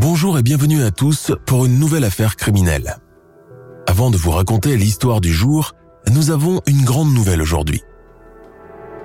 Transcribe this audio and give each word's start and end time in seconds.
Bonjour 0.00 0.38
et 0.38 0.42
bienvenue 0.42 0.82
à 0.82 0.90
tous 0.90 1.30
pour 1.44 1.66
une 1.66 1.78
nouvelle 1.78 2.04
affaire 2.04 2.36
criminelle. 2.36 2.96
Avant 3.86 4.10
de 4.10 4.16
vous 4.16 4.30
raconter 4.30 4.78
l'histoire 4.78 5.20
du 5.20 5.30
jour, 5.30 5.74
nous 6.10 6.30
avons 6.30 6.62
une 6.66 6.84
grande 6.84 7.12
nouvelle 7.12 7.42
aujourd'hui. 7.42 7.82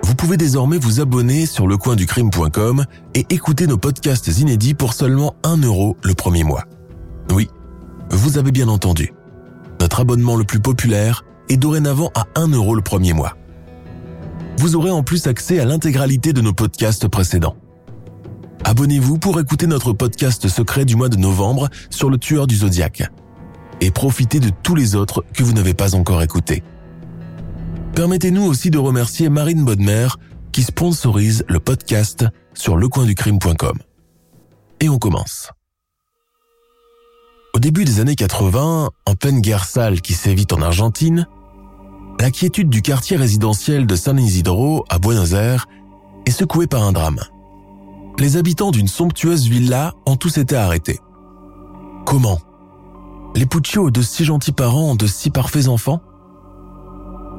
Vous 0.04 0.16
pouvez 0.16 0.38
désormais 0.38 0.78
vous 0.78 1.02
abonner 1.02 1.48
sur 1.48 1.68
lecoinducrime.com 1.68 2.86
et 3.14 3.26
écouter 3.30 3.68
nos 3.68 3.78
podcasts 3.78 4.40
inédits 4.40 4.74
pour 4.74 4.94
seulement 4.94 5.36
1 5.44 5.58
euro 5.64 5.98
le 6.02 6.14
premier 6.14 6.46
mois. 6.46 6.64
Oui, 7.34 7.50
vous 8.10 8.38
avez 8.38 8.54
bien 8.54 8.70
entendu. 8.70 9.14
Notre 9.82 10.00
abonnement 10.00 10.38
le 10.38 10.46
plus 10.46 10.62
populaire 10.62 11.26
est 11.50 11.58
dorénavant 11.58 12.10
à 12.16 12.26
1 12.36 12.48
euro 12.54 12.74
le 12.74 12.82
premier 12.82 13.12
mois. 13.12 13.36
Vous 14.60 14.78
aurez 14.78 14.92
en 14.92 15.04
plus 15.04 15.28
accès 15.28 15.60
à 15.60 15.66
l'intégralité 15.66 16.32
de 16.32 16.40
nos 16.40 16.54
podcasts 16.54 17.10
précédents. 17.10 17.58
Abonnez-vous 18.68 19.20
pour 19.20 19.40
écouter 19.40 19.68
notre 19.68 19.94
podcast 19.94 20.48
secret 20.48 20.86
du 20.86 20.96
mois 20.96 21.08
de 21.08 21.18
novembre 21.18 21.70
sur 21.92 22.10
le 22.10 22.18
tueur 22.18 22.48
du 22.48 22.56
zodiaque. 22.56 23.04
Et 23.80 23.92
profitez 23.92 24.40
de 24.40 24.50
tous 24.50 24.74
les 24.74 24.96
autres 24.96 25.24
que 25.36 25.44
vous 25.44 25.54
n'avez 25.54 25.76
pas 25.76 25.94
encore 25.94 26.24
écoutés. 26.24 26.64
Permettez-nous 27.94 28.42
aussi 28.42 28.72
de 28.72 28.80
remercier 28.80 29.30
Marine 29.30 29.64
Bodmer 29.64 30.08
qui 30.52 30.64
sponsorise 30.64 31.46
le 31.48 31.60
podcast 31.60 32.26
sur 32.56 32.76
lecoinducrime.com. 32.76 33.78
Et 34.80 34.90
on 34.90 34.98
commence. 34.98 35.52
Au 37.54 37.60
début 37.60 37.86
des 37.86 38.00
années 38.00 38.16
80, 38.16 38.90
en 39.06 39.14
pleine 39.14 39.42
guerre 39.42 39.66
sale 39.66 40.02
qui 40.02 40.14
sévit 40.14 40.48
en 40.52 40.64
Argentine, 40.64 41.28
la 42.20 42.32
quiétude 42.32 42.70
du 42.70 42.82
quartier 42.82 43.16
résidentiel 43.16 43.86
de 43.86 43.96
San 43.96 44.18
Isidro 44.18 44.86
à 44.90 44.98
Buenos 44.98 45.34
Aires 45.34 45.68
est 46.26 46.32
secouée 46.32 46.66
par 46.66 46.82
un 46.82 46.94
drame 46.94 47.20
les 48.20 48.38
habitants 48.38 48.72
d'une 48.72 48.88
somptueuse 48.88 49.48
villa 49.48 49.94
ont 50.06 50.16
tous 50.16 50.38
été 50.38 50.56
arrêtés. 50.56 51.00
Comment? 52.06 52.40
Les 53.36 53.46
Puccio, 53.46 53.92
de 53.92 54.02
si 54.02 54.24
gentils 54.24 54.54
parents, 54.54 54.92
ont 54.92 54.96
de 54.96 55.08
si 55.08 55.30
parfaits 55.30 55.68
enfants? 55.68 56.02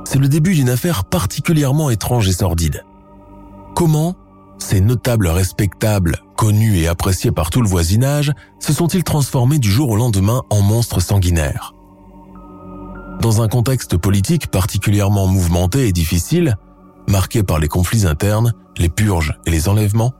C'est 0.05 0.19
le 0.19 0.29
début 0.29 0.55
d'une 0.55 0.69
affaire 0.69 1.05
particulièrement 1.05 1.91
étrange 1.91 2.29
et 2.29 2.33
sordide. 2.33 2.85
Comment 3.75 4.15
ces 4.59 4.81
notables 4.81 5.29
respectables, 5.29 6.23
connus 6.37 6.79
et 6.79 6.89
appréciés 6.89 7.31
par 7.31 7.51
tout 7.51 7.61
le 7.61 7.69
voisinage, 7.69 8.33
se 8.59 8.73
sont-ils 8.73 9.05
transformés 9.05 9.59
du 9.59 9.71
jour 9.71 9.91
au 9.91 9.97
lendemain 9.97 10.43
en 10.51 10.63
monstres 10.63 11.01
sanguinaires? 11.01 11.73
Dans 13.21 13.43
un 13.43 13.49
contexte 13.49 13.97
politique 13.97 14.49
particulièrement 14.49 15.27
mouvementé 15.27 15.89
et 15.89 15.93
difficile, 15.93 16.57
marqué 17.09 17.43
par 17.43 17.59
les 17.59 17.69
conflits 17.69 18.07
internes, 18.07 18.53
les 18.79 18.89
purges 18.89 19.39
et 19.47 19.51
les 19.51 19.69
enlèvements, 19.69 20.13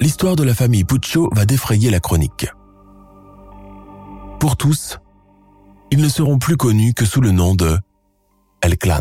l'histoire 0.00 0.36
de 0.36 0.42
la 0.42 0.54
famille 0.54 0.84
Puccio 0.84 1.30
va 1.32 1.44
défrayer 1.44 1.90
la 1.90 2.00
chronique. 2.00 2.46
Pour 4.40 4.56
tous, 4.56 4.98
ils 5.90 6.00
ne 6.00 6.08
seront 6.08 6.38
plus 6.38 6.56
connus 6.56 6.94
que 6.94 7.04
sous 7.04 7.20
le 7.20 7.30
nom 7.30 7.54
de 7.54 7.78
El 8.60 8.76
Clan. 8.78 9.00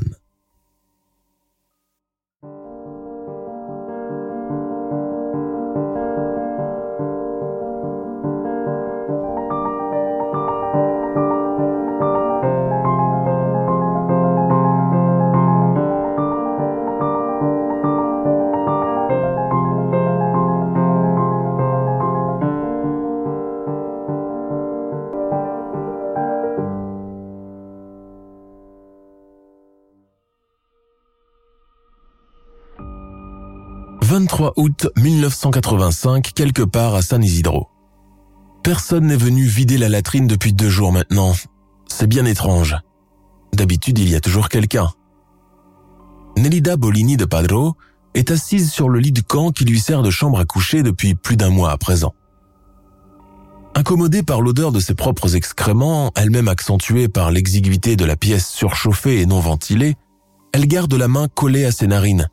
23 34.11 34.55
août 34.57 34.89
1985, 34.97 36.33
quelque 36.35 36.63
part 36.63 36.95
à 36.95 37.01
San 37.01 37.23
Isidro. 37.23 37.69
Personne 38.61 39.07
n'est 39.07 39.15
venu 39.15 39.45
vider 39.45 39.77
la 39.77 39.87
latrine 39.87 40.27
depuis 40.27 40.51
deux 40.51 40.67
jours 40.67 40.91
maintenant. 40.91 41.33
C'est 41.87 42.07
bien 42.07 42.25
étrange. 42.25 42.75
D'habitude, 43.53 43.99
il 43.99 44.09
y 44.09 44.15
a 44.15 44.19
toujours 44.19 44.49
quelqu'un. 44.49 44.89
Nelida 46.35 46.75
Bolini 46.75 47.15
de 47.15 47.23
Padro 47.23 47.77
est 48.13 48.31
assise 48.31 48.69
sur 48.69 48.89
le 48.89 48.99
lit 48.99 49.13
de 49.13 49.21
camp 49.21 49.51
qui 49.51 49.63
lui 49.63 49.79
sert 49.79 50.03
de 50.03 50.09
chambre 50.09 50.41
à 50.41 50.45
coucher 50.45 50.83
depuis 50.83 51.15
plus 51.15 51.37
d'un 51.37 51.49
mois 51.49 51.71
à 51.71 51.77
présent. 51.77 52.13
Incommodée 53.75 54.23
par 54.23 54.41
l'odeur 54.41 54.73
de 54.73 54.81
ses 54.81 54.93
propres 54.93 55.37
excréments, 55.37 56.11
elle-même 56.17 56.49
accentuée 56.49 57.07
par 57.07 57.31
l'exiguïté 57.31 57.95
de 57.95 58.03
la 58.03 58.17
pièce 58.17 58.49
surchauffée 58.49 59.21
et 59.21 59.25
non 59.25 59.39
ventilée, 59.39 59.95
elle 60.51 60.67
garde 60.67 60.93
la 60.95 61.07
main 61.07 61.29
collée 61.33 61.63
à 61.63 61.71
ses 61.71 61.87
narines 61.87 62.27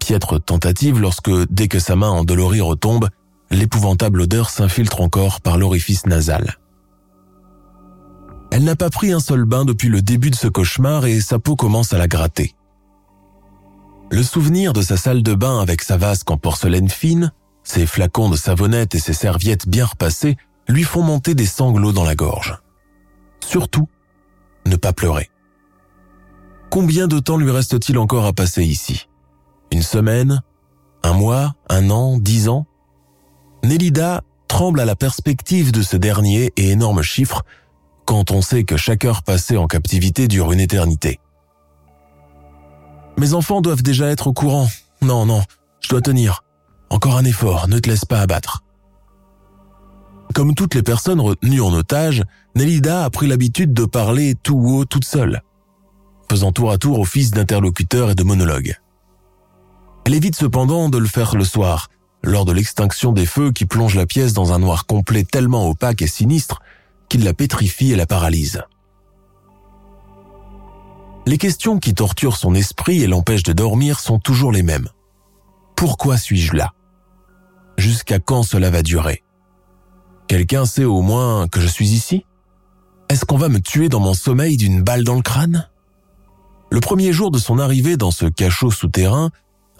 piètre 0.00 0.42
tentative 0.42 0.98
lorsque, 0.98 1.30
dès 1.50 1.68
que 1.68 1.78
sa 1.78 1.94
main 1.94 2.10
endolorie 2.10 2.60
retombe, 2.60 3.08
l'épouvantable 3.50 4.22
odeur 4.22 4.50
s'infiltre 4.50 5.00
encore 5.00 5.40
par 5.40 5.58
l'orifice 5.58 6.06
nasal. 6.06 6.56
Elle 8.50 8.64
n'a 8.64 8.74
pas 8.74 8.90
pris 8.90 9.12
un 9.12 9.20
seul 9.20 9.44
bain 9.44 9.64
depuis 9.64 9.88
le 9.88 10.02
début 10.02 10.30
de 10.30 10.36
ce 10.36 10.48
cauchemar 10.48 11.06
et 11.06 11.20
sa 11.20 11.38
peau 11.38 11.54
commence 11.54 11.92
à 11.92 11.98
la 11.98 12.08
gratter. 12.08 12.54
Le 14.10 14.24
souvenir 14.24 14.72
de 14.72 14.82
sa 14.82 14.96
salle 14.96 15.22
de 15.22 15.34
bain 15.34 15.60
avec 15.60 15.82
sa 15.82 15.96
vasque 15.96 16.30
en 16.32 16.36
porcelaine 16.36 16.88
fine, 16.88 17.32
ses 17.62 17.86
flacons 17.86 18.28
de 18.28 18.36
savonnette 18.36 18.96
et 18.96 18.98
ses 18.98 19.12
serviettes 19.12 19.68
bien 19.68 19.86
repassées 19.86 20.36
lui 20.68 20.82
font 20.82 21.02
monter 21.02 21.34
des 21.36 21.46
sanglots 21.46 21.92
dans 21.92 22.04
la 22.04 22.16
gorge. 22.16 22.58
Surtout, 23.40 23.88
ne 24.66 24.76
pas 24.76 24.92
pleurer. 24.92 25.30
Combien 26.70 27.06
de 27.06 27.18
temps 27.18 27.36
lui 27.36 27.50
reste-t-il 27.50 27.98
encore 27.98 28.26
à 28.26 28.32
passer 28.32 28.64
ici? 28.64 29.08
Une 29.70 29.82
semaine, 29.82 30.42
un 31.02 31.12
mois, 31.12 31.54
un 31.68 31.90
an, 31.90 32.18
dix 32.18 32.48
ans. 32.48 32.66
Nélida 33.64 34.22
tremble 34.48 34.80
à 34.80 34.84
la 34.84 34.96
perspective 34.96 35.72
de 35.72 35.82
ce 35.82 35.96
dernier 35.96 36.52
et 36.56 36.70
énorme 36.70 37.02
chiffre 37.02 37.42
quand 38.04 38.30
on 38.32 38.42
sait 38.42 38.64
que 38.64 38.76
chaque 38.76 39.04
heure 39.04 39.22
passée 39.22 39.56
en 39.56 39.66
captivité 39.66 40.26
dure 40.26 40.52
une 40.52 40.60
éternité. 40.60 41.20
Mes 43.18 43.34
enfants 43.34 43.60
doivent 43.60 43.82
déjà 43.82 44.06
être 44.08 44.26
au 44.26 44.32
courant. 44.32 44.68
Non, 45.02 45.26
non, 45.26 45.42
je 45.80 45.88
dois 45.88 46.00
tenir. 46.00 46.42
Encore 46.88 47.16
un 47.16 47.24
effort, 47.24 47.68
ne 47.68 47.78
te 47.78 47.88
laisse 47.88 48.04
pas 48.04 48.20
abattre. 48.20 48.64
Comme 50.34 50.54
toutes 50.54 50.74
les 50.74 50.82
personnes 50.82 51.20
retenues 51.20 51.60
en 51.60 51.72
otage, 51.72 52.24
Nélida 52.56 53.04
a 53.04 53.10
pris 53.10 53.26
l'habitude 53.26 53.72
de 53.72 53.84
parler 53.84 54.34
tout 54.34 54.58
haut 54.58 54.84
toute 54.84 55.04
seule, 55.04 55.42
faisant 56.28 56.50
tour 56.52 56.70
à 56.70 56.78
tour 56.78 56.98
office 56.98 57.30
d'interlocuteur 57.30 58.10
et 58.10 58.14
de 58.14 58.22
monologue. 58.22 58.76
Elle 60.10 60.16
évite 60.16 60.34
cependant 60.34 60.88
de 60.88 60.98
le 60.98 61.06
faire 61.06 61.36
le 61.36 61.44
soir, 61.44 61.86
lors 62.24 62.44
de 62.44 62.50
l'extinction 62.50 63.12
des 63.12 63.26
feux 63.26 63.52
qui 63.52 63.64
plongent 63.64 63.94
la 63.94 64.06
pièce 64.06 64.32
dans 64.32 64.52
un 64.52 64.58
noir 64.58 64.86
complet 64.86 65.22
tellement 65.22 65.68
opaque 65.68 66.02
et 66.02 66.08
sinistre 66.08 66.62
qu'il 67.08 67.22
la 67.22 67.32
pétrifie 67.32 67.92
et 67.92 67.96
la 67.96 68.06
paralyse. 68.06 68.60
Les 71.28 71.38
questions 71.38 71.78
qui 71.78 71.94
torturent 71.94 72.36
son 72.36 72.56
esprit 72.56 73.02
et 73.02 73.06
l'empêchent 73.06 73.44
de 73.44 73.52
dormir 73.52 74.00
sont 74.00 74.18
toujours 74.18 74.50
les 74.50 74.64
mêmes. 74.64 74.88
Pourquoi 75.76 76.16
suis-je 76.16 76.56
là? 76.56 76.72
Jusqu'à 77.78 78.18
quand 78.18 78.42
cela 78.42 78.68
va 78.68 78.82
durer? 78.82 79.22
Quelqu'un 80.26 80.66
sait 80.66 80.82
au 80.82 81.02
moins 81.02 81.46
que 81.46 81.60
je 81.60 81.68
suis 81.68 81.90
ici? 81.90 82.26
Est-ce 83.10 83.24
qu'on 83.24 83.38
va 83.38 83.48
me 83.48 83.60
tuer 83.60 83.88
dans 83.88 84.00
mon 84.00 84.14
sommeil 84.14 84.56
d'une 84.56 84.82
balle 84.82 85.04
dans 85.04 85.14
le 85.14 85.22
crâne? 85.22 85.70
Le 86.72 86.80
premier 86.80 87.12
jour 87.12 87.30
de 87.30 87.38
son 87.38 87.60
arrivée 87.60 87.96
dans 87.96 88.10
ce 88.10 88.26
cachot 88.26 88.72
souterrain, 88.72 89.30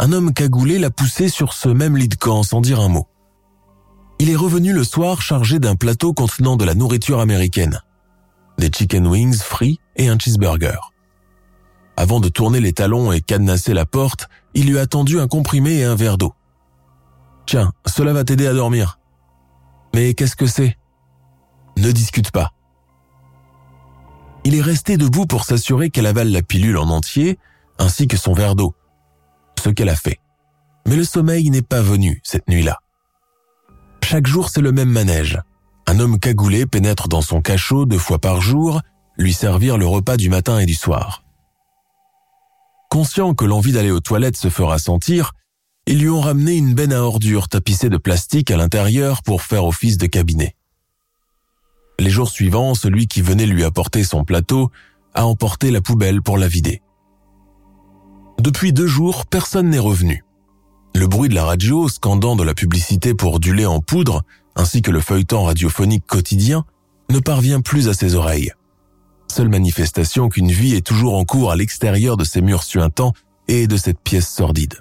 un 0.01 0.13
homme 0.13 0.33
cagoulé 0.33 0.79
l'a 0.79 0.91
poussé 0.91 1.29
sur 1.29 1.53
ce 1.53 1.69
même 1.69 1.95
lit 1.95 2.09
de 2.09 2.15
camp 2.15 2.43
sans 2.43 2.63
dire 2.63 2.81
un 2.81 2.89
mot. 2.89 3.07
Il 4.19 4.31
est 4.31 4.37
revenu 4.37 4.73
le 4.73 4.83
soir 4.83 5.21
chargé 5.21 5.59
d'un 5.59 5.77
plateau 5.77 6.15
contenant 6.15 6.57
de 6.57 6.65
la 6.65 6.75
nourriture 6.75 7.21
américaine, 7.21 7.83
des 8.57 8.71
chicken 8.71 9.07
wings 9.07 9.37
frits 9.37 9.79
et 9.97 10.09
un 10.09 10.19
cheeseburger. 10.19 10.93
Avant 11.99 12.19
de 12.19 12.31
tourner 12.31 12.61
les 12.61 12.73
talons 12.73 13.13
et 13.13 13.21
cadenasser 13.21 13.75
la 13.75 13.85
porte, 13.85 14.29
il 14.55 14.71
lui 14.71 14.79
a 14.79 14.87
tendu 14.87 15.21
un 15.21 15.29
comprimé 15.29 15.77
et 15.77 15.85
un 15.85 15.97
verre 15.97 16.17
d'eau. 16.17 16.33
Tiens, 17.45 17.73
cela 17.87 18.15
va 18.15 18.25
t'aider 18.25 18.47
à 18.47 18.55
dormir. 18.55 18.99
Mais 19.95 20.15
qu'est-ce 20.15 20.37
que 20.37 20.47
c'est? 20.47 20.79
Ne 21.77 21.93
discute 21.93 22.31
pas. 22.31 22.53
Il 24.45 24.55
est 24.55 24.63
resté 24.63 24.97
debout 24.97 25.27
pour 25.27 25.45
s'assurer 25.45 25.91
qu'elle 25.91 26.07
avale 26.07 26.31
la 26.31 26.41
pilule 26.41 26.79
en 26.79 26.89
entier, 26.89 27.39
ainsi 27.79 28.09
que 28.09 28.17
son 28.17 28.33
verre 28.33 28.55
d'eau. 28.55 28.75
Ce 29.61 29.69
qu'elle 29.69 29.91
a 29.91 29.97
fait. 29.97 30.19
Mais 30.87 30.97
le 30.97 31.05
sommeil 31.05 31.51
n'est 31.51 31.61
pas 31.61 31.83
venu 31.83 32.23
cette 32.25 32.49
nuit-là. 32.49 32.79
Chaque 34.03 34.27
jour, 34.27 34.49
c'est 34.49 34.63
le 34.63 34.73
même 34.73 34.89
manège. 34.89 35.39
Un 35.87 36.01
homme 36.01 36.19
cagoulé 36.19 36.65
pénètre 36.65 37.09
dans 37.09 37.21
son 37.21 37.43
cachot 37.43 37.85
deux 37.85 37.99
fois 37.99 38.19
par 38.19 38.41
jour, 38.41 38.81
lui 39.19 39.35
servir 39.35 39.77
le 39.77 39.87
repas 39.87 40.17
du 40.17 40.31
matin 40.31 40.59
et 40.61 40.67
du 40.67 40.75
soir. 40.75 41.25
Conscient 42.89 43.35
que 43.35 43.45
l'envie 43.45 43.73
d'aller 43.73 43.91
aux 43.91 44.01
toilettes 44.01 44.39
se 44.39 44.49
fera 44.49 44.79
sentir, 44.79 45.33
ils 45.87 46.01
lui 46.01 46.09
ont 46.09 46.21
ramené 46.21 46.57
une 46.57 46.75
benne 46.75 46.95
à 46.95 47.03
ordures 47.03 47.49
tapissée 47.49 47.91
de 47.91 47.99
plastique 47.99 48.51
à 48.51 48.57
l'intérieur 48.57 49.23
pour 49.23 49.43
faire 49.43 49.67
office 49.67 49.99
de 49.99 50.07
cabinet. 50.07 50.57
Les 51.99 52.11
jours 52.11 52.31
suivants, 52.31 52.75
celui 52.75 53.07
qui 53.09 53.21
venait 53.21 53.47
lui 53.47 53.65
apporter 53.65 54.05
son 54.05 54.25
plateau 54.25 54.71
a 55.13 55.27
emporté 55.27 55.71
la 55.71 55.83
poubelle 55.83 56.23
pour 56.23 56.39
la 56.39 56.49
vider. 56.49 56.81
Depuis 58.41 58.73
deux 58.73 58.87
jours, 58.87 59.27
personne 59.27 59.69
n'est 59.69 59.79
revenu. 59.79 60.25
Le 60.95 61.07
bruit 61.07 61.29
de 61.29 61.35
la 61.35 61.45
radio, 61.45 61.89
scandant 61.89 62.37
de 62.37 62.43
la 62.43 62.55
publicité 62.55 63.13
pour 63.13 63.39
du 63.39 63.55
lait 63.55 63.67
en 63.67 63.81
poudre, 63.81 64.23
ainsi 64.57 64.81
que 64.81 64.91
le 64.91 65.01
feuilleton 65.01 65.45
radiophonique 65.45 66.07
quotidien, 66.07 66.65
ne 67.11 67.19
parvient 67.19 67.61
plus 67.61 67.91
à 67.91 67.93
ses 67.93 68.15
oreilles. 68.15 68.53
Seule 69.31 69.51
manifestation 69.51 70.31
qu'une 70.31 70.51
vie 70.51 70.75
est 70.75 70.87
toujours 70.87 71.19
en 71.19 71.25
cours 71.27 71.51
à 71.51 71.57
l'extérieur 71.57 72.17
de 72.17 72.25
ces 72.25 72.41
murs 72.41 72.63
suintants 72.63 73.13
et 73.47 73.67
de 73.67 73.77
cette 73.77 74.01
pièce 74.01 74.31
sordide. 74.31 74.81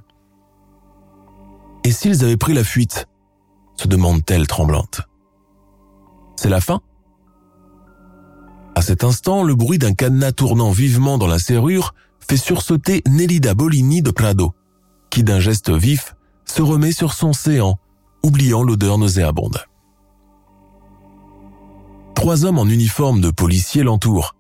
Et 1.84 1.92
s'ils 1.92 2.24
avaient 2.24 2.38
pris 2.38 2.54
la 2.54 2.64
fuite? 2.64 3.08
se 3.76 3.90
demande-t-elle 3.90 4.48
tremblante. 4.48 5.02
C'est 6.38 6.50
la 6.50 6.62
fin? 6.62 6.80
À 8.76 8.82
cet 8.82 9.04
instant, 9.04 9.44
le 9.44 9.56
bruit 9.56 9.80
d'un 9.80 9.94
cadenas 9.94 10.32
tournant 10.32 10.72
vivement 10.72 11.18
dans 11.18 11.28
la 11.28 11.40
serrure 11.40 11.94
fait 12.20 12.38
sursauter 12.38 13.02
Nelida 13.08 13.54
Bolini 13.54 14.02
de 14.02 14.12
Prado, 14.12 14.54
qui 15.10 15.24
d'un 15.24 15.40
geste 15.40 15.70
vif 15.70 16.16
se 16.46 16.62
remet 16.62 16.92
sur 16.92 17.14
son 17.14 17.34
séant, 17.34 17.80
oubliant 18.24 18.64
l'odeur 18.64 18.98
nauséabonde. 18.98 19.60
Trois 22.16 22.46
hommes 22.46 22.60
en 22.60 22.66
uniforme 22.66 23.22
de 23.22 23.32
policier 23.32 23.84
l'entourent, 23.84 24.36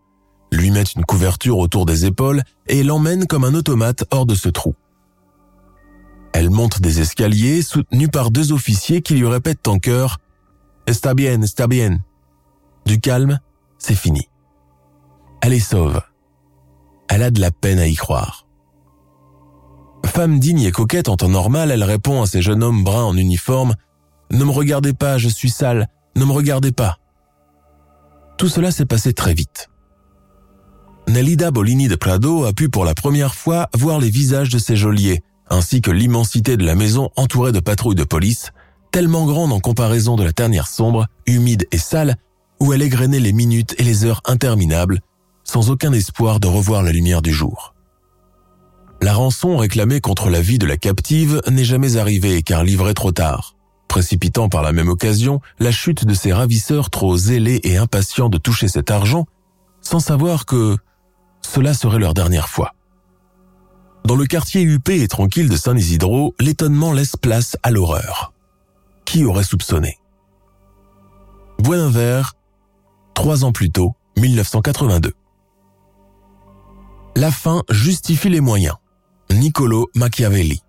lui 0.52 0.72
mettent 0.72 0.96
une 0.96 1.06
couverture 1.06 1.58
autour 1.58 1.86
des 1.86 2.06
épaules 2.06 2.44
et 2.68 2.84
l'emmènent 2.84 3.28
comme 3.28 3.46
un 3.46 3.54
automate 3.54 4.06
hors 4.12 4.26
de 4.26 4.36
ce 4.36 4.50
trou. 4.50 4.76
Elle 6.34 6.50
monte 6.50 6.82
des 6.82 7.02
escaliers 7.02 7.62
soutenue 7.62 8.08
par 8.08 8.32
deux 8.32 8.52
officiers 8.52 9.02
qui 9.02 9.16
lui 9.16 9.28
répètent 9.28 9.68
en 9.68 9.80
chœur⁇ 9.80 10.18
Está 10.92 11.14
bien, 11.14 11.42
está 11.42 11.68
bien⁇ 11.68 11.90
Du 12.86 13.00
calme, 13.00 13.40
c'est 13.78 13.96
fini. 13.96 14.30
Elle 15.42 15.54
est 15.54 15.60
sauve. 15.60 16.02
Elle 17.10 17.24
a 17.24 17.32
de 17.32 17.42
la 17.42 17.52
peine 17.52 17.80
à 17.80 17.88
y 17.88 17.96
croire. 17.96 18.46
Femme 20.06 20.40
digne 20.40 20.62
et 20.62 20.72
coquette 20.72 21.10
en 21.10 21.18
temps 21.18 21.30
normal, 21.30 21.72
elle 21.72 21.84
répond 21.84 22.22
à 22.22 22.28
ces 22.28 22.42
jeunes 22.42 22.64
hommes 22.64 22.84
bruns 22.84 23.04
en 23.04 23.18
uniforme⁇ 23.18 23.72
Ne 24.38 24.46
me 24.46 24.52
regardez 24.52 24.94
pas, 24.94 25.18
je 25.18 25.28
suis 25.28 25.50
sale, 25.50 25.88
ne 26.16 26.24
me 26.24 26.32
regardez 26.32 26.72
pas⁇ 26.72 26.98
Tout 28.38 28.48
cela 28.48 28.72
s'est 28.72 28.86
passé 28.86 29.14
très 29.14 29.34
vite. 29.34 29.70
Nelida 31.08 31.50
Bolini 31.50 31.88
de 31.88 31.96
Prado 31.96 32.46
a 32.46 32.54
pu 32.54 32.70
pour 32.70 32.86
la 32.86 32.94
première 32.94 33.34
fois 33.34 33.68
voir 33.74 34.00
les 34.00 34.12
visages 34.12 34.50
de 34.50 34.60
ses 34.60 34.76
geôliers, 34.76 35.24
ainsi 35.50 35.82
que 35.82 35.90
l'immensité 35.90 36.56
de 36.56 36.66
la 36.66 36.76
maison 36.76 37.10
entourée 37.16 37.52
de 37.52 37.60
patrouilles 37.60 37.96
de 37.96 38.04
police, 38.04 38.52
tellement 38.92 39.26
grande 39.26 39.52
en 39.52 39.60
comparaison 39.60 40.16
de 40.16 40.24
la 40.24 40.34
tanière 40.34 40.68
sombre, 40.68 41.08
humide 41.26 41.68
et 41.72 41.80
sale, 41.80 42.18
où 42.60 42.74
elle 42.74 42.84
égrenait 42.84 43.20
les 43.20 43.34
minutes 43.34 43.74
et 43.80 43.84
les 43.84 44.06
heures 44.06 44.22
interminables, 44.26 45.00
sans 45.50 45.72
aucun 45.72 45.92
espoir 45.94 46.40
de 46.40 46.46
revoir 46.46 46.84
la 46.84 46.92
lumière 46.92 47.24
du 47.24 47.34
jour. 47.34 47.74
La 49.02 49.16
rançon 49.16 49.58
réclamée 49.58 50.00
contre 50.00 50.30
la 50.30 50.42
vie 50.42 50.60
de 50.60 50.68
la 50.68 50.78
captive 50.78 51.42
n'est 51.50 51.64
jamais 51.64 51.98
arrivée 51.98 52.44
car 52.44 52.64
livrée 52.64 52.94
trop 52.94 53.12
tard, 53.12 53.56
précipitant 53.88 54.48
par 54.48 54.62
la 54.62 54.74
même 54.74 54.90
occasion 54.90 55.42
la 55.58 55.72
chute 55.72 56.06
de 56.06 56.14
ses 56.14 56.34
ravisseurs 56.34 56.92
trop 56.92 57.18
zélés 57.18 57.62
et 57.64 57.78
impatients 57.78 58.30
de 58.30 58.38
toucher 58.38 58.68
cet 58.68 58.92
argent, 58.92 59.26
sans 59.82 60.00
savoir 60.00 60.46
que 60.46 60.78
cela 61.42 61.74
serait 61.74 61.98
leur 61.98 62.14
dernière 62.14 62.48
fois. 62.48 62.76
Dans 64.06 64.16
le 64.16 64.26
quartier 64.26 64.62
huppé 64.62 65.02
et 65.02 65.08
tranquille 65.08 65.50
de 65.50 65.58
Saint-Isidro, 65.58 66.36
l'étonnement 66.40 66.94
laisse 66.94 67.16
place 67.16 67.58
à 67.64 67.72
l'horreur. 67.72 68.34
Qui 69.04 69.26
aurait 69.26 69.44
soupçonné? 69.44 69.98
Vert, 71.58 72.36
trois 73.16 73.44
ans 73.44 73.52
plus 73.52 73.72
tôt, 73.72 73.96
1982. 74.18 75.14
La 77.16 77.32
fin 77.32 77.64
justifie 77.70 78.30
les 78.30 78.42
moyens. 78.42 78.76
Niccolo 79.32 79.90
Machiavelli. 79.96 80.62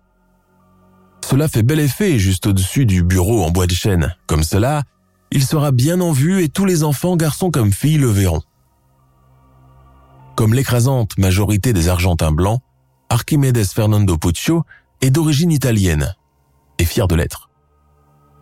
Cela 1.27 1.47
fait 1.47 1.63
bel 1.63 1.79
effet 1.79 2.19
juste 2.19 2.47
au-dessus 2.47 2.85
du 2.85 3.03
bureau 3.03 3.43
en 3.43 3.51
bois 3.51 3.67
de 3.67 3.73
chêne. 3.73 4.15
Comme 4.27 4.43
cela, 4.43 4.83
il 5.31 5.45
sera 5.45 5.71
bien 5.71 6.01
en 6.01 6.11
vue 6.11 6.43
et 6.43 6.49
tous 6.49 6.65
les 6.65 6.83
enfants, 6.83 7.15
garçons 7.15 7.51
comme 7.51 7.71
filles, 7.71 7.97
le 7.97 8.09
verront. 8.09 8.41
Comme 10.35 10.53
l'écrasante 10.53 11.17
majorité 11.17 11.73
des 11.73 11.87
Argentins 11.87 12.31
blancs, 12.31 12.61
Archimedes 13.09 13.65
Fernando 13.65 14.17
Puccio 14.17 14.63
est 15.01 15.11
d'origine 15.11 15.51
italienne 15.51 16.15
et 16.79 16.85
fier 16.85 17.07
de 17.07 17.15
l'être. 17.15 17.49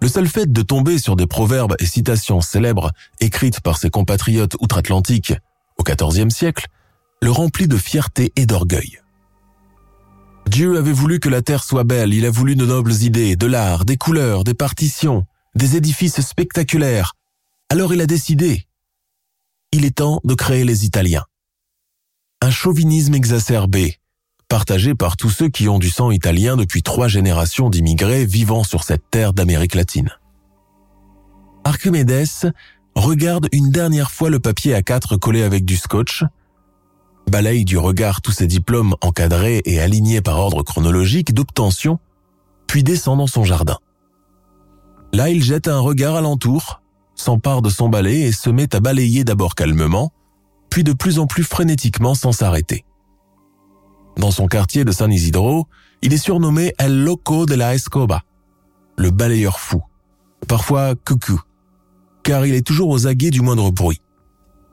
Le 0.01 0.07
seul 0.07 0.27
fait 0.27 0.51
de 0.51 0.61
tomber 0.61 0.97
sur 0.97 1.15
des 1.15 1.27
proverbes 1.27 1.75
et 1.79 1.85
citations 1.85 2.41
célèbres 2.41 2.91
écrites 3.19 3.59
par 3.59 3.77
ses 3.77 3.89
compatriotes 3.89 4.55
outre-Atlantique 4.61 5.33
au 5.77 5.83
XIVe 5.83 6.29
siècle 6.29 6.67
le 7.21 7.31
remplit 7.31 7.67
de 7.67 7.77
fierté 7.77 8.31
et 8.35 8.45
d'orgueil. 8.45 8.99
Dieu 10.47 10.77
avait 10.77 10.93
voulu 10.93 11.19
que 11.19 11.29
la 11.29 11.41
terre 11.41 11.63
soit 11.63 11.83
belle, 11.83 12.13
il 12.13 12.25
a 12.25 12.31
voulu 12.31 12.55
de 12.55 12.65
nobles 12.65 13.03
idées, 13.03 13.35
de 13.35 13.45
l'art, 13.45 13.85
des 13.85 13.97
couleurs, 13.97 14.43
des 14.43 14.53
partitions, 14.53 15.25
des 15.55 15.75
édifices 15.75 16.21
spectaculaires. 16.21 17.13
Alors 17.69 17.93
il 17.93 18.01
a 18.01 18.07
décidé. 18.07 18.67
Il 19.71 19.85
est 19.85 19.97
temps 19.97 20.21
de 20.23 20.33
créer 20.33 20.63
les 20.63 20.85
Italiens. 20.85 21.25
Un 22.41 22.49
chauvinisme 22.49 23.13
exacerbé, 23.13 23.99
partagé 24.47 24.95
par 24.95 25.17
tous 25.17 25.29
ceux 25.29 25.49
qui 25.49 25.69
ont 25.69 25.77
du 25.77 25.89
sang 25.89 26.09
italien 26.09 26.57
depuis 26.57 26.81
trois 26.81 27.07
générations 27.07 27.69
d'immigrés 27.69 28.25
vivant 28.25 28.63
sur 28.63 28.83
cette 28.83 29.03
terre 29.11 29.33
d'Amérique 29.33 29.75
latine. 29.75 30.09
Archimedes 31.63 32.51
regarde 32.95 33.47
une 33.51 33.69
dernière 33.69 34.09
fois 34.09 34.31
le 34.31 34.39
papier 34.39 34.73
à 34.73 34.81
quatre 34.81 35.17
collé 35.17 35.43
avec 35.43 35.65
du 35.65 35.77
scotch, 35.77 36.23
balaye 37.29 37.65
du 37.65 37.77
regard 37.77 38.21
tous 38.21 38.31
ses 38.31 38.47
diplômes 38.47 38.95
encadrés 39.01 39.61
et 39.65 39.79
alignés 39.79 40.21
par 40.21 40.39
ordre 40.39 40.63
chronologique 40.63 41.33
d'obtention, 41.33 41.99
puis 42.67 42.83
descend 42.83 43.17
dans 43.17 43.27
son 43.27 43.43
jardin. 43.43 43.77
Là, 45.13 45.29
il 45.29 45.43
jette 45.43 45.67
un 45.67 45.79
regard 45.79 46.15
alentour, 46.15 46.81
s'empare 47.15 47.61
de 47.61 47.69
son 47.69 47.89
balai 47.89 48.21
et 48.21 48.31
se 48.31 48.49
met 48.49 48.75
à 48.75 48.79
balayer 48.79 49.23
d'abord 49.23 49.55
calmement, 49.55 50.11
puis 50.69 50.83
de 50.83 50.93
plus 50.93 51.19
en 51.19 51.25
plus 51.25 51.43
frénétiquement 51.43 52.13
sans 52.13 52.31
s'arrêter. 52.31 52.85
Dans 54.17 54.31
son 54.31 54.47
quartier 54.47 54.85
de 54.85 54.91
San 54.91 55.11
Isidro, 55.11 55.67
il 56.01 56.13
est 56.13 56.17
surnommé 56.17 56.73
El 56.77 57.03
Loco 57.03 57.45
de 57.45 57.55
la 57.55 57.73
Escoba, 57.73 58.23
le 58.97 59.11
balayeur 59.11 59.59
fou, 59.59 59.81
parfois 60.47 60.93
coucou, 60.95 61.41
car 62.23 62.45
il 62.45 62.53
est 62.53 62.65
toujours 62.65 62.89
aux 62.89 63.07
aguets 63.07 63.31
du 63.31 63.41
moindre 63.41 63.71
bruit, 63.71 64.01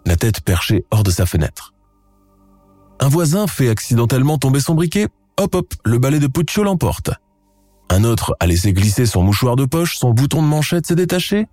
la 0.04 0.16
tête 0.16 0.40
perchée 0.40 0.84
hors 0.90 1.02
de 1.02 1.10
sa 1.10 1.26
fenêtre. 1.26 1.75
Un 3.00 3.08
voisin 3.08 3.46
fait 3.46 3.68
accidentellement 3.68 4.38
tomber 4.38 4.60
son 4.60 4.74
briquet, 4.74 5.08
hop 5.38 5.54
hop, 5.54 5.74
le 5.84 5.98
balai 5.98 6.18
de 6.18 6.26
Puccio 6.26 6.62
l'emporte. 6.62 7.10
Un 7.90 8.04
autre 8.04 8.36
a 8.40 8.46
laissé 8.46 8.72
glisser 8.72 9.06
son 9.06 9.22
mouchoir 9.22 9.56
de 9.56 9.64
poche, 9.64 9.96
son 9.96 10.12
bouton 10.12 10.42
de 10.42 10.48
manchette 10.48 10.86
s'est 10.86 10.96
détaché, 10.96 11.46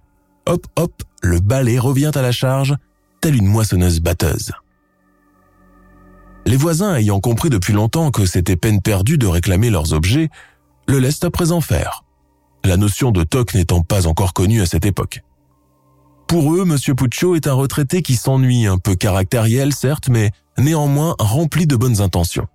hop 0.48 0.66
hop, 0.78 1.04
le 1.22 1.40
balai 1.40 1.78
revient 1.80 2.12
à 2.16 2.22
la 2.22 2.32
charge, 2.32 2.76
telle 3.22 3.36
une 3.36 3.46
moissonneuse 3.46 4.00
batteuse. 4.00 4.52
Les 6.46 6.58
voisins 6.58 6.96
ayant 6.96 7.20
compris 7.20 7.50
depuis 7.50 7.74
longtemps 7.74 8.12
que 8.12 8.26
c'était 8.26 8.58
peine 8.58 8.82
perdue 8.82 9.18
de 9.18 9.28
réclamer 9.28 9.70
leurs 9.70 9.94
objets, 9.94 10.30
le 10.88 11.00
laissent 11.00 11.24
à 11.24 11.32
présent 11.32 11.62
faire. 11.62 12.04
La 12.66 12.78
notion 12.78 13.12
de 13.12 13.24
toc 13.24 13.54
n'étant 13.54 13.82
pas 13.82 14.08
encore 14.08 14.34
connue 14.34 14.62
à 14.62 14.66
cette 14.66 14.86
époque. 14.86 15.22
Pour 16.28 16.54
eux, 16.54 16.64
M. 16.64 16.96
Puccio 16.96 17.36
est 17.36 17.48
un 17.48 17.54
retraité 17.54 18.02
qui 18.02 18.16
s'ennuie, 18.16 18.66
un 18.66 18.78
peu 18.78 18.96
caractériel 18.96 19.74
certes, 19.74 20.10
mais 20.10 20.32
néanmoins 20.58 21.16
rempli 21.20 21.68
de 21.68 21.76
bonnes 21.76 22.02
intentions. 22.02 22.48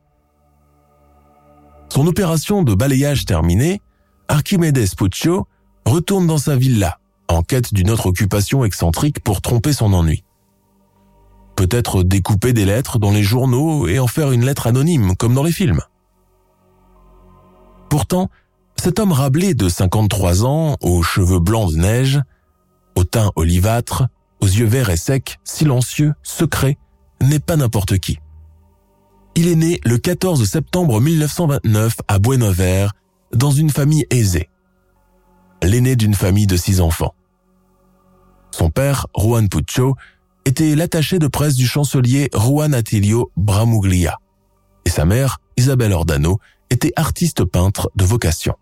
Son 1.89 2.07
opération 2.07 2.63
de 2.63 2.75
balayage 2.75 3.25
terminée, 3.25 3.81
Archimedes 4.29 4.95
Puccio 4.97 5.47
retourne 5.87 6.27
dans 6.27 6.39
sa 6.39 6.57
villa, 6.57 6.99
en 7.29 7.43
quête 7.43 7.73
d'une 7.73 7.91
autre 7.91 8.07
occupation 8.07 8.65
excentrique 8.65 9.21
pour 9.21 9.41
tromper 9.41 9.73
son 9.73 9.93
ennui. 9.93 10.23
peut-être 11.57 12.05
découper 12.05 12.53
des 12.53 12.65
lettres 12.65 13.01
dans 13.01 13.11
les 13.11 13.25
journaux 13.25 13.89
et 13.89 13.99
en 13.99 14.07
faire 14.07 14.31
une 14.31 14.45
lettre 14.45 14.69
anonyme, 14.69 15.17
comme 15.17 15.35
dans 15.35 15.43
les 15.43 15.51
films. 15.51 15.81
Pourtant, 17.89 18.31
cet 18.77 19.01
homme 19.01 19.11
rablé 19.11 19.55
de 19.55 19.69
53 19.69 20.45
ans, 20.45 20.77
aux 20.81 21.03
cheveux 21.03 21.41
blancs 21.41 21.73
de 21.73 21.79
neige, 21.79 22.21
au 22.95 23.03
teint 23.03 23.33
olivâtre, 23.35 24.07
aux 24.41 24.47
yeux 24.47 24.67
verts 24.67 24.91
et 24.91 24.97
secs, 24.97 25.39
silencieux, 25.43 26.15
secret, 26.23 26.79
n'est 27.21 27.39
pas 27.39 27.57
n'importe 27.57 27.99
qui. 27.99 28.19
Il 29.35 29.49
est 29.49 29.55
né 29.55 29.81
le 29.85 29.99
14 29.99 30.45
septembre 30.45 31.01
1929 31.01 31.97
à 32.09 32.19
Buenos 32.19 32.59
Aires, 32.59 32.93
dans 33.33 33.51
une 33.51 33.71
famille 33.71 34.07
aisée. 34.11 34.49
L'aîné 35.63 35.97
d'une 35.97 36.15
famille 36.15 36.47
de 36.47 36.57
six 36.57 36.81
enfants. 36.81 37.15
Son 38.51 38.71
père, 38.71 39.07
Juan 39.17 39.49
Puccio, 39.49 39.95
était 40.45 40.75
l'attaché 40.75 41.19
de 41.19 41.29
presse 41.29 41.55
du 41.55 41.67
chancelier 41.67 42.31
Juan 42.35 42.75
Attilio 42.75 43.31
Bramuglia. 43.37 44.17
Et 44.85 44.91
sa 44.91 45.05
mère, 45.05 45.39
Isabelle 45.57 45.93
Ordano, 45.93 46.39
était 46.71 46.93
artiste 46.97 47.45
peintre 47.45 47.91
de 47.97 48.05
vocation. 48.05 48.55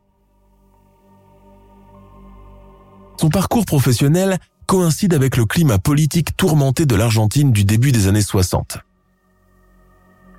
Son 3.18 3.30
parcours 3.30 3.64
professionnel 3.64 4.38
coïncide 4.66 5.14
avec 5.14 5.36
le 5.36 5.46
climat 5.46 5.78
politique 5.78 6.36
tourmenté 6.36 6.86
de 6.86 6.94
l'Argentine 6.94 7.52
du 7.52 7.64
début 7.64 7.92
des 7.92 8.08
années 8.08 8.22
60. 8.22 8.78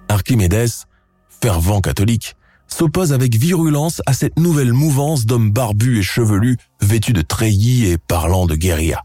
Archimedes, 0.09 0.69
fervent 1.41 1.81
catholique, 1.81 2.35
s'oppose 2.67 3.13
avec 3.13 3.35
virulence 3.35 4.01
à 4.05 4.13
cette 4.13 4.37
nouvelle 4.37 4.73
mouvance 4.73 5.25
d'hommes 5.25 5.51
barbus 5.51 5.99
et 5.99 6.03
chevelus 6.03 6.57
vêtus 6.81 7.13
de 7.13 7.21
treillis 7.21 7.85
et 7.85 7.97
parlant 7.97 8.45
de 8.45 8.55
guérilla. 8.55 9.03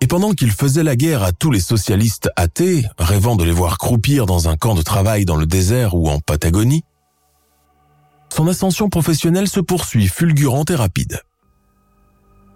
Et 0.00 0.06
pendant 0.06 0.32
qu'il 0.32 0.52
faisait 0.52 0.82
la 0.82 0.96
guerre 0.96 1.22
à 1.22 1.32
tous 1.32 1.50
les 1.50 1.60
socialistes 1.60 2.30
athées, 2.36 2.84
rêvant 2.98 3.36
de 3.36 3.44
les 3.44 3.52
voir 3.52 3.78
croupir 3.78 4.26
dans 4.26 4.48
un 4.48 4.56
camp 4.56 4.74
de 4.74 4.82
travail 4.82 5.24
dans 5.24 5.36
le 5.36 5.46
désert 5.46 5.94
ou 5.94 6.08
en 6.08 6.20
Patagonie, 6.20 6.84
son 8.32 8.46
ascension 8.48 8.88
professionnelle 8.88 9.48
se 9.48 9.60
poursuit 9.60 10.08
fulgurante 10.08 10.70
et 10.70 10.74
rapide. 10.74 11.22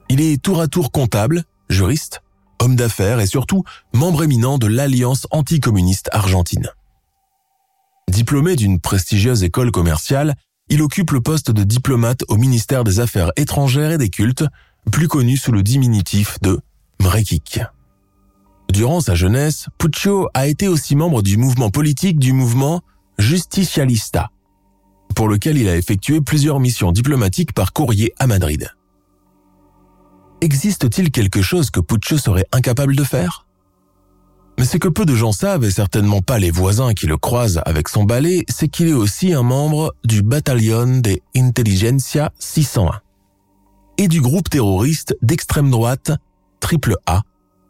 Il 0.09 0.21
est 0.21 0.43
tour 0.43 0.61
à 0.61 0.69
tour 0.69 0.91
comptable, 0.91 1.45
juriste, 1.69 2.23
homme 2.61 2.77
d'affaires 2.77 3.21
et 3.21 3.27
surtout 3.27 3.65
membre 3.93 4.25
éminent 4.25 4.59
de 4.59 4.67
l'Alliance 4.67 5.27
anticommuniste 5.31 6.09
argentine. 6.13 6.69
Diplômé 8.09 8.57
d'une 8.57 8.81
prestigieuse 8.81 9.45
école 9.45 9.71
commerciale, 9.71 10.35
il 10.71 10.83
occupe 10.83 11.13
le 11.13 11.21
poste 11.21 11.51
de 11.51 11.63
diplomate 11.65 12.25
au 12.29 12.37
ministère 12.37 12.85
des 12.85 13.01
Affaires 13.01 13.33
étrangères 13.37 13.93
et 13.93 13.99
des 13.99 14.11
cultes, 14.11 14.45
plus 14.91 15.09
connu 15.09 15.37
sous 15.37 15.53
le 15.53 15.63
diminutif 15.63 16.41
de 16.41 16.61
Mrekik. 17.01 17.61
Durant 18.73 19.01
sa 19.01 19.15
jeunesse, 19.15 19.69
Puccio 19.79 20.29
a 20.35 20.47
été 20.47 20.69
aussi 20.69 20.95
membre 20.95 21.23
du 21.23 21.37
mouvement 21.37 21.71
politique 21.71 22.19
du 22.19 22.33
mouvement 22.33 22.83
Justicialista, 23.19 24.31
pour 25.15 25.29
lequel 25.29 25.59
il 25.59 25.69
a 25.69 25.77
effectué 25.77 26.21
plusieurs 26.21 26.61
missions 26.61 26.93
diplomatiques 26.93 27.53
par 27.53 27.73
courrier 27.73 28.13
à 28.19 28.27
Madrid. 28.27 28.71
Existe-t-il 30.41 31.11
quelque 31.11 31.43
chose 31.43 31.71
que 31.71 31.81
Puccio 31.81 32.17
serait 32.17 32.47
incapable 32.53 32.95
de 32.95 33.05
faire? 33.05 33.47
Mais 34.59 34.65
ce 34.65 34.77
que 34.77 34.89
peu 34.89 35.05
de 35.05 35.15
gens 35.15 35.33
savent, 35.33 35.65
et 35.65 35.71
certainement 35.71 36.21
pas 36.21 36.39
les 36.39 36.51
voisins 36.51 36.93
qui 36.93 37.07
le 37.07 37.17
croisent 37.17 37.61
avec 37.65 37.89
son 37.89 38.05
balai, 38.05 38.45
c'est 38.49 38.69
qu'il 38.69 38.89
est 38.89 38.93
aussi 38.93 39.33
un 39.33 39.43
membre 39.43 39.95
du 40.05 40.23
Bataillon 40.23 41.01
de 41.01 41.21
Intelligentsia 41.37 42.33
601 42.39 43.01
et 43.99 44.09
du 44.09 44.21
groupe 44.21 44.49
terroriste 44.49 45.17
d'extrême 45.23 45.71
droite 45.71 46.13
Triple 46.61 46.97
A, 47.07 47.23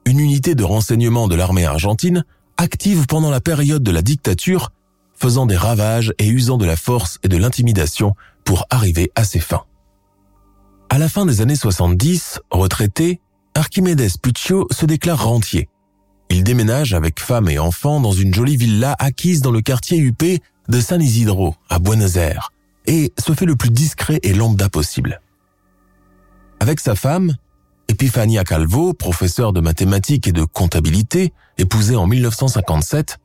une 0.05 0.21
unité 0.21 0.55
de 0.55 0.65
renseignement 0.65 1.29
de 1.29 1.35
l'armée 1.35 1.65
argentine 1.65 2.25
active 2.59 3.07
pendant 3.07 3.31
la 3.31 3.41
période 3.41 3.83
de 3.83 3.91
la 3.91 4.03
dictature, 4.03 4.73
faisant 5.15 5.47
des 5.47 5.57
ravages 5.57 6.13
et 6.19 6.27
usant 6.27 6.59
de 6.59 6.67
la 6.67 6.77
force 6.77 7.19
et 7.23 7.29
de 7.29 7.37
l'intimidation 7.37 8.15
pour 8.45 8.67
arriver 8.71 9.11
à 9.15 9.25
ses 9.25 9.41
fins. 9.41 9.65
À 10.91 10.97
la 10.97 11.09
fin 11.09 11.27
des 11.27 11.43
années 11.43 11.55
70, 11.55 12.41
retraité, 12.51 13.21
Archimedes 13.55 14.19
Puccio 14.23 14.67
se 14.71 14.87
déclare 14.87 15.23
rentier. 15.23 15.69
Il 16.31 16.45
déménage 16.45 16.95
avec 16.95 17.21
femme 17.21 17.51
et 17.51 17.59
enfants 17.59 18.01
dans 18.01 18.13
une 18.13 18.33
jolie 18.33 18.57
villa 18.57 18.97
acquise 18.99 19.43
dans 19.43 19.51
le 19.51 19.61
quartier 19.61 19.99
huppé 19.99 20.41
de 20.69 20.81
San 20.81 21.03
Isidro, 21.03 21.55
à 21.69 21.79
Buenos 21.79 22.17
Aires, 22.17 22.53
et 22.87 23.13
se 23.19 23.35
fait 23.35 23.45
le 23.45 23.55
plus 23.55 23.71
discret 23.71 24.19
et 24.23 24.33
lambda 24.33 24.71
possible. 24.71 25.21
Avec 26.59 26.81
sa 26.81 26.95
femme, 26.95 27.37
Epifania 27.89 28.45
Calvo, 28.45 28.95
professeur 28.95 29.53
de 29.53 29.61
mathématiques 29.61 30.27
et 30.27 30.33
de 30.33 30.45
comptabilité, 30.45 31.35
épousée 31.59 31.97
en 31.97 32.07
1957, 32.07 33.19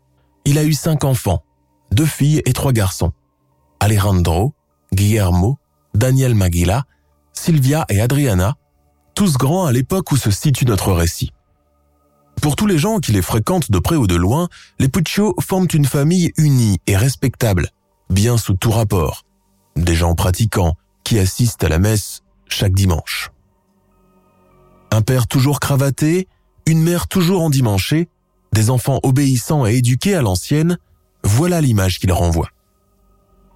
il 0.43 0.58
a 0.58 0.65
eu 0.65 0.74
cinq 0.74 1.05
enfants, 1.05 1.43
deux 1.91 2.05
filles 2.05 2.41
et 2.46 2.51
trois 2.51 2.74
garçons. 2.74 3.13
Alejandro, 3.79 4.53
Guillermo, 4.93 5.60
Daniel 5.93 6.36
Maguila 6.36 6.86
Sylvia 7.34 7.86
et 7.90 8.02
Adriana, 8.02 8.56
tous 9.16 9.38
grands 9.38 9.66
à 9.66 9.72
l'époque 9.72 10.12
où 10.12 10.18
se 10.18 10.32
situe 10.32 10.66
notre 10.66 10.92
récit. 10.92 11.32
Pour 12.42 12.56
tous 12.56 12.68
les 12.68 12.78
gens 12.78 13.00
qui 13.00 13.12
les 13.12 13.22
fréquentent 13.22 13.72
de 13.72 13.80
près 13.80 13.96
ou 13.96 14.08
de 14.08 14.16
loin, 14.16 14.50
les 14.80 14.90
Puccio 14.90 15.36
forment 15.40 15.68
une 15.74 15.86
famille 15.86 16.32
unie 16.38 16.80
et 16.88 16.98
respectable, 16.98 17.70
bien 18.10 18.38
sous 18.38 18.56
tout 18.56 18.72
rapport. 18.72 19.24
Des 19.75 19.96
gens 19.96 20.16
pratiquants 20.16 20.75
qui 21.04 21.20
assistent 21.20 21.63
à 21.63 21.70
la 21.70 21.80
messe 21.80 22.22
chaque 22.50 22.74
dimanche. 22.74 23.32
Un 24.92 25.02
père 25.02 25.28
toujours 25.28 25.60
cravaté, 25.60 26.28
une 26.66 26.82
mère 26.82 27.08
toujours 27.08 27.42
endimanchée, 27.42 28.10
des 28.54 28.70
enfants 28.70 29.00
obéissants 29.04 29.66
et 29.66 29.75
éduqués 29.75 30.16
à 30.16 30.22
l'ancienne, 30.22 30.78
voilà 31.24 31.62
l'image 31.62 32.00
qu'il 32.00 32.12
renvoie. 32.12 32.50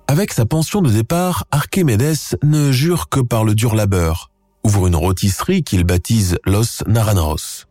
Avec 0.10 0.32
sa 0.32 0.46
pension 0.46 0.82
de 0.82 0.90
départ, 0.90 1.46
Archimedes 1.52 2.38
ne 2.42 2.72
jure 2.72 3.10
que 3.10 3.20
par 3.20 3.44
le 3.44 3.56
dur 3.56 3.76
labeur, 3.76 4.32
ouvre 4.64 4.88
une 4.88 4.96
rôtisserie 4.96 5.64
qu'il 5.64 5.84
baptise 5.84 6.38
Los 6.46 6.82
Naranjos. 6.88 7.66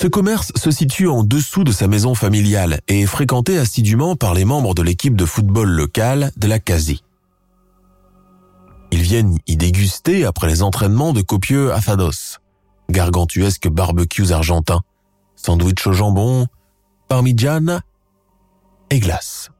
Ce 0.00 0.06
commerce 0.06 0.52
se 0.56 0.70
situe 0.70 1.06
en 1.06 1.22
dessous 1.22 1.64
de 1.64 1.72
sa 1.72 1.86
maison 1.86 2.14
familiale 2.14 2.80
et 2.88 3.02
est 3.02 3.06
fréquenté 3.06 3.58
assidûment 3.58 4.16
par 4.16 4.32
les 4.32 4.46
membres 4.46 4.74
de 4.74 4.80
l'équipe 4.80 5.14
de 5.14 5.26
football 5.26 5.68
locale 5.68 6.32
de 6.38 6.48
la 6.48 6.58
Casi. 6.58 7.04
Ils 8.90 9.02
viennent 9.02 9.36
y 9.46 9.58
déguster 9.58 10.24
après 10.24 10.48
les 10.48 10.62
entraînements 10.62 11.12
de 11.12 11.20
copieux 11.20 11.74
afados, 11.74 12.38
gargantuesques 12.88 13.68
barbecues 13.68 14.32
argentins, 14.32 14.80
sandwich 15.36 15.86
au 15.86 15.92
jambon, 15.92 16.46
parmigiana 17.06 17.82
et 18.88 18.98
glace. 18.98 19.50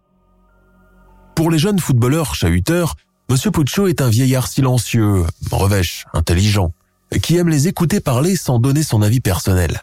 Pour 1.34 1.50
les 1.50 1.58
jeunes 1.58 1.78
footballeurs 1.78 2.34
chahuteurs, 2.34 2.96
M. 3.28 3.36
Puccio 3.52 3.86
est 3.86 4.00
un 4.00 4.08
vieillard 4.08 4.48
silencieux, 4.48 5.24
revêche, 5.50 6.04
intelligent, 6.12 6.72
qui 7.22 7.36
aime 7.36 7.48
les 7.48 7.68
écouter 7.68 8.00
parler 8.00 8.36
sans 8.36 8.58
donner 8.58 8.82
son 8.82 9.02
avis 9.02 9.20
personnel. 9.20 9.82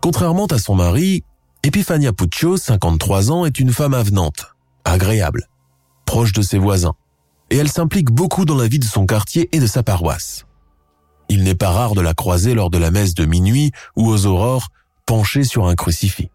Contrairement 0.00 0.46
à 0.46 0.58
son 0.58 0.74
mari, 0.74 1.24
Epifania 1.62 2.12
Puccio, 2.12 2.56
53 2.56 3.30
ans, 3.30 3.46
est 3.46 3.58
une 3.58 3.72
femme 3.72 3.94
avenante, 3.94 4.54
agréable, 4.84 5.48
proche 6.04 6.32
de 6.32 6.42
ses 6.42 6.58
voisins, 6.58 6.94
et 7.50 7.56
elle 7.56 7.70
s'implique 7.70 8.10
beaucoup 8.10 8.44
dans 8.44 8.56
la 8.56 8.68
vie 8.68 8.78
de 8.78 8.84
son 8.84 9.06
quartier 9.06 9.48
et 9.52 9.60
de 9.60 9.66
sa 9.66 9.82
paroisse. 9.82 10.46
Il 11.28 11.42
n'est 11.42 11.54
pas 11.54 11.70
rare 11.70 11.94
de 11.94 12.00
la 12.00 12.14
croiser 12.14 12.54
lors 12.54 12.70
de 12.70 12.78
la 12.78 12.90
messe 12.90 13.14
de 13.14 13.24
minuit 13.24 13.72
ou 13.96 14.08
aux 14.08 14.26
aurores, 14.26 14.68
penchée 15.06 15.44
sur 15.44 15.66
un 15.66 15.74
crucifix. 15.74 16.30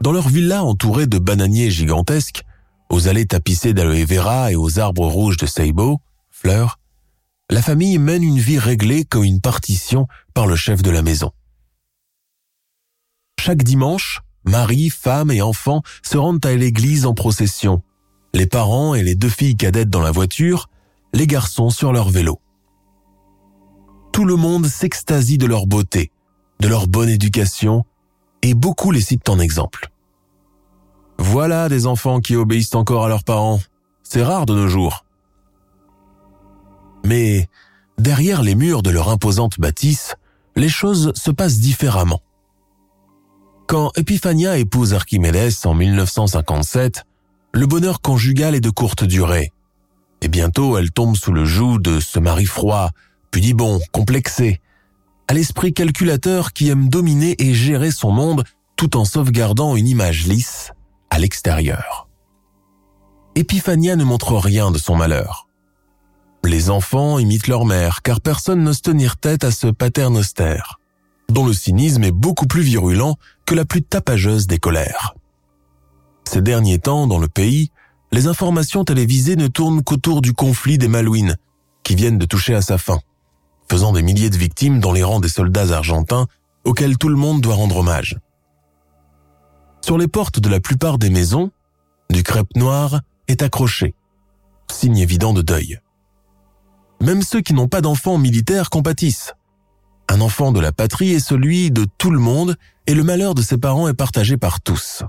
Dans 0.00 0.12
leur 0.12 0.28
villa 0.28 0.64
entourée 0.64 1.06
de 1.06 1.18
bananiers 1.18 1.70
gigantesques, 1.70 2.44
aux 2.88 3.08
allées 3.08 3.26
tapissées 3.26 3.74
d'aloe 3.74 4.06
vera 4.06 4.50
et 4.50 4.56
aux 4.56 4.78
arbres 4.78 5.06
rouges 5.06 5.36
de 5.36 5.46
seibo, 5.46 6.00
fleurs, 6.30 6.78
la 7.50 7.60
famille 7.60 7.98
mène 7.98 8.22
une 8.22 8.38
vie 8.38 8.58
réglée 8.58 9.04
comme 9.04 9.24
une 9.24 9.42
partition 9.42 10.06
par 10.32 10.46
le 10.46 10.56
chef 10.56 10.80
de 10.80 10.90
la 10.90 11.02
maison. 11.02 11.32
Chaque 13.38 13.62
dimanche, 13.62 14.22
mari, 14.44 14.88
femme 14.88 15.30
et 15.30 15.42
enfants 15.42 15.82
se 16.02 16.16
rendent 16.16 16.44
à 16.46 16.54
l'église 16.54 17.04
en 17.04 17.12
procession, 17.12 17.82
les 18.32 18.46
parents 18.46 18.94
et 18.94 19.02
les 19.02 19.16
deux 19.16 19.28
filles 19.28 19.56
cadettes 19.56 19.90
dans 19.90 20.00
la 20.00 20.12
voiture, 20.12 20.70
les 21.12 21.26
garçons 21.26 21.68
sur 21.68 21.92
leur 21.92 22.08
vélo. 22.08 22.40
Tout 24.12 24.24
le 24.24 24.36
monde 24.36 24.66
s'extasie 24.66 25.38
de 25.38 25.46
leur 25.46 25.66
beauté, 25.66 26.10
de 26.60 26.68
leur 26.68 26.88
bonne 26.88 27.08
éducation 27.08 27.84
et 28.42 28.54
beaucoup 28.54 28.90
les 28.90 29.00
citent 29.00 29.28
en 29.28 29.38
exemple. 29.38 29.90
Voilà 31.18 31.68
des 31.68 31.86
enfants 31.86 32.20
qui 32.20 32.36
obéissent 32.36 32.74
encore 32.74 33.04
à 33.04 33.08
leurs 33.08 33.24
parents. 33.24 33.60
C'est 34.02 34.22
rare 34.22 34.46
de 34.46 34.54
nos 34.54 34.68
jours. 34.68 35.04
Mais 37.04 37.48
derrière 37.98 38.42
les 38.42 38.54
murs 38.54 38.82
de 38.82 38.90
leur 38.90 39.10
imposante 39.10 39.60
bâtisse, 39.60 40.16
les 40.56 40.68
choses 40.68 41.12
se 41.14 41.30
passent 41.30 41.58
différemment. 41.58 42.20
Quand 43.66 43.92
Epiphania 43.96 44.58
épouse 44.58 44.94
Archimedes 44.94 45.52
en 45.64 45.74
1957, 45.74 47.04
le 47.52 47.66
bonheur 47.66 48.00
conjugal 48.00 48.54
est 48.54 48.60
de 48.60 48.70
courte 48.70 49.04
durée. 49.04 49.52
Et 50.22 50.28
bientôt, 50.28 50.76
elle 50.76 50.90
tombe 50.90 51.16
sous 51.16 51.32
le 51.32 51.44
joug 51.44 51.78
de 51.78 52.00
ce 52.00 52.18
mari 52.18 52.46
froid, 52.46 52.90
pudibond, 53.30 53.80
complexé, 53.92 54.60
à 55.30 55.32
l'esprit 55.32 55.72
calculateur 55.72 56.52
qui 56.52 56.70
aime 56.70 56.88
dominer 56.88 57.36
et 57.38 57.54
gérer 57.54 57.92
son 57.92 58.10
monde 58.10 58.42
tout 58.74 58.96
en 58.96 59.04
sauvegardant 59.04 59.76
une 59.76 59.86
image 59.86 60.26
lisse 60.26 60.72
à 61.08 61.20
l'extérieur. 61.20 62.08
Epiphania 63.36 63.94
ne 63.94 64.02
montre 64.02 64.34
rien 64.34 64.72
de 64.72 64.78
son 64.78 64.96
malheur. 64.96 65.46
Les 66.42 66.68
enfants 66.68 67.20
imitent 67.20 67.46
leur 67.46 67.64
mère 67.64 68.02
car 68.02 68.20
personne 68.20 68.64
n'ose 68.64 68.82
tenir 68.82 69.18
tête 69.18 69.44
à 69.44 69.52
ce 69.52 69.68
paterne 69.68 70.16
austère, 70.16 70.80
dont 71.28 71.46
le 71.46 71.52
cynisme 71.52 72.02
est 72.02 72.10
beaucoup 72.10 72.48
plus 72.48 72.62
virulent 72.62 73.14
que 73.46 73.54
la 73.54 73.64
plus 73.64 73.82
tapageuse 73.82 74.48
des 74.48 74.58
colères. 74.58 75.14
Ces 76.24 76.42
derniers 76.42 76.80
temps, 76.80 77.06
dans 77.06 77.20
le 77.20 77.28
pays, 77.28 77.70
les 78.10 78.26
informations 78.26 78.82
télévisées 78.82 79.36
ne 79.36 79.46
tournent 79.46 79.84
qu'autour 79.84 80.22
du 80.22 80.32
conflit 80.32 80.76
des 80.76 80.88
Malouines, 80.88 81.36
qui 81.84 81.94
viennent 81.94 82.18
de 82.18 82.26
toucher 82.26 82.56
à 82.56 82.62
sa 82.62 82.78
fin, 82.78 82.98
faisant 83.70 83.92
des 83.92 84.02
milliers 84.02 84.30
de 84.30 84.36
victimes 84.36 84.80
dans 84.80 84.90
les 84.90 85.04
rangs 85.04 85.20
des 85.20 85.28
soldats 85.28 85.72
argentins 85.72 86.26
auxquels 86.64 86.98
tout 86.98 87.08
le 87.08 87.14
monde 87.14 87.40
doit 87.40 87.54
rendre 87.54 87.76
hommage. 87.76 88.18
Sur 89.80 89.96
les 89.96 90.08
portes 90.08 90.40
de 90.40 90.48
la 90.48 90.58
plupart 90.58 90.98
des 90.98 91.08
maisons, 91.08 91.52
du 92.10 92.24
crêpe 92.24 92.56
noir 92.56 93.00
est 93.28 93.42
accroché, 93.42 93.94
signe 94.68 94.98
évident 94.98 95.32
de 95.32 95.42
deuil. 95.42 95.78
Même 97.00 97.22
ceux 97.22 97.42
qui 97.42 97.54
n'ont 97.54 97.68
pas 97.68 97.80
d'enfants 97.80 98.18
militaires 98.18 98.70
compatissent. 98.70 99.34
Un 100.08 100.20
enfant 100.20 100.50
de 100.50 100.58
la 100.58 100.72
patrie 100.72 101.12
est 101.12 101.20
celui 101.20 101.70
de 101.70 101.86
tout 101.96 102.10
le 102.10 102.18
monde 102.18 102.56
et 102.88 102.94
le 102.94 103.04
malheur 103.04 103.36
de 103.36 103.42
ses 103.42 103.56
parents 103.56 103.86
est 103.86 103.94
partagé 103.94 104.36
par 104.36 104.60
tous. 104.60 105.04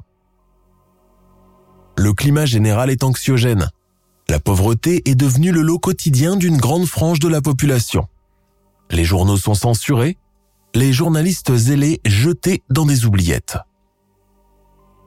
Le 1.98 2.14
climat 2.14 2.46
général 2.46 2.92
est 2.92 3.04
anxiogène. 3.04 3.72
La 4.30 4.40
pauvreté 4.40 5.02
est 5.10 5.16
devenue 5.16 5.52
le 5.52 5.62
lot 5.62 5.80
quotidien 5.80 6.36
d'une 6.36 6.58
grande 6.58 6.86
frange 6.86 7.20
de 7.20 7.28
la 7.28 7.42
population. 7.42 8.08
Les 8.92 9.06
journaux 9.06 9.38
sont 9.38 9.54
censurés, 9.54 10.18
les 10.76 10.92
journalistes 10.92 11.56
zélés 11.56 12.02
jetés 12.06 12.62
dans 12.70 12.86
des 12.86 13.06
oubliettes. 13.06 13.58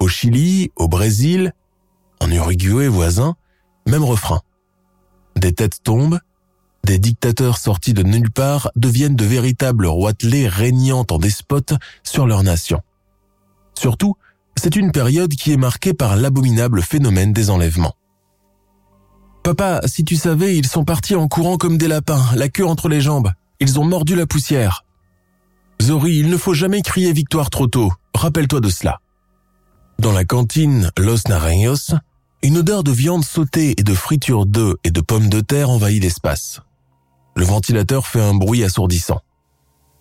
Au 0.00 0.08
Chili, 0.08 0.70
au 0.76 0.88
Brésil, 0.88 1.52
en 2.20 2.30
Uruguay 2.30 2.88
voisin, 2.88 3.36
même 3.86 4.04
refrain. 4.04 4.40
Des 5.36 5.52
têtes 5.52 5.82
tombent, 5.82 6.20
des 6.84 6.98
dictateurs 6.98 7.58
sortis 7.58 7.94
de 7.94 8.02
nulle 8.02 8.30
part 8.30 8.70
deviennent 8.76 9.16
de 9.16 9.24
véritables 9.24 9.86
roitelets 9.86 10.48
régnant 10.48 11.04
en 11.10 11.18
despotes 11.18 11.74
sur 12.02 12.26
leur 12.26 12.42
nation. 12.42 12.80
Surtout, 13.74 14.16
c'est 14.56 14.76
une 14.76 14.92
période 14.92 15.34
qui 15.34 15.52
est 15.52 15.58
marquée 15.58 15.94
par 15.94 16.16
l'abominable 16.16 16.82
phénomène 16.82 17.32
des 17.32 17.50
enlèvements. 17.50 17.96
Papa, 19.42 19.80
si 19.84 20.04
tu 20.04 20.16
savais, 20.16 20.56
ils 20.56 20.66
sont 20.66 20.84
partis 20.84 21.14
en 21.14 21.28
courant 21.28 21.58
comme 21.58 21.76
des 21.76 21.88
lapins, 21.88 22.24
la 22.34 22.48
queue 22.48 22.66
entre 22.66 22.88
les 22.88 23.00
jambes. 23.00 23.30
Ils 23.66 23.80
ont 23.80 23.84
mordu 23.84 24.14
la 24.14 24.26
poussière. 24.26 24.84
Zori, 25.80 26.18
il 26.18 26.28
ne 26.28 26.36
faut 26.36 26.52
jamais 26.52 26.82
crier 26.82 27.14
victoire 27.14 27.48
trop 27.48 27.66
tôt. 27.66 27.90
Rappelle-toi 28.14 28.60
de 28.60 28.68
cela. 28.68 29.00
Dans 29.98 30.12
la 30.12 30.26
cantine 30.26 30.90
Los 30.98 31.26
Naranjos, 31.30 31.94
une 32.42 32.58
odeur 32.58 32.84
de 32.84 32.92
viande 32.92 33.24
sautée 33.24 33.74
et 33.78 33.82
de 33.82 33.94
friture 33.94 34.44
d'œufs 34.44 34.74
et 34.84 34.90
de 34.90 35.00
pommes 35.00 35.30
de 35.30 35.40
terre 35.40 35.70
envahit 35.70 36.02
l'espace. 36.02 36.60
Le 37.36 37.46
ventilateur 37.46 38.06
fait 38.06 38.20
un 38.20 38.34
bruit 38.34 38.62
assourdissant. 38.62 39.22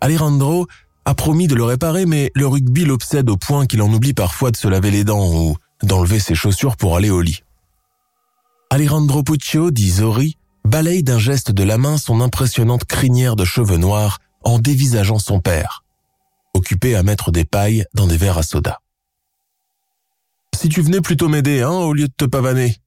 Alejandro 0.01 0.67
a 1.05 1.15
promis 1.15 1.47
de 1.47 1.55
le 1.55 1.63
réparer, 1.63 2.05
mais 2.05 2.31
le 2.35 2.47
rugby 2.47 2.83
l'obsède 2.83 3.29
au 3.29 3.37
point 3.37 3.65
qu'il 3.65 3.81
en 3.81 3.93
oublie 3.93 4.13
parfois 4.13 4.51
de 4.51 4.57
se 4.57 4.67
laver 4.67 4.91
les 4.91 5.05
dents 5.05 5.33
ou 5.33 5.55
d'enlever 5.83 6.19
ses 6.19 6.35
chaussures 6.35 6.75
pour 6.75 6.97
aller 6.97 7.11
au 7.11 7.21
lit. 7.21 7.43
Alejandro 8.69 9.23
Puccio, 9.23 9.71
dit 9.71 9.89
Zori, 9.89 10.35
balaye 10.65 11.03
d'un 11.03 11.19
geste 11.19 11.51
de 11.51 11.63
la 11.63 11.77
main 11.77 11.97
son 11.97 12.21
impressionnante 12.21 12.85
crinière 12.85 13.35
de 13.35 13.45
cheveux 13.45 13.77
noirs 13.77 14.19
en 14.43 14.59
dévisageant 14.59 15.19
son 15.19 15.39
père, 15.39 15.83
occupé 16.53 16.95
à 16.95 17.03
mettre 17.03 17.31
des 17.31 17.45
pailles 17.45 17.85
dans 17.93 18.07
des 18.07 18.17
verres 18.17 18.37
à 18.37 18.43
soda. 18.43 18.81
Si 20.55 20.69
tu 20.69 20.81
venais 20.81 21.01
plutôt 21.01 21.29
m'aider, 21.29 21.61
hein, 21.61 21.71
au 21.71 21.93
lieu 21.93 22.07
de 22.07 22.13
te 22.15 22.25
pavaner. 22.25 22.77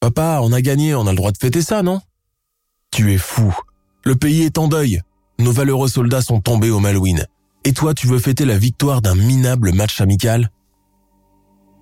Papa, 0.00 0.40
on 0.42 0.52
a 0.52 0.60
gagné, 0.60 0.94
on 0.94 1.06
a 1.06 1.10
le 1.10 1.16
droit 1.16 1.32
de 1.32 1.38
fêter 1.38 1.62
ça, 1.62 1.82
non? 1.82 2.00
Tu 2.90 3.12
es 3.12 3.18
fou. 3.18 3.56
Le 4.04 4.14
pays 4.14 4.42
est 4.42 4.58
en 4.58 4.68
deuil. 4.68 5.00
Nos 5.38 5.52
valeureux 5.52 5.88
soldats 5.88 6.22
sont 6.22 6.40
tombés 6.40 6.70
au 6.70 6.78
Malouine. 6.78 7.26
Et 7.64 7.72
toi, 7.72 7.94
tu 7.94 8.06
veux 8.06 8.18
fêter 8.18 8.44
la 8.44 8.58
victoire 8.58 9.02
d'un 9.02 9.16
minable 9.16 9.72
match 9.72 10.00
amical 10.00 10.50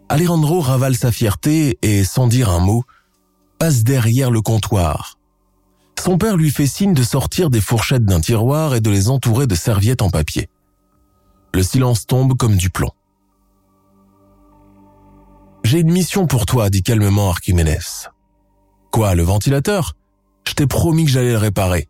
Alejandro 0.08 0.60
ravale 0.60 0.96
sa 0.96 1.12
fierté 1.12 1.78
et, 1.82 2.04
sans 2.04 2.26
dire 2.26 2.50
un 2.50 2.60
mot, 2.60 2.84
passe 3.58 3.84
derrière 3.84 4.30
le 4.30 4.40
comptoir. 4.40 5.18
Son 5.98 6.18
père 6.18 6.36
lui 6.36 6.50
fait 6.50 6.66
signe 6.66 6.92
de 6.92 7.02
sortir 7.02 7.50
des 7.50 7.60
fourchettes 7.60 8.04
d'un 8.04 8.20
tiroir 8.20 8.74
et 8.74 8.80
de 8.80 8.90
les 8.90 9.08
entourer 9.08 9.46
de 9.46 9.54
serviettes 9.54 10.02
en 10.02 10.10
papier. 10.10 10.48
Le 11.54 11.62
silence 11.62 12.06
tombe 12.06 12.36
comme 12.36 12.56
du 12.56 12.68
plomb. 12.68 12.90
J'ai 15.64 15.80
une 15.80 15.92
mission 15.92 16.26
pour 16.26 16.44
toi, 16.44 16.68
dit 16.68 16.82
calmement 16.82 17.30
Archimedes. 17.30 18.10
Quoi, 18.90 19.14
le 19.14 19.22
ventilateur? 19.22 19.94
Je 20.46 20.52
t'ai 20.52 20.66
promis 20.66 21.06
que 21.06 21.10
j'allais 21.10 21.32
le 21.32 21.38
réparer. 21.38 21.88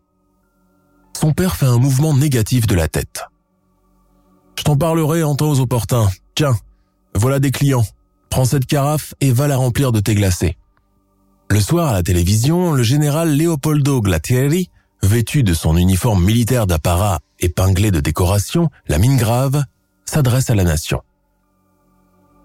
Son 1.19 1.33
père 1.33 1.55
fait 1.55 1.65
un 1.65 1.77
mouvement 1.77 2.15
négatif 2.15 2.67
de 2.67 2.75
la 2.75 2.87
tête. 2.87 3.25
Je 4.57 4.63
t'en 4.63 4.77
parlerai 4.77 5.23
en 5.23 5.35
temps 5.35 5.59
opportun. 5.59 6.09
Tiens, 6.35 6.57
voilà 7.13 7.39
des 7.39 7.51
clients. 7.51 7.85
Prends 8.29 8.45
cette 8.45 8.65
carafe 8.65 9.13
et 9.19 9.31
va 9.31 9.47
la 9.47 9.57
remplir 9.57 9.91
de 9.91 9.99
thé 9.99 10.15
glacé. 10.15 10.57
Le 11.49 11.59
soir 11.59 11.89
à 11.89 11.93
la 11.93 12.03
télévision, 12.03 12.73
le 12.73 12.83
général 12.83 13.37
Leopoldo 13.37 14.01
Glatieri, 14.01 14.69
vêtu 15.03 15.43
de 15.43 15.53
son 15.53 15.77
uniforme 15.77 16.23
militaire 16.23 16.67
d'apparat 16.67 17.19
épinglé 17.39 17.91
de 17.91 17.99
décorations, 17.99 18.69
la 18.87 18.97
mine 18.97 19.17
grave, 19.17 19.63
s'adresse 20.05 20.49
à 20.49 20.55
la 20.55 20.63
nation. 20.63 21.01